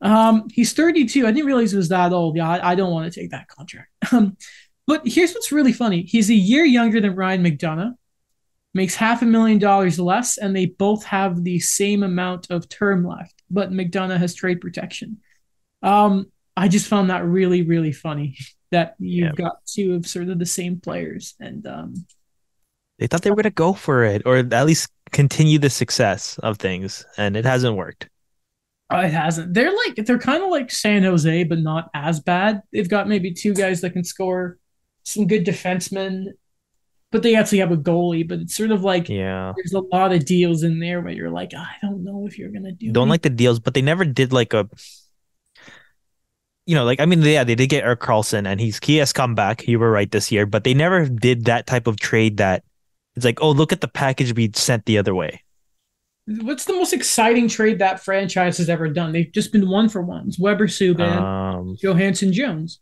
Um, 0.00 0.48
he's 0.52 0.74
32. 0.74 1.26
I 1.26 1.32
didn't 1.32 1.46
realize 1.46 1.70
he 1.70 1.78
was 1.78 1.88
that 1.88 2.12
old. 2.12 2.36
Yeah, 2.36 2.48
I, 2.48 2.72
I 2.72 2.74
don't 2.74 2.92
want 2.92 3.10
to 3.10 3.20
take 3.20 3.30
that 3.30 3.48
contract. 3.48 3.90
Um, 4.12 4.36
but 4.86 5.00
here's 5.06 5.32
what's 5.32 5.50
really 5.50 5.72
funny. 5.72 6.02
He's 6.02 6.28
a 6.28 6.34
year 6.34 6.62
younger 6.62 7.00
than 7.00 7.16
Ryan 7.16 7.42
McDonagh 7.42 7.94
makes 8.74 8.96
half 8.96 9.22
a 9.22 9.26
million 9.26 9.58
dollars 9.58 9.98
less, 9.98 10.36
and 10.36 10.54
they 10.54 10.66
both 10.66 11.04
have 11.04 11.44
the 11.44 11.60
same 11.60 12.02
amount 12.02 12.48
of 12.50 12.68
term 12.68 13.06
left. 13.06 13.42
But 13.50 13.70
McDonagh 13.70 14.18
has 14.18 14.34
trade 14.34 14.60
protection. 14.60 15.18
Um, 15.82 16.26
I 16.56 16.68
just 16.68 16.88
found 16.88 17.10
that 17.10 17.24
really, 17.24 17.62
really 17.62 17.92
funny 17.92 18.36
that 18.70 18.96
you've 18.98 19.38
yeah. 19.38 19.44
got 19.44 19.64
two 19.66 19.94
of 19.94 20.06
sort 20.06 20.28
of 20.28 20.38
the 20.38 20.46
same 20.46 20.80
players, 20.80 21.34
and 21.40 21.66
um, 21.66 22.06
they 22.98 23.06
thought 23.06 23.22
they 23.22 23.30
were 23.30 23.36
going 23.36 23.44
to 23.44 23.50
go 23.50 23.72
for 23.72 24.04
it, 24.04 24.22
or 24.26 24.38
at 24.38 24.66
least 24.66 24.90
continue 25.12 25.58
the 25.58 25.70
success 25.70 26.38
of 26.38 26.58
things, 26.58 27.06
and 27.16 27.36
it 27.36 27.44
hasn't 27.44 27.76
worked. 27.76 28.08
Oh, 28.90 29.00
it 29.00 29.12
hasn't. 29.12 29.54
They're 29.54 29.74
like 29.74 29.96
they're 29.96 30.18
kind 30.18 30.42
of 30.42 30.50
like 30.50 30.70
San 30.70 31.02
Jose, 31.04 31.44
but 31.44 31.58
not 31.58 31.90
as 31.94 32.20
bad. 32.20 32.62
They've 32.72 32.88
got 32.88 33.08
maybe 33.08 33.32
two 33.32 33.54
guys 33.54 33.80
that 33.80 33.90
can 33.90 34.04
score, 34.04 34.58
some 35.04 35.26
good 35.26 35.46
defensemen, 35.46 36.26
but 37.14 37.22
they 37.22 37.36
actually 37.36 37.58
have 37.58 37.70
a 37.70 37.76
goalie. 37.76 38.26
But 38.28 38.40
it's 38.40 38.56
sort 38.56 38.72
of 38.72 38.82
like 38.82 39.08
yeah, 39.08 39.52
there's 39.56 39.72
a 39.72 39.78
lot 39.78 40.12
of 40.12 40.24
deals 40.24 40.64
in 40.64 40.80
there 40.80 41.00
where 41.00 41.12
you're 41.12 41.30
like, 41.30 41.54
I 41.54 41.68
don't 41.80 42.02
know 42.02 42.26
if 42.26 42.36
you're 42.36 42.50
gonna 42.50 42.72
do. 42.72 42.90
Don't 42.90 43.08
like 43.08 43.22
the 43.22 43.30
deals, 43.30 43.60
but 43.60 43.72
they 43.72 43.82
never 43.82 44.04
did 44.04 44.32
like 44.32 44.52
a. 44.52 44.68
You 46.66 46.74
know, 46.74 46.84
like 46.84 46.98
I 46.98 47.06
mean, 47.06 47.22
yeah, 47.22 47.44
they 47.44 47.54
did 47.54 47.68
get 47.68 47.84
Erik 47.84 48.00
Karlsson, 48.00 48.48
and 48.48 48.60
he's 48.60 48.80
he 48.82 48.96
has 48.96 49.12
come 49.12 49.36
back. 49.36 49.68
You 49.68 49.78
were 49.78 49.92
right 49.92 50.10
this 50.10 50.32
year, 50.32 50.44
but 50.44 50.64
they 50.64 50.74
never 50.74 51.08
did 51.08 51.44
that 51.44 51.66
type 51.68 51.86
of 51.86 52.00
trade 52.00 52.38
that 52.38 52.64
it's 53.14 53.24
like, 53.24 53.40
oh, 53.40 53.50
look 53.52 53.72
at 53.72 53.80
the 53.80 53.86
package 53.88 54.34
we 54.34 54.50
sent 54.54 54.86
the 54.86 54.98
other 54.98 55.14
way. 55.14 55.42
What's 56.26 56.64
the 56.64 56.72
most 56.72 56.92
exciting 56.92 57.48
trade 57.48 57.78
that 57.78 58.00
franchise 58.00 58.58
has 58.58 58.68
ever 58.68 58.88
done? 58.88 59.12
They've 59.12 59.30
just 59.30 59.52
been 59.52 59.68
one 59.68 59.88
for 59.88 60.02
ones. 60.02 60.38
Weber 60.38 60.66
Subban, 60.66 61.20
Um, 61.20 61.76
Johansen 61.80 62.32
Jones. 62.32 62.80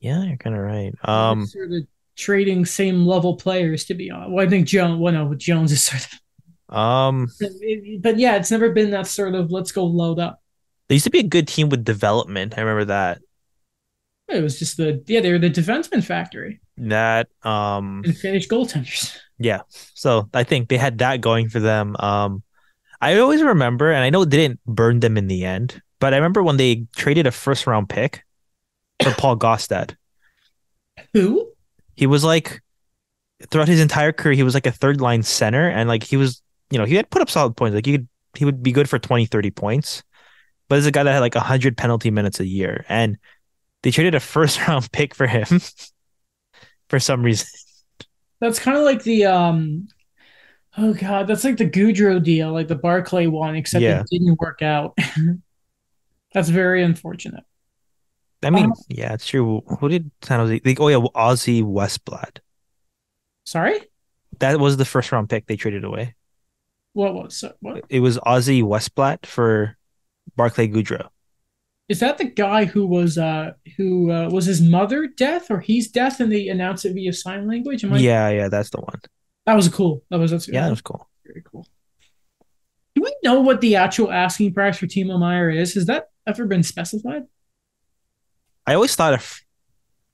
yeah, 0.00 0.22
you're 0.22 0.36
kind 0.36 0.54
of 0.54 0.62
right. 0.62 0.92
Um, 1.02 1.46
sort 1.46 1.72
of 1.72 1.86
trading 2.16 2.64
same 2.64 3.06
level 3.06 3.36
players 3.36 3.84
to 3.86 3.94
be 3.94 4.10
honest. 4.10 4.30
Well, 4.32 4.46
I 4.46 4.48
think 4.48 4.66
Jones. 4.66 5.00
Well, 5.00 5.12
no, 5.12 5.34
Jones 5.34 5.72
is 5.72 5.82
sort 5.82 6.06
of. 6.06 6.76
um, 6.76 7.28
But 8.00 8.18
yeah, 8.18 8.36
it's 8.36 8.50
never 8.50 8.70
been 8.70 8.90
that 8.92 9.06
sort 9.06 9.34
of 9.34 9.50
let's 9.50 9.72
go 9.72 9.84
load 9.84 10.18
up. 10.18 10.40
they 10.88 10.96
used 10.96 11.04
to 11.04 11.10
be 11.10 11.20
a 11.20 11.22
good 11.22 11.48
team 11.48 11.68
with 11.68 11.84
development. 11.84 12.54
I 12.56 12.60
remember 12.62 12.86
that. 12.86 13.20
It 14.28 14.42
was 14.42 14.58
just 14.58 14.76
the 14.78 15.02
yeah, 15.06 15.20
they 15.20 15.32
were 15.32 15.38
the 15.38 15.50
defenseman 15.50 16.02
factory 16.02 16.60
That 16.78 17.28
um, 17.42 18.02
and 18.04 18.16
Finnish 18.16 18.48
goaltenders. 18.48 19.16
yeah. 19.38 19.62
So 19.94 20.28
I 20.32 20.44
think 20.44 20.68
they 20.68 20.78
had 20.78 20.98
that 20.98 21.20
going 21.20 21.48
for 21.50 21.60
them. 21.60 21.94
Um, 21.98 22.42
I 23.00 23.18
always 23.18 23.42
remember, 23.42 23.90
and 23.92 24.02
I 24.02 24.08
know 24.10 24.22
it 24.22 24.30
didn't 24.30 24.60
burn 24.64 25.00
them 25.00 25.18
in 25.18 25.26
the 25.26 25.44
end, 25.44 25.82
but 26.00 26.14
I 26.14 26.16
remember 26.16 26.42
when 26.42 26.56
they 26.56 26.86
traded 26.96 27.26
a 27.26 27.30
first 27.30 27.66
round 27.66 27.90
pick 27.90 28.24
for 29.02 29.12
Paul 29.12 29.36
Gaustad. 29.36 29.94
Who? 31.12 31.53
He 31.96 32.06
was 32.06 32.24
like 32.24 32.60
throughout 33.50 33.68
his 33.68 33.80
entire 33.80 34.12
career, 34.12 34.34
he 34.34 34.42
was 34.42 34.54
like 34.54 34.66
a 34.66 34.70
third 34.72 35.00
line 35.00 35.22
center, 35.22 35.68
and 35.68 35.88
like 35.88 36.02
he 36.02 36.16
was, 36.16 36.42
you 36.70 36.78
know, 36.78 36.84
he 36.84 36.94
had 36.94 37.10
put 37.10 37.22
up 37.22 37.30
solid 37.30 37.56
points. 37.56 37.74
Like 37.74 37.86
he 37.86 37.92
could, 37.92 38.08
he 38.36 38.44
would 38.44 38.62
be 38.62 38.72
good 38.72 38.88
for 38.88 38.98
20, 38.98 39.26
30 39.26 39.50
points. 39.50 40.02
But 40.68 40.78
as 40.78 40.86
a 40.86 40.90
guy 40.90 41.02
that 41.02 41.12
had 41.12 41.20
like 41.20 41.34
hundred 41.34 41.76
penalty 41.76 42.10
minutes 42.10 42.40
a 42.40 42.46
year, 42.46 42.84
and 42.88 43.18
they 43.82 43.90
traded 43.90 44.14
a 44.14 44.20
first 44.34 44.58
round 44.66 44.90
pick 44.92 45.14
for 45.14 45.26
him 45.26 45.46
for 46.88 46.98
some 46.98 47.22
reason. 47.22 47.46
That's 48.40 48.58
kind 48.58 48.76
of 48.76 48.84
like 48.84 49.02
the 49.02 49.26
um. 49.26 49.88
Oh 50.76 50.92
god, 50.92 51.28
that's 51.28 51.44
like 51.44 51.56
the 51.56 51.70
Goodrow 51.70 52.20
deal, 52.22 52.52
like 52.52 52.66
the 52.66 52.74
Barclay 52.74 53.28
one, 53.28 53.54
except 53.54 53.82
Yeah. 53.82 54.00
it 54.00 54.06
didn't 54.10 54.40
work 54.40 54.60
out. 54.60 54.98
that's 56.32 56.48
very 56.48 56.82
unfortunate. 56.82 57.44
I 58.44 58.50
mean, 58.50 58.66
Uh-huh. 58.66 58.82
yeah, 58.88 59.14
it's 59.14 59.26
true. 59.26 59.62
Who 59.80 59.88
did 59.88 60.10
San 60.22 60.38
Jose? 60.40 60.60
They, 60.60 60.76
oh 60.78 60.88
yeah, 60.88 60.96
Ozzy 61.14 61.62
Wiesblatt. 61.62 62.38
Sorry, 63.46 63.78
That 64.40 64.58
was 64.58 64.76
the 64.76 64.84
first 64.84 65.12
round 65.12 65.28
pick 65.28 65.46
they 65.46 65.56
traded 65.56 65.84
away. 65.84 66.14
what 66.92 67.14
was 67.14 67.36
so, 67.36 67.54
what 67.60 67.84
It 67.88 68.00
was 68.00 68.18
Ozzy 68.18 68.62
Wiesblatt 68.62 69.26
for 69.26 69.76
Barclay 70.36 70.68
Goodrow. 70.68 71.08
is 71.88 72.00
that? 72.00 72.18
The 72.18 72.24
guy 72.24 72.64
who 72.64 72.86
was 72.86 73.18
uh 73.18 73.52
who 73.76 74.10
uh, 74.10 74.28
was 74.30 74.46
his 74.46 74.60
mother 74.62 75.06
death 75.06 75.50
or 75.50 75.60
he's 75.60 75.90
death, 75.90 76.20
and 76.20 76.32
they 76.32 76.48
announced 76.48 76.84
it 76.86 76.94
via 76.94 77.12
sign 77.12 77.46
language? 77.46 77.84
I, 77.84 77.96
yeah, 77.98 78.28
yeah, 78.30 78.48
that's 78.48 78.70
the 78.70 78.80
one. 78.80 79.00
that 79.46 79.54
was 79.54 79.68
cool. 79.68 80.02
That 80.10 80.18
was 80.18 80.30
that's 80.30 80.48
Yeah, 80.48 80.62
that 80.64 80.70
was 80.70 80.80
cool. 80.82 81.08
very 81.26 81.42
cool. 81.50 81.66
Do 82.94 83.02
we 83.02 83.14
know 83.24 83.40
what 83.40 83.60
the 83.60 83.76
actual 83.76 84.10
asking 84.10 84.54
price 84.54 84.78
for 84.78 84.86
Timo 84.86 85.18
Meier 85.18 85.50
is? 85.50 85.74
Has 85.74 85.86
that 85.86 86.08
ever 86.26 86.46
been 86.46 86.62
specified? 86.62 87.24
I 88.66 88.74
always 88.74 88.94
thought 88.94 89.14
of 89.14 89.40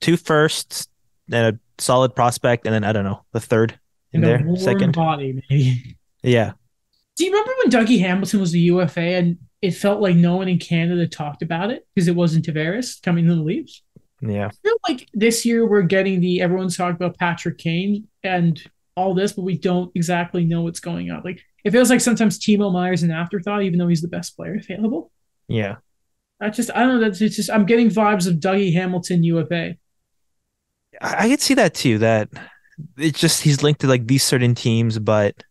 two 0.01 0.17
firsts 0.17 0.87
and 1.31 1.55
a 1.55 1.59
solid 1.81 2.15
prospect, 2.15 2.65
and 2.65 2.73
then 2.73 2.83
I 2.83 2.91
don't 2.91 3.03
know 3.05 3.23
the 3.31 3.39
third 3.39 3.79
in 4.13 4.23
a 4.23 4.27
there, 4.27 4.55
second. 4.57 4.93
body, 4.95 5.41
maybe. 5.49 5.97
Yeah, 6.23 6.51
Do 7.17 7.25
you 7.25 7.31
remember 7.31 7.51
when 7.63 7.71
Dougie 7.71 7.99
Hamilton 7.99 8.39
was 8.41 8.51
the 8.51 8.59
UFA 8.59 9.01
and 9.01 9.37
it 9.61 9.71
felt 9.71 10.01
like 10.01 10.15
no 10.15 10.35
one 10.35 10.47
in 10.49 10.59
Canada 10.59 11.07
talked 11.07 11.41
about 11.41 11.71
it 11.71 11.87
because 11.95 12.07
it 12.07 12.15
wasn't 12.15 12.45
Tavares 12.45 13.01
coming 13.01 13.25
to 13.27 13.35
the 13.35 13.41
Leafs? 13.41 13.81
yeah, 14.21 14.47
I 14.47 14.49
feel 14.49 14.75
like 14.87 15.07
this 15.13 15.45
year 15.45 15.65
we're 15.67 15.81
getting 15.83 16.19
the 16.19 16.41
everyone's 16.41 16.77
talking 16.77 16.95
about 16.95 17.17
Patrick 17.17 17.57
Kane 17.57 18.07
and 18.23 18.61
all 18.95 19.13
this, 19.15 19.31
but 19.33 19.43
we 19.43 19.57
don't 19.57 19.91
exactly 19.95 20.45
know 20.45 20.61
what's 20.61 20.79
going 20.79 21.09
on. 21.09 21.21
Like 21.23 21.41
it 21.63 21.71
feels 21.71 21.89
like 21.89 22.01
sometimes 22.01 22.37
Timo 22.37 22.71
Meier's 22.71 23.01
an 23.03 23.11
afterthought, 23.11 23.63
even 23.63 23.79
though 23.79 23.87
he's 23.87 24.01
the 24.01 24.07
best 24.09 24.35
player 24.35 24.55
available. 24.55 25.11
yeah. 25.47 25.77
I 26.41 26.49
just 26.49 26.71
I 26.73 26.79
don't 26.79 26.95
know. 26.95 26.99
That's 26.99 27.21
it's 27.21 27.35
just 27.35 27.51
I'm 27.51 27.65
getting 27.65 27.89
vibes 27.89 28.27
of 28.27 28.35
Dougie 28.35 28.73
Hamilton 28.73 29.23
UFA. 29.23 29.75
I, 30.99 31.25
I 31.25 31.29
could 31.29 31.39
see 31.39 31.53
that 31.53 31.75
too. 31.75 31.99
That 31.99 32.29
it's 32.97 33.19
just 33.19 33.43
he's 33.43 33.61
linked 33.61 33.81
to 33.81 33.87
like 33.87 34.07
these 34.07 34.23
certain 34.23 34.55
teams, 34.55 34.97
but 34.97 35.43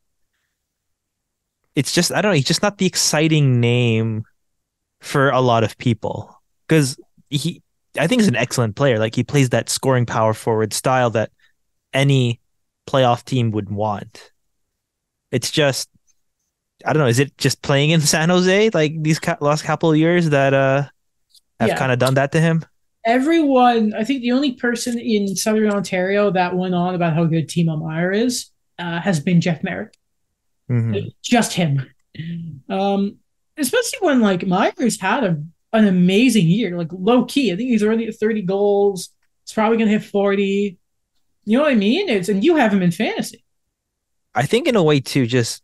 it's 1.76 1.92
just 1.92 2.12
I 2.12 2.20
don't 2.20 2.32
know. 2.32 2.36
He's 2.36 2.44
just 2.44 2.62
not 2.62 2.78
the 2.78 2.86
exciting 2.86 3.60
name 3.60 4.24
for 5.00 5.30
a 5.30 5.40
lot 5.40 5.64
of 5.64 5.78
people 5.78 6.40
because 6.68 6.98
he. 7.30 7.62
I 7.98 8.06
think 8.06 8.20
he's 8.20 8.28
an 8.28 8.36
excellent 8.36 8.76
player. 8.76 8.98
Like 8.98 9.16
he 9.16 9.24
plays 9.24 9.48
that 9.50 9.68
scoring 9.68 10.06
power 10.06 10.32
forward 10.32 10.72
style 10.72 11.10
that 11.10 11.32
any 11.92 12.40
playoff 12.88 13.24
team 13.24 13.50
would 13.52 13.68
want. 13.68 14.30
It's 15.32 15.50
just 15.50 15.88
I 16.86 16.92
don't 16.92 17.00
know. 17.02 17.08
Is 17.08 17.18
it 17.18 17.36
just 17.38 17.62
playing 17.62 17.90
in 17.90 18.00
San 18.14 18.28
Jose 18.28 18.70
like 18.74 19.02
these 19.02 19.20
last 19.40 19.64
couple 19.64 19.90
of 19.90 19.96
years 19.96 20.30
that 20.30 20.54
uh 20.54 20.82
have 21.60 21.68
Yeah. 21.70 21.76
kind 21.76 21.92
of 21.92 21.98
done 21.98 22.14
that 22.14 22.32
to 22.32 22.40
him? 22.40 22.64
Everyone, 23.06 23.94
I 23.94 24.04
think 24.04 24.20
the 24.20 24.32
only 24.32 24.52
person 24.52 24.98
in 24.98 25.34
Southern 25.34 25.70
Ontario 25.70 26.30
that 26.32 26.54
went 26.56 26.74
on 26.74 26.94
about 26.94 27.14
how 27.14 27.24
good 27.24 27.48
Timo 27.48 27.80
Meier 27.80 28.12
is 28.12 28.50
uh, 28.78 29.00
has 29.00 29.20
been 29.20 29.40
Jeff 29.40 29.62
Marek. 29.62 29.94
Mhm. 30.70 31.10
just 31.22 31.52
him. 31.54 31.90
Um, 32.68 33.16
especially 33.58 33.98
when 34.00 34.20
like 34.20 34.46
Meier's 34.46 35.00
had 35.00 35.24
a, 35.24 35.42
an 35.72 35.86
amazing 35.88 36.46
year, 36.46 36.76
like 36.76 36.88
low 36.92 37.24
key. 37.24 37.52
I 37.52 37.56
think 37.56 37.70
he's 37.70 37.82
already 37.82 38.06
at 38.06 38.14
30 38.14 38.42
goals. 38.42 39.10
He's 39.44 39.52
probably 39.54 39.78
gonna 39.78 39.90
hit 39.90 40.04
40. 40.04 40.78
You 41.46 41.56
know 41.58 41.64
what 41.64 41.72
I 41.72 41.76
mean? 41.76 42.08
It's 42.08 42.28
and 42.28 42.44
you 42.44 42.56
have 42.56 42.72
him 42.72 42.82
in 42.82 42.90
fantasy. 42.92 43.44
I 44.34 44.46
think 44.46 44.68
in 44.68 44.76
a 44.76 44.82
way 44.82 45.00
too, 45.00 45.26
just 45.26 45.62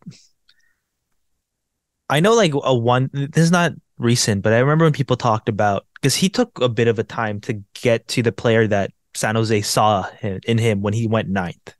I 2.09 2.21
know 2.21 2.35
like 2.35 2.53
a 2.55 2.75
one 2.75 3.11
this 3.13 3.45
is 3.45 3.51
not 3.51 3.73
recent, 3.99 4.43
but 4.43 4.53
I 4.53 4.59
remember 4.59 4.85
when 4.85 4.93
people 4.93 5.17
talked 5.17 5.49
about 5.49 5.87
because 5.95 6.15
he 6.15 6.29
took 6.29 6.61
a 6.61 6.69
bit 6.69 6.89
of 6.89 6.99
a 6.99 7.05
time 7.05 7.41
to 7.43 7.63
get 7.81 8.07
to 8.09 8.23
the 8.23 8.33
player 8.33 8.67
that 8.69 8.91
San 9.15 9.35
Jose 9.35 9.61
saw 9.63 10.09
in 10.23 10.59
him 10.59 10.83
when 10.83 10.95
he 10.95 11.07
went 11.07 11.29
ninth. 11.29 11.75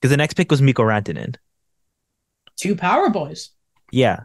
Because 0.00 0.10
the 0.10 0.16
next 0.16 0.34
pick 0.34 0.50
was 0.50 0.62
Mikko 0.62 0.84
Rantanen. 0.84 1.36
Two 2.56 2.76
power 2.76 3.10
boys. 3.10 3.50
Yeah. 3.90 4.20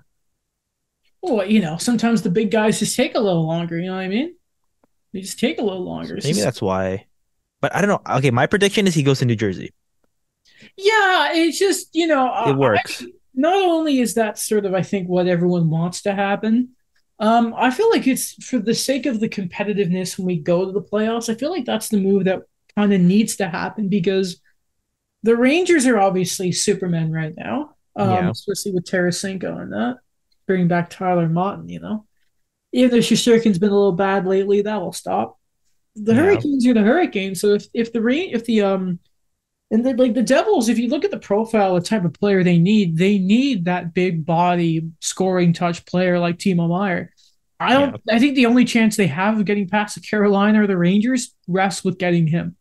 Well, 1.22 1.46
you 1.46 1.60
know, 1.60 1.78
sometimes 1.78 2.22
the 2.22 2.30
big 2.30 2.52
guys 2.52 2.80
just 2.80 2.96
take 2.96 3.16
a 3.16 3.20
little 3.20 3.46
longer. 3.48 3.78
You 3.80 3.88
know 3.88 3.96
what 3.96 4.02
I 4.02 4.08
mean? 4.08 4.36
They 5.14 5.22
just 5.22 5.40
take 5.40 5.58
a 5.60 5.64
little 5.64 5.84
longer. 5.84 6.16
Maybe 6.16 6.28
just- 6.30 6.44
that's 6.44 6.62
why. 6.62 7.08
But 7.62 7.74
I 7.76 7.82
don't 7.82 7.90
know. 7.90 8.16
Okay, 8.18 8.30
my 8.32 8.46
prediction 8.46 8.88
is 8.88 8.94
he 8.94 9.04
goes 9.04 9.20
to 9.20 9.26
New 9.26 9.36
Jersey. 9.38 9.74
Yeah, 10.78 11.32
it's 11.34 11.58
just 11.58 11.90
you 11.94 12.08
know 12.08 12.44
It 12.48 12.56
works. 12.58 13.02
I- 13.04 13.08
not 13.36 13.56
only 13.56 14.00
is 14.00 14.14
that 14.16 14.38
sort 14.38 14.66
of 14.66 14.74
I 14.74 14.82
think 14.84 15.08
what 15.08 15.28
everyone 15.28 15.70
wants 15.70 16.02
to 16.04 16.14
happen. 16.14 16.70
Um, 17.20 17.54
I 17.58 17.72
feel 17.72 17.90
like 17.90 18.08
it's 18.08 18.34
for 18.44 18.60
the 18.60 18.74
sake 18.76 19.06
of 19.06 19.20
the 19.20 19.30
competitiveness 19.30 20.18
when 20.18 20.28
we 20.28 20.40
go 20.40 20.66
to 20.66 20.72
the 20.72 20.82
playoffs. 20.82 21.30
I 21.30 21.36
feel 21.36 21.52
like 21.52 21.66
that's 21.66 21.90
the 21.90 22.00
move 22.00 22.26
that 22.26 22.42
kind 22.76 22.92
of 22.94 23.00
needs 23.02 23.36
to 23.38 23.48
happen 23.48 23.88
because 23.88 24.42
the 25.22 25.36
Rangers 25.38 25.86
are 25.86 26.00
obviously 26.00 26.52
Supermen 26.52 27.12
right 27.12 27.34
now, 27.38 27.76
um, 27.96 28.10
Yeah. 28.10 28.30
especially 28.32 28.74
with 28.74 28.86
Tarasenko 28.86 29.62
and 29.62 29.72
that. 29.72 29.98
Bring 30.48 30.68
back 30.68 30.90
Tyler 30.90 31.30
Motton, 31.30 31.70
you 31.70 31.80
know. 31.80 32.06
Even 32.74 32.92
though 32.92 32.98
Shesterkin's 32.98 33.60
been 33.60 33.70
a 33.70 33.74
little 33.76 33.94
bad 33.94 34.26
lately, 34.26 34.62
that 34.64 34.82
will 34.82 34.92
stop. 34.92 35.38
The 35.96 36.14
Yeah. 36.14 36.22
Hurricanes 36.22 36.66
are 36.68 36.74
the 36.74 36.82
Hurricanes, 36.82 37.40
so 37.40 37.54
if 37.54 37.68
if 37.74 37.94
the 37.94 38.02
rain 38.02 38.32
if 38.34 38.44
the 38.46 38.62
um 38.64 39.00
and 39.74 39.86
then, 39.86 39.98
like 39.98 40.14
the 40.14 40.22
Devils, 40.24 40.70
if 40.70 40.80
you 40.80 40.88
look 40.88 41.04
at 41.04 41.12
the 41.12 41.20
profile, 41.20 41.76
the 41.76 41.82
type 41.82 42.06
of 42.06 42.14
player 42.14 42.44
they 42.44 42.60
need, 42.60 42.96
they 42.98 43.18
need 43.18 43.66
that 43.66 43.94
big 43.94 44.26
body 44.26 44.90
scoring 45.02 45.52
touch 45.52 45.86
player 45.86 46.20
like 46.20 46.38
Timo 46.38 46.70
Meier. 46.70 47.12
I 47.60 47.74
don't. 47.74 48.02
I 48.10 48.20
think 48.20 48.36
the 48.36 48.46
only 48.46 48.66
chance 48.66 48.96
they 48.96 49.08
have 49.08 49.40
of 49.40 49.46
getting 49.46 49.68
past 49.68 49.96
the 49.96 50.02
Carolina 50.02 50.64
or 50.64 50.68
the 50.68 50.78
Rangers 50.78 51.34
rests 51.48 51.84
with 51.84 51.98
getting 51.98 52.28
him. 52.28 52.56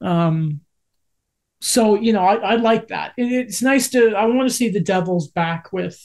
Um. 0.00 0.60
So 1.60 1.94
you 1.96 2.12
know, 2.12 2.22
I, 2.24 2.34
I 2.34 2.54
like 2.56 2.88
that. 2.88 3.12
It, 3.16 3.30
it's 3.32 3.62
nice 3.62 3.88
to. 3.90 4.14
I 4.14 4.24
want 4.26 4.48
to 4.48 4.54
see 4.54 4.68
the 4.68 4.80
Devils 4.80 5.28
back 5.28 5.72
with. 5.72 6.00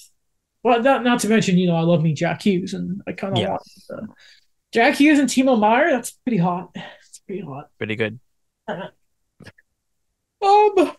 Well, 0.64 0.82
not 0.82 1.04
not 1.04 1.20
to 1.22 1.30
mention, 1.30 1.58
you 1.58 1.68
know, 1.68 1.76
I 1.76 1.82
love 1.82 2.02
me 2.02 2.14
Jack 2.14 2.42
Hughes, 2.42 2.74
and 2.74 3.02
I 3.08 3.14
kind 3.14 3.34
of 3.34 3.40
Yeah. 3.40 3.50
want 3.50 3.62
uh, 3.94 4.14
Jack 4.74 4.96
Hughes 4.96 5.20
and 5.20 5.30
Timo 5.30 5.58
Meier. 5.60 5.92
That's 5.92 6.12
pretty 6.12 6.38
hot. 6.38 6.76
It's 6.76 7.20
pretty 7.20 7.42
hot. 7.42 7.70
Pretty 7.78 7.96
good. 7.96 8.20
Um, 10.48 10.92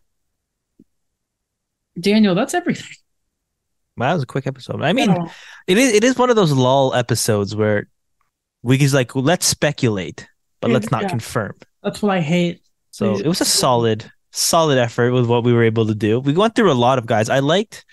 Daniel, 1.99 2.35
that's 2.35 2.55
everything. 2.55 2.97
Well, 3.97 4.09
that 4.11 4.15
was 4.15 4.23
a 4.23 4.27
quick 4.27 4.47
episode. 4.47 4.83
I 4.83 4.93
mean, 4.93 5.11
Oh, 5.11 5.31
it 5.67 5.77
is 5.79 5.93
it 5.93 6.05
is 6.05 6.17
one 6.17 6.31
of 6.31 6.37
those 6.37 6.53
lull 6.53 6.95
episodes 6.95 7.57
where 7.57 7.89
we 8.63 8.79
just 8.79 8.95
like 8.95 9.15
let's 9.17 9.47
speculate, 9.47 10.29
but 10.61 10.71
let's 10.71 10.91
not 10.91 11.03
yeah. 11.03 11.09
confirm. 11.09 11.55
that's 11.83 12.01
what 12.03 12.17
I 12.17 12.21
hate. 12.21 12.61
So 12.91 13.15
Please- 13.15 13.23
it 13.23 13.29
was 13.29 13.41
a 13.41 13.45
solid, 13.45 14.11
solid 14.31 14.79
effort 14.79 15.13
with 15.13 15.27
what 15.27 15.43
we 15.45 15.53
were 15.53 15.65
able 15.65 15.87
to 15.87 15.95
do. 15.95 16.21
We 16.21 16.33
went 16.35 16.55
through 16.55 16.71
a 16.71 16.75
lot 16.75 16.99
of 16.99 17.07
guys. 17.07 17.29
I 17.29 17.41
liked 17.41 17.85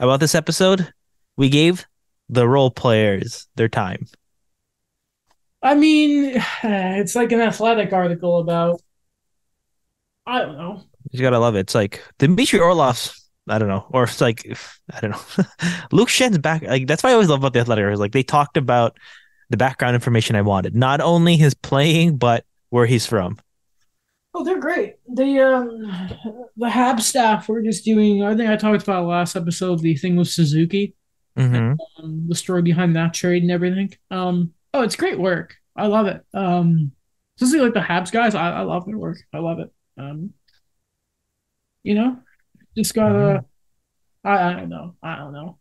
about 0.00 0.18
this 0.20 0.34
episode. 0.34 0.92
We 1.36 1.48
gave 1.48 1.86
the 2.28 2.48
role 2.48 2.70
players 2.72 3.46
their 3.54 3.68
time. 3.68 4.06
I 5.62 5.74
mean, 5.74 6.42
it's 6.64 7.14
like 7.14 7.30
an 7.32 7.40
athletic 7.40 7.92
article 7.92 8.40
about, 8.40 8.80
I 10.26 10.40
don't 10.40 10.56
know, 10.58 10.82
You 11.12 11.20
gotta 11.20 11.38
love 11.38 11.54
it. 11.56 11.60
It's 11.60 11.74
like 11.74 12.02
Dmitry 12.18 12.58
Orlov's. 12.60 13.22
I 13.48 13.58
don't 13.60 13.68
know, 13.68 13.86
or 13.90 14.04
it's 14.04 14.20
like 14.20 14.44
I 14.92 15.00
don't 15.00 15.12
know. 15.12 15.44
Luke 15.92 16.08
Schenn's 16.08 16.38
back. 16.38 16.62
Like 16.62 16.86
that's 16.88 17.02
why 17.04 17.10
I 17.10 17.12
always 17.12 17.28
love 17.28 17.38
about 17.40 17.52
the 17.52 17.60
Athletic. 17.60 17.84
Is 17.92 18.00
like 18.00 18.10
they 18.12 18.24
talked 18.24 18.56
about 18.56 18.96
the 19.50 19.56
background 19.56 19.94
information 19.94 20.34
I 20.34 20.42
wanted, 20.42 20.74
not 20.74 21.00
only 21.00 21.36
his 21.36 21.54
playing, 21.54 22.16
but 22.16 22.44
where 22.70 22.86
he's 22.86 23.06
from. 23.06 23.38
Oh, 24.34 24.42
they're 24.42 24.58
great. 24.58 24.96
The 25.08 25.38
um, 25.40 26.10
the 26.56 26.68
Hab 26.68 27.00
staff 27.00 27.48
were 27.48 27.62
just 27.62 27.84
doing. 27.84 28.24
I 28.24 28.36
think 28.36 28.50
I 28.50 28.56
talked 28.56 28.82
about 28.82 29.06
last 29.06 29.36
episode 29.36 29.78
the 29.80 29.96
thing 29.96 30.16
with 30.16 30.28
Suzuki, 30.28 30.94
Mm-hmm. 31.38 32.04
um, 32.04 32.24
the 32.28 32.34
story 32.34 32.62
behind 32.62 32.96
that 32.96 33.14
trade 33.14 33.42
and 33.42 33.52
everything. 33.52 33.92
Um, 34.10 34.54
oh, 34.74 34.82
it's 34.82 34.96
great 34.96 35.18
work. 35.20 35.54
I 35.76 35.86
love 35.86 36.06
it. 36.06 36.24
Um, 36.34 36.92
especially 37.40 37.60
like 37.64 37.74
the 37.74 37.80
Habs 37.80 38.10
guys. 38.10 38.34
I, 38.34 38.50
I 38.50 38.60
love 38.62 38.86
their 38.86 38.98
work. 38.98 39.18
I 39.32 39.38
love 39.38 39.58
it. 39.60 39.70
Um, 39.98 40.32
you 41.82 41.94
know, 41.94 42.18
just 42.76 42.94
gotta. 42.94 43.44
I, 44.24 44.50
I 44.50 44.52
don't 44.54 44.68
know. 44.68 44.94
I 45.02 45.16
don't 45.16 45.32
know. 45.32 45.58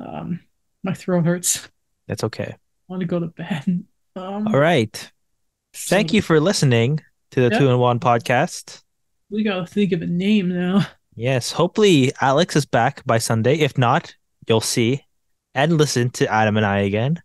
Um, 0.00 0.40
my 0.82 0.94
throat 0.94 1.24
hurts. 1.24 1.68
That's 2.06 2.24
okay. 2.24 2.54
I 2.54 2.56
want 2.88 3.00
to 3.00 3.06
go 3.06 3.20
to 3.20 3.28
bed. 3.28 3.84
Um, 4.16 4.48
All 4.48 4.58
right. 4.58 5.12
Thank 5.72 6.10
so 6.10 6.16
you 6.16 6.22
for 6.22 6.40
listening 6.40 6.98
to 7.30 7.40
the 7.40 7.54
Yeah. 7.54 7.58
Two 7.60 7.70
and 7.70 7.78
One 7.78 8.00
podcast. 8.00 8.82
We 9.30 9.44
gotta 9.44 9.64
think 9.64 9.92
of 9.92 10.02
a 10.02 10.06
name 10.06 10.48
now. 10.48 10.88
Yes, 11.14 11.52
hopefully 11.52 12.10
Alex 12.20 12.56
is 12.56 12.66
back 12.66 13.04
by 13.06 13.18
Sunday. 13.18 13.58
If 13.58 13.78
not, 13.78 14.12
you'll 14.48 14.60
see 14.60 15.04
and 15.54 15.78
listen 15.78 16.10
to 16.10 16.26
Adam 16.32 16.56
and 16.56 16.66
I 16.66 16.80
again. 16.80 17.22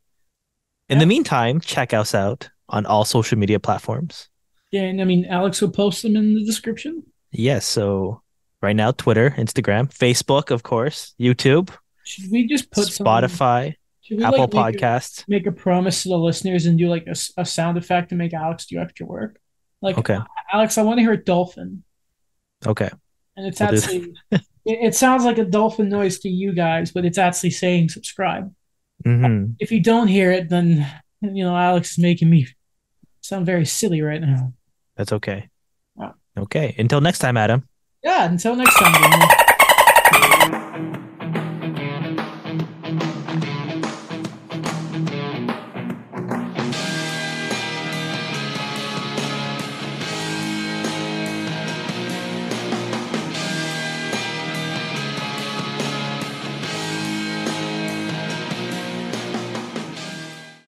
In 0.90 1.00
the 1.00 1.08
meantime, 1.08 1.62
check 1.62 1.94
us 1.94 2.14
out 2.14 2.50
on 2.70 2.86
all 2.86 3.06
social 3.06 3.40
media 3.40 3.60
platforms. 3.60 4.30
Yeah, 4.74 4.82
and 4.90 5.00
I 5.00 5.04
mean, 5.06 5.26
Alex 5.26 5.62
will 5.62 5.70
post 5.70 6.02
them 6.02 6.16
in 6.16 6.34
the 6.34 6.44
description. 6.44 7.04
Yes, 7.32 7.66
so 7.68 8.22
right 8.60 8.76
now, 8.76 8.92
Twitter, 8.92 9.30
Instagram, 9.38 9.94
Facebook, 9.94 10.50
of 10.50 10.64
course, 10.64 11.14
YouTube, 11.20 11.70
Should 12.04 12.32
we 12.32 12.48
just 12.48 12.72
put 12.72 12.88
Spotify, 12.88 13.76
Apple 14.12 14.18
like, 14.20 14.32
make 14.32 14.54
a- 14.54 14.58
Podcasts. 14.58 15.24
make 15.28 15.46
a 15.46 15.52
promise 15.52 16.02
to 16.04 16.10
the 16.10 16.18
listeners 16.18 16.66
and 16.66 16.78
do 16.80 16.90
like 16.90 17.06
a 17.38 17.46
sound 17.46 17.78
effect 17.78 18.10
to 18.10 18.16
make 18.16 18.34
Alex 18.34 18.66
do 18.66 18.80
extra 18.80 19.06
work. 19.06 19.38
Like, 19.82 19.98
Okay. 20.00 20.18
Alex, 20.52 20.78
I 20.80 20.82
want 20.82 20.98
to 20.98 21.02
hear 21.04 21.14
a 21.14 21.24
dolphin, 21.24 21.84
Okay. 22.66 22.90
and 23.38 23.46
it's 23.46 23.60
We'll 23.60 23.70
actually 23.76 24.14
it, 24.32 24.42
it 24.66 24.96
sounds 24.96 25.24
like 25.24 25.38
a 25.38 25.46
dolphin 25.46 25.88
noise 25.90 26.18
to 26.22 26.30
you 26.30 26.52
guys, 26.54 26.92
but 26.92 27.06
it's 27.06 27.20
actually 27.20 27.52
saying 27.52 27.90
subscribe. 27.90 28.52
hmm 29.06 29.52
If 29.60 29.72
you 29.72 29.82
don't 29.84 30.08
hear 30.08 30.32
it, 30.32 30.50
then 30.50 30.86
you 31.22 31.44
know 31.44 31.56
Alex 31.56 31.92
is 31.92 31.98
making 32.00 32.30
me 32.32 32.48
sound 33.22 33.46
very 33.46 33.66
silly 33.66 34.02
right 34.02 34.20
now. 34.22 34.52
That's 34.96 35.12
okay. 35.14 35.50
Wow. 35.96 36.16
Okay. 36.38 36.76
Until 36.78 37.02
next 37.02 37.20
time, 37.20 37.38
Adam. 37.38 37.68
Yeah. 38.04 38.26
Until 38.30 38.56
next 38.56 38.76
time. 38.78 39.38